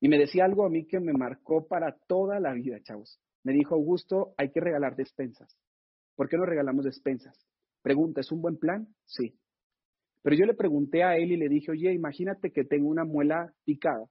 Y 0.00 0.08
me 0.08 0.18
decía 0.18 0.44
algo 0.44 0.64
a 0.64 0.70
mí 0.70 0.86
que 0.86 1.00
me 1.00 1.12
marcó 1.12 1.66
para 1.66 1.96
toda 2.06 2.40
la 2.40 2.52
vida, 2.52 2.82
chavos. 2.82 3.18
Me 3.42 3.52
dijo, 3.52 3.74
Augusto, 3.74 4.34
hay 4.36 4.50
que 4.50 4.60
regalar 4.60 4.96
despensas. 4.96 5.56
¿Por 6.14 6.28
qué 6.28 6.36
no 6.36 6.44
regalamos 6.44 6.84
despensas? 6.84 7.46
Pregunta, 7.82 8.20
¿es 8.20 8.32
un 8.32 8.42
buen 8.42 8.58
plan? 8.58 8.88
Sí. 9.04 9.38
Pero 10.22 10.36
yo 10.36 10.46
le 10.46 10.54
pregunté 10.54 11.02
a 11.04 11.16
él 11.16 11.32
y 11.32 11.36
le 11.36 11.48
dije, 11.48 11.70
oye, 11.70 11.92
imagínate 11.92 12.50
que 12.50 12.64
tengo 12.64 12.88
una 12.88 13.04
muela 13.04 13.52
picada, 13.64 14.06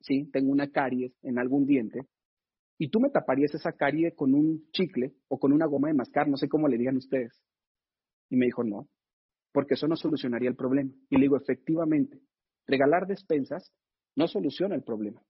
¿sí? 0.00 0.30
Tengo 0.32 0.52
una 0.52 0.70
caries 0.70 1.12
en 1.22 1.38
algún 1.38 1.66
diente 1.66 2.06
y 2.82 2.88
tú 2.88 2.98
me 2.98 3.10
taparías 3.10 3.54
esa 3.54 3.70
carie 3.72 4.12
con 4.12 4.34
un 4.34 4.68
chicle 4.72 5.14
o 5.28 5.38
con 5.38 5.52
una 5.52 5.66
goma 5.66 5.86
de 5.86 5.94
mascar, 5.94 6.26
no 6.26 6.36
sé 6.36 6.48
cómo 6.48 6.66
le 6.66 6.76
digan 6.76 6.96
ustedes. 6.96 7.40
Y 8.28 8.36
me 8.36 8.46
dijo, 8.46 8.64
no, 8.64 8.88
porque 9.52 9.74
eso 9.74 9.86
no 9.86 9.94
solucionaría 9.94 10.48
el 10.48 10.56
problema. 10.56 10.90
Y 11.08 11.16
le 11.16 11.22
digo, 11.22 11.36
efectivamente, 11.36 12.18
regalar 12.66 13.06
despensas 13.06 13.72
no 14.16 14.26
soluciona 14.26 14.74
el 14.74 14.82
problema. 14.82 15.22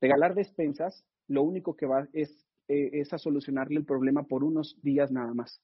Regalar 0.00 0.36
despensas 0.36 1.04
lo 1.26 1.42
único 1.42 1.74
que 1.74 1.86
va 1.86 2.06
es, 2.12 2.30
eh, 2.68 2.90
es 2.92 3.12
a 3.12 3.18
solucionarle 3.18 3.78
el 3.78 3.86
problema 3.86 4.22
por 4.22 4.44
unos 4.44 4.78
días 4.80 5.10
nada 5.10 5.34
más. 5.34 5.60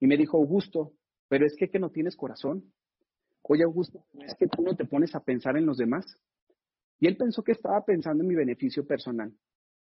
Y 0.00 0.08
me 0.08 0.16
dijo, 0.16 0.38
Augusto, 0.38 0.92
pero 1.28 1.46
es 1.46 1.54
que, 1.56 1.68
que 1.68 1.78
no 1.78 1.90
tienes 1.90 2.16
corazón. 2.16 2.64
Oye, 3.50 3.64
Augusto, 3.64 4.04
es 4.26 4.34
que 4.34 4.46
tú 4.46 4.62
no 4.62 4.76
te 4.76 4.84
pones 4.84 5.14
a 5.14 5.20
pensar 5.20 5.56
en 5.56 5.64
los 5.64 5.78
demás. 5.78 6.04
Y 7.00 7.06
él 7.06 7.16
pensó 7.16 7.42
que 7.42 7.52
estaba 7.52 7.82
pensando 7.82 8.22
en 8.22 8.28
mi 8.28 8.34
beneficio 8.34 8.86
personal. 8.86 9.32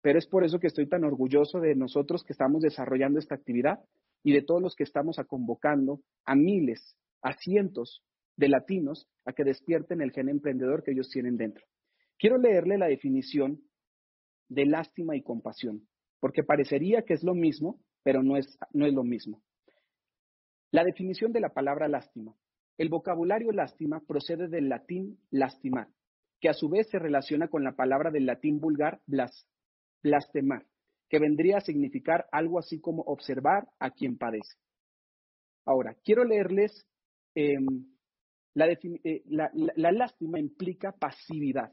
Pero 0.02 0.18
es 0.18 0.26
por 0.26 0.44
eso 0.44 0.58
que 0.58 0.66
estoy 0.66 0.88
tan 0.88 1.04
orgulloso 1.04 1.60
de 1.60 1.76
nosotros 1.76 2.24
que 2.24 2.32
estamos 2.32 2.62
desarrollando 2.62 3.20
esta 3.20 3.36
actividad 3.36 3.78
y 4.24 4.32
de 4.32 4.42
todos 4.42 4.60
los 4.60 4.74
que 4.74 4.82
estamos 4.82 5.20
a 5.20 5.24
convocando 5.24 6.00
a 6.24 6.34
miles, 6.34 6.96
a 7.22 7.34
cientos 7.34 8.02
de 8.36 8.48
latinos 8.48 9.06
a 9.24 9.32
que 9.32 9.44
despierten 9.44 10.00
el 10.00 10.10
gen 10.10 10.28
emprendedor 10.28 10.82
que 10.82 10.90
ellos 10.90 11.08
tienen 11.10 11.36
dentro. 11.36 11.64
Quiero 12.18 12.38
leerle 12.38 12.76
la 12.76 12.88
definición 12.88 13.62
de 14.48 14.66
lástima 14.66 15.14
y 15.14 15.22
compasión, 15.22 15.86
porque 16.18 16.42
parecería 16.42 17.02
que 17.02 17.14
es 17.14 17.22
lo 17.22 17.34
mismo, 17.34 17.80
pero 18.02 18.22
no 18.22 18.36
es, 18.36 18.58
no 18.72 18.84
es 18.84 18.92
lo 18.92 19.04
mismo. 19.04 19.42
La 20.72 20.82
definición 20.82 21.32
de 21.32 21.40
la 21.40 21.50
palabra 21.50 21.86
lástima. 21.86 22.34
El 22.76 22.88
vocabulario 22.88 23.52
lástima 23.52 24.00
procede 24.00 24.48
del 24.48 24.68
latín 24.68 25.20
lastimar, 25.30 25.88
que 26.40 26.48
a 26.48 26.54
su 26.54 26.68
vez 26.68 26.88
se 26.90 26.98
relaciona 26.98 27.48
con 27.48 27.62
la 27.62 27.76
palabra 27.76 28.10
del 28.10 28.26
latín 28.26 28.58
vulgar 28.58 29.00
blas, 29.06 29.46
blastemar, 30.02 30.66
que 31.08 31.20
vendría 31.20 31.58
a 31.58 31.60
significar 31.60 32.26
algo 32.32 32.58
así 32.58 32.80
como 32.80 33.02
observar 33.02 33.68
a 33.78 33.90
quien 33.90 34.18
padece. 34.18 34.58
Ahora, 35.64 35.96
quiero 36.04 36.24
leerles, 36.24 36.87
em, 37.34 37.64
eh, 38.56 39.22
la, 39.26 39.50
la 39.54 39.92
lástima 39.92 40.38
implica 40.40 40.92
pasividad. 40.92 41.72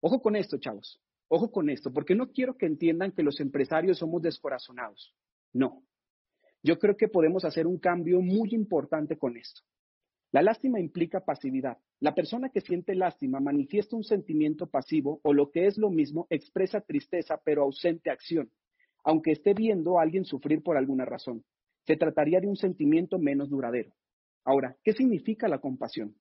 Ojo 0.00 0.20
con 0.20 0.36
esto, 0.36 0.58
chavos, 0.58 1.00
ojo 1.28 1.50
con 1.50 1.70
esto, 1.70 1.92
porque 1.92 2.14
no 2.14 2.30
quiero 2.30 2.56
que 2.56 2.66
entiendan 2.66 3.12
que 3.12 3.22
los 3.22 3.40
empresarios 3.40 3.98
somos 3.98 4.22
descorazonados. 4.22 5.14
No, 5.52 5.82
yo 6.62 6.78
creo 6.78 6.96
que 6.96 7.08
podemos 7.08 7.44
hacer 7.44 7.66
un 7.66 7.78
cambio 7.78 8.20
muy 8.20 8.50
importante 8.52 9.16
con 9.16 9.36
esto. 9.36 9.62
La 10.32 10.42
lástima 10.42 10.78
implica 10.78 11.24
pasividad. 11.24 11.78
La 11.98 12.14
persona 12.14 12.50
que 12.50 12.60
siente 12.60 12.94
lástima 12.94 13.40
manifiesta 13.40 13.96
un 13.96 14.04
sentimiento 14.04 14.68
pasivo 14.68 15.18
o 15.24 15.32
lo 15.32 15.50
que 15.50 15.66
es 15.66 15.76
lo 15.76 15.90
mismo, 15.90 16.28
expresa 16.30 16.80
tristeza 16.80 17.40
pero 17.44 17.62
ausente 17.62 18.10
acción, 18.10 18.48
aunque 19.02 19.32
esté 19.32 19.54
viendo 19.54 19.98
a 19.98 20.02
alguien 20.02 20.24
sufrir 20.24 20.62
por 20.62 20.76
alguna 20.76 21.04
razón. 21.04 21.44
Se 21.84 21.96
trataría 21.96 22.40
de 22.40 22.46
un 22.46 22.54
sentimiento 22.54 23.18
menos 23.18 23.50
duradero. 23.50 23.92
Ahora, 24.44 24.76
¿qué 24.84 24.92
significa 24.92 25.48
la 25.48 25.58
compasión? 25.58 26.14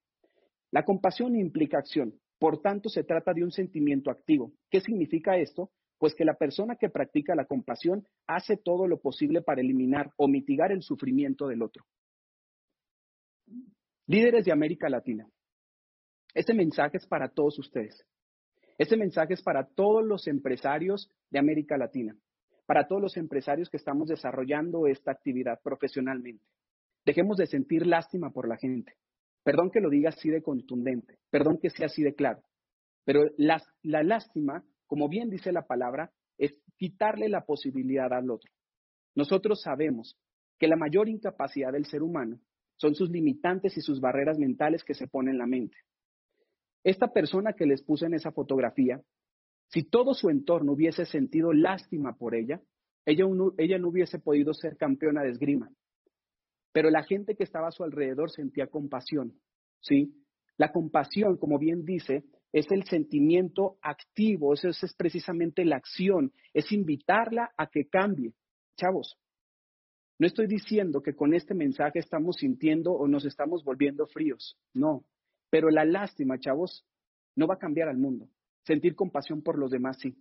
La 0.71 0.85
compasión 0.85 1.35
implica 1.35 1.77
acción, 1.77 2.19
por 2.39 2.61
tanto 2.61 2.89
se 2.89 3.03
trata 3.03 3.33
de 3.33 3.43
un 3.43 3.51
sentimiento 3.51 4.09
activo. 4.09 4.53
¿Qué 4.71 4.81
significa 4.81 5.37
esto? 5.37 5.71
Pues 5.99 6.15
que 6.15 6.25
la 6.25 6.33
persona 6.33 6.77
que 6.77 6.89
practica 6.89 7.35
la 7.35 7.45
compasión 7.45 8.07
hace 8.25 8.57
todo 8.57 8.87
lo 8.87 8.99
posible 8.99 9.43
para 9.43 9.61
eliminar 9.61 10.11
o 10.17 10.27
mitigar 10.27 10.71
el 10.71 10.81
sufrimiento 10.81 11.47
del 11.47 11.61
otro. 11.61 11.85
Líderes 14.09 14.43
de 14.43 14.51
América 14.51 14.89
Latina, 14.89 15.29
este 16.33 16.55
mensaje 16.55 16.97
es 16.97 17.05
para 17.05 17.29
todos 17.29 17.59
ustedes. 17.59 18.03
Este 18.79 18.97
mensaje 18.97 19.35
es 19.35 19.43
para 19.43 19.67
todos 19.67 20.03
los 20.03 20.25
empresarios 20.25 21.11
de 21.29 21.37
América 21.37 21.77
Latina, 21.77 22.17
para 22.65 22.87
todos 22.87 23.03
los 23.03 23.17
empresarios 23.17 23.69
que 23.69 23.77
estamos 23.77 24.07
desarrollando 24.07 24.87
esta 24.87 25.11
actividad 25.11 25.59
profesionalmente. 25.61 26.43
Dejemos 27.05 27.37
de 27.37 27.45
sentir 27.45 27.85
lástima 27.85 28.31
por 28.31 28.49
la 28.49 28.57
gente. 28.57 28.95
Perdón 29.43 29.69
que 29.69 29.79
lo 29.79 29.91
diga 29.91 30.09
así 30.09 30.31
de 30.31 30.41
contundente, 30.41 31.19
perdón 31.29 31.59
que 31.61 31.69
sea 31.69 31.85
así 31.85 32.01
de 32.01 32.15
claro, 32.15 32.41
pero 33.05 33.25
la, 33.37 33.61
la 33.83 34.01
lástima, 34.01 34.65
como 34.87 35.07
bien 35.07 35.29
dice 35.29 35.51
la 35.51 35.67
palabra, 35.67 36.09
es 36.39 36.55
quitarle 36.77 37.29
la 37.29 37.45
posibilidad 37.45 38.11
al 38.11 38.31
otro. 38.31 38.51
Nosotros 39.13 39.61
sabemos 39.61 40.17
que 40.57 40.67
la 40.67 40.77
mayor 40.77 41.09
incapacidad 41.09 41.71
del 41.71 41.85
ser 41.85 42.01
humano 42.01 42.39
son 42.79 42.95
sus 42.95 43.09
limitantes 43.09 43.77
y 43.77 43.81
sus 43.81 43.99
barreras 43.99 44.39
mentales 44.39 44.83
que 44.83 44.93
se 44.93 45.07
ponen 45.07 45.33
en 45.33 45.37
la 45.39 45.45
mente. 45.45 45.77
Esta 46.83 47.11
persona 47.11 47.53
que 47.53 47.65
les 47.65 47.83
puse 47.83 48.05
en 48.05 48.13
esa 48.13 48.31
fotografía, 48.31 49.01
si 49.67 49.83
todo 49.83 50.13
su 50.13 50.29
entorno 50.29 50.71
hubiese 50.71 51.05
sentido 51.05 51.51
lástima 51.51 52.17
por 52.17 52.35
ella, 52.35 52.61
ella 53.05 53.25
no, 53.27 53.53
ella 53.57 53.77
no 53.77 53.89
hubiese 53.89 54.19
podido 54.19 54.53
ser 54.53 54.77
campeona 54.77 55.23
de 55.23 55.31
esgrima. 55.31 55.69
Pero 56.71 56.89
la 56.89 57.03
gente 57.03 57.35
que 57.35 57.43
estaba 57.43 57.67
a 57.67 57.71
su 57.71 57.83
alrededor 57.83 58.31
sentía 58.31 58.67
compasión, 58.67 59.33
¿sí? 59.81 60.13
La 60.57 60.71
compasión, 60.71 61.37
como 61.37 61.59
bien 61.59 61.83
dice, 61.83 62.23
es 62.53 62.65
el 62.71 62.83
sentimiento 62.85 63.77
activo, 63.81 64.53
eso 64.53 64.69
es 64.69 64.95
precisamente 64.97 65.65
la 65.65 65.75
acción, 65.75 66.31
es 66.53 66.71
invitarla 66.71 67.51
a 67.57 67.67
que 67.67 67.89
cambie. 67.89 68.33
Chavos, 68.77 69.17
no 70.19 70.27
estoy 70.27 70.47
diciendo 70.47 71.01
que 71.01 71.15
con 71.15 71.33
este 71.33 71.53
mensaje 71.53 71.99
estamos 71.99 72.35
sintiendo 72.35 72.91
o 72.91 73.07
nos 73.07 73.25
estamos 73.25 73.63
volviendo 73.63 74.05
fríos, 74.05 74.57
no. 74.73 75.05
Pero 75.49 75.69
la 75.69 75.85
lástima, 75.85 76.37
chavos, 76.37 76.85
no 77.35 77.47
va 77.47 77.55
a 77.55 77.59
cambiar 77.59 77.87
al 77.87 77.97
mundo. 77.97 78.29
Sentir 78.65 78.95
compasión 78.95 79.41
por 79.41 79.57
los 79.57 79.71
demás, 79.71 79.97
sí. 79.99 80.17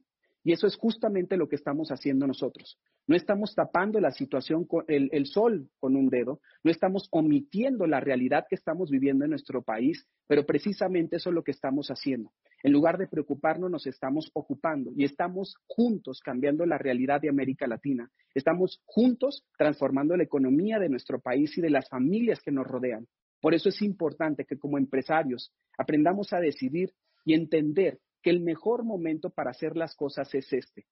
Y 0.49 0.53
eso 0.53 0.66
es 0.66 0.76
justamente 0.76 1.36
lo 1.36 1.46
que 1.46 1.57
estamos 1.57 1.90
haciendo 1.90 2.26
nosotros. 2.26 2.78
No 3.07 3.14
estamos 3.14 3.55
tapando 3.55 4.01
la 4.01 4.12
situación, 4.12 4.64
con 4.64 4.82
el, 4.88 5.26
sol 5.26 5.68
con 5.78 5.94
un 5.94 6.09
dedo, 6.09 6.40
no 6.64 6.70
estamos 6.70 7.07
omitiendo 7.11 7.86
la 7.86 8.01
realidad 8.01 8.46
que 8.49 8.55
estamos 8.55 8.90
viviendo 8.90 9.26
en 9.26 9.30
nuestro 9.32 9.61
país, 9.61 10.07
pero 10.26 10.46
precisamente 10.46 11.16
eso 11.16 11.28
es 11.28 11.34
lo 11.34 11.44
que 11.44 11.51
estamos 11.51 11.88
haciendo. 11.90 12.32
En 12.62 12.72
lugar 12.72 12.96
de 12.96 13.09
preocuparnos, 13.09 13.70
nos 13.70 13.86
estamos 13.86 14.30
ocupando 14.32 14.90
y 14.96 15.05
estamos 15.05 15.55
juntos 15.66 16.20
cambiando 16.24 16.64
la 16.64 16.78
realidad 16.78 17.20
de 17.20 17.28
América 17.28 17.66
Latina. 17.66 18.11
Estamos 18.34 18.80
juntos 18.86 19.44
transformando 19.59 20.16
la 20.16 20.22
economía 20.22 20.78
de 20.78 20.88
nuestro 20.88 21.20
país 21.20 21.59
y 21.59 21.61
de 21.61 21.68
las 21.68 21.90
familias 21.90 22.40
que 22.40 22.53
nos 22.53 22.66
rodean. 22.66 23.07
Por 23.42 23.53
eso 23.53 23.68
es 23.68 23.82
importante 23.82 24.46
que 24.46 24.57
como 24.57 24.78
empresarios 24.78 25.53
aprendamos 25.76 26.32
a 26.32 26.40
decidir 26.40 26.94
y 27.26 27.34
entender 27.34 27.99
que 28.22 28.30
el 28.30 28.40
mejor 28.40 28.84
momento 28.84 29.30
para 29.30 29.50
hacer 29.50 29.76
las 29.76 29.94
cosas 29.94 30.34
es 30.34 30.52
este. 30.52 30.86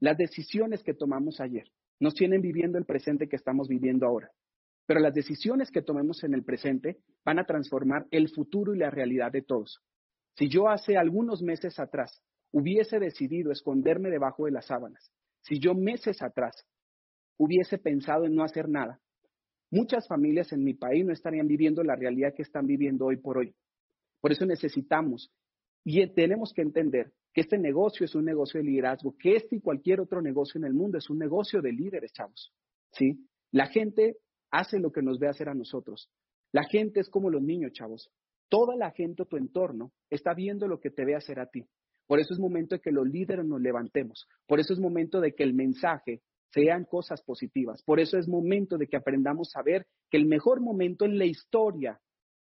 Las 0.00 0.16
decisiones 0.16 0.82
que 0.82 0.94
tomamos 0.94 1.40
ayer 1.40 1.70
nos 2.00 2.14
tienen 2.14 2.40
viviendo 2.40 2.78
el 2.78 2.84
presente 2.84 3.28
que 3.28 3.36
estamos 3.36 3.68
viviendo 3.68 4.06
ahora. 4.06 4.30
Pero 4.86 5.00
las 5.00 5.14
decisiones 5.14 5.70
que 5.70 5.82
tomemos 5.82 6.24
en 6.24 6.34
el 6.34 6.44
presente 6.44 6.98
van 7.24 7.38
a 7.38 7.46
transformar 7.46 8.06
el 8.10 8.28
futuro 8.28 8.74
y 8.74 8.78
la 8.78 8.90
realidad 8.90 9.30
de 9.30 9.42
todos. 9.42 9.80
Si 10.36 10.48
yo 10.48 10.68
hace 10.68 10.96
algunos 10.96 11.42
meses 11.42 11.78
atrás 11.78 12.22
hubiese 12.50 12.98
decidido 12.98 13.52
esconderme 13.52 14.10
debajo 14.10 14.46
de 14.46 14.50
las 14.50 14.66
sábanas, 14.66 15.12
si 15.42 15.58
yo 15.58 15.74
meses 15.74 16.22
atrás 16.22 16.66
hubiese 17.36 17.78
pensado 17.78 18.24
en 18.24 18.34
no 18.34 18.44
hacer 18.44 18.68
nada, 18.68 19.00
muchas 19.70 20.06
familias 20.08 20.52
en 20.52 20.64
mi 20.64 20.74
país 20.74 21.04
no 21.04 21.12
estarían 21.12 21.46
viviendo 21.46 21.82
la 21.82 21.96
realidad 21.96 22.34
que 22.34 22.42
están 22.42 22.66
viviendo 22.66 23.06
hoy 23.06 23.16
por 23.16 23.38
hoy. 23.38 23.54
Por 24.20 24.32
eso 24.32 24.46
necesitamos 24.46 25.30
y 25.84 26.06
tenemos 26.14 26.52
que 26.52 26.62
entender 26.62 27.12
que 27.32 27.40
este 27.40 27.58
negocio 27.58 28.04
es 28.04 28.14
un 28.14 28.24
negocio 28.24 28.60
de 28.60 28.66
liderazgo, 28.66 29.16
que 29.18 29.36
este 29.36 29.56
y 29.56 29.60
cualquier 29.60 30.00
otro 30.00 30.20
negocio 30.20 30.58
en 30.58 30.64
el 30.64 30.74
mundo 30.74 30.98
es 30.98 31.08
un 31.10 31.18
negocio 31.18 31.60
de 31.60 31.72
líderes, 31.72 32.12
chavos. 32.12 32.52
¿Sí? 32.92 33.26
La 33.50 33.66
gente 33.66 34.18
hace 34.50 34.78
lo 34.78 34.92
que 34.92 35.02
nos 35.02 35.18
ve 35.18 35.28
hacer 35.28 35.48
a 35.48 35.54
nosotros. 35.54 36.10
La 36.52 36.64
gente 36.64 37.00
es 37.00 37.08
como 37.08 37.30
los 37.30 37.42
niños, 37.42 37.72
chavos. 37.72 38.10
Toda 38.48 38.76
la 38.76 38.90
gente, 38.90 39.24
tu 39.24 39.36
entorno, 39.36 39.92
está 40.10 40.34
viendo 40.34 40.68
lo 40.68 40.78
que 40.78 40.90
te 40.90 41.04
ve 41.04 41.14
hacer 41.14 41.40
a 41.40 41.46
ti. 41.46 41.64
Por 42.06 42.20
eso 42.20 42.34
es 42.34 42.38
momento 42.38 42.74
de 42.74 42.80
que 42.82 42.92
los 42.92 43.06
líderes 43.06 43.46
nos 43.46 43.60
levantemos. 43.60 44.28
Por 44.46 44.60
eso 44.60 44.74
es 44.74 44.78
momento 44.78 45.20
de 45.20 45.34
que 45.34 45.42
el 45.42 45.54
mensaje 45.54 46.20
sean 46.50 46.84
cosas 46.84 47.22
positivas. 47.22 47.82
Por 47.82 47.98
eso 47.98 48.18
es 48.18 48.28
momento 48.28 48.76
de 48.76 48.86
que 48.86 48.96
aprendamos 48.96 49.56
a 49.56 49.62
ver 49.62 49.86
que 50.10 50.18
el 50.18 50.26
mejor 50.26 50.60
momento 50.60 51.06
en 51.06 51.18
la 51.18 51.24
historia 51.24 51.98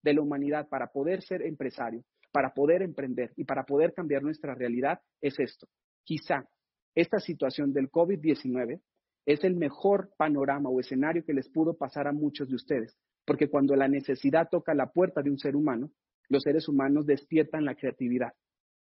de 0.03 0.15
la 0.15 0.23
humanidad 0.23 0.69
para 0.69 0.89
poder 0.89 1.23
ser 1.23 1.43
empresario, 1.43 2.03
para 2.33 2.55
poder 2.55 2.83
emprender 2.83 3.33
y 3.37 3.45
para 3.45 3.65
poder 3.65 3.93
cambiar 3.93 4.23
nuestra 4.23 4.55
realidad 4.55 5.01
es 5.21 5.39
esto. 5.39 5.69
Quizá 6.05 6.49
esta 6.95 7.21
situación 7.21 7.73
del 7.73 7.91
COVID-19 7.91 8.81
es 9.27 9.45
el 9.45 9.55
mejor 9.55 10.11
panorama 10.17 10.69
o 10.69 10.81
escenario 10.81 11.25
que 11.25 11.35
les 11.35 11.49
pudo 11.49 11.75
pasar 11.75 12.09
a 12.09 12.13
muchos 12.13 12.49
de 12.49 12.57
ustedes, 12.57 12.97
porque 13.25 13.49
cuando 13.49 13.77
la 13.77 13.89
necesidad 13.89 14.49
toca 14.51 14.75
la 14.75 14.91
puerta 14.91 15.23
de 15.23 15.31
un 15.31 15.39
ser 15.39 15.55
humano, 15.55 15.91
los 16.29 16.43
seres 16.43 16.69
humanos 16.69 17.07
despiertan 17.07 17.65
la 17.65 17.75
creatividad. 17.75 18.33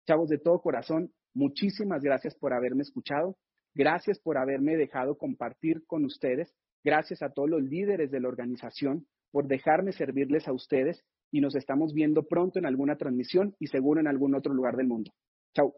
Chavos, 0.07 0.29
de 0.29 0.39
todo 0.39 0.61
corazón, 0.61 1.13
muchísimas 1.35 2.03
gracias 2.03 2.35
por 2.37 2.55
haberme 2.55 2.83
escuchado, 2.83 3.37
gracias 3.75 4.19
por 4.19 4.39
haberme 4.39 4.77
dejado 4.77 5.17
compartir 5.17 5.85
con 5.87 6.05
ustedes, 6.05 6.55
gracias 6.83 7.23
a 7.23 7.31
todos 7.31 7.51
los 7.51 7.63
líderes 7.63 8.11
de 8.11 8.21
la 8.21 8.29
organización 8.29 9.07
por 9.31 9.47
dejarme 9.47 9.93
servirles 9.93 10.49
a 10.49 10.53
ustedes 10.53 11.05
y 11.33 11.41
nos 11.41 11.57
estamos 11.57 11.93
viendo 11.93 12.23
pronto 12.23 12.59
en 12.59 12.67
alguna 12.67 12.97
transmisión 12.97 13.57
y 13.59 13.67
seguro 13.67 14.01
en 14.01 14.07
algún 14.07 14.35
otro 14.37 14.55
lugar 14.55 14.77
del 14.77 14.87
mundo. 14.87 15.11
Chao. 15.55 15.75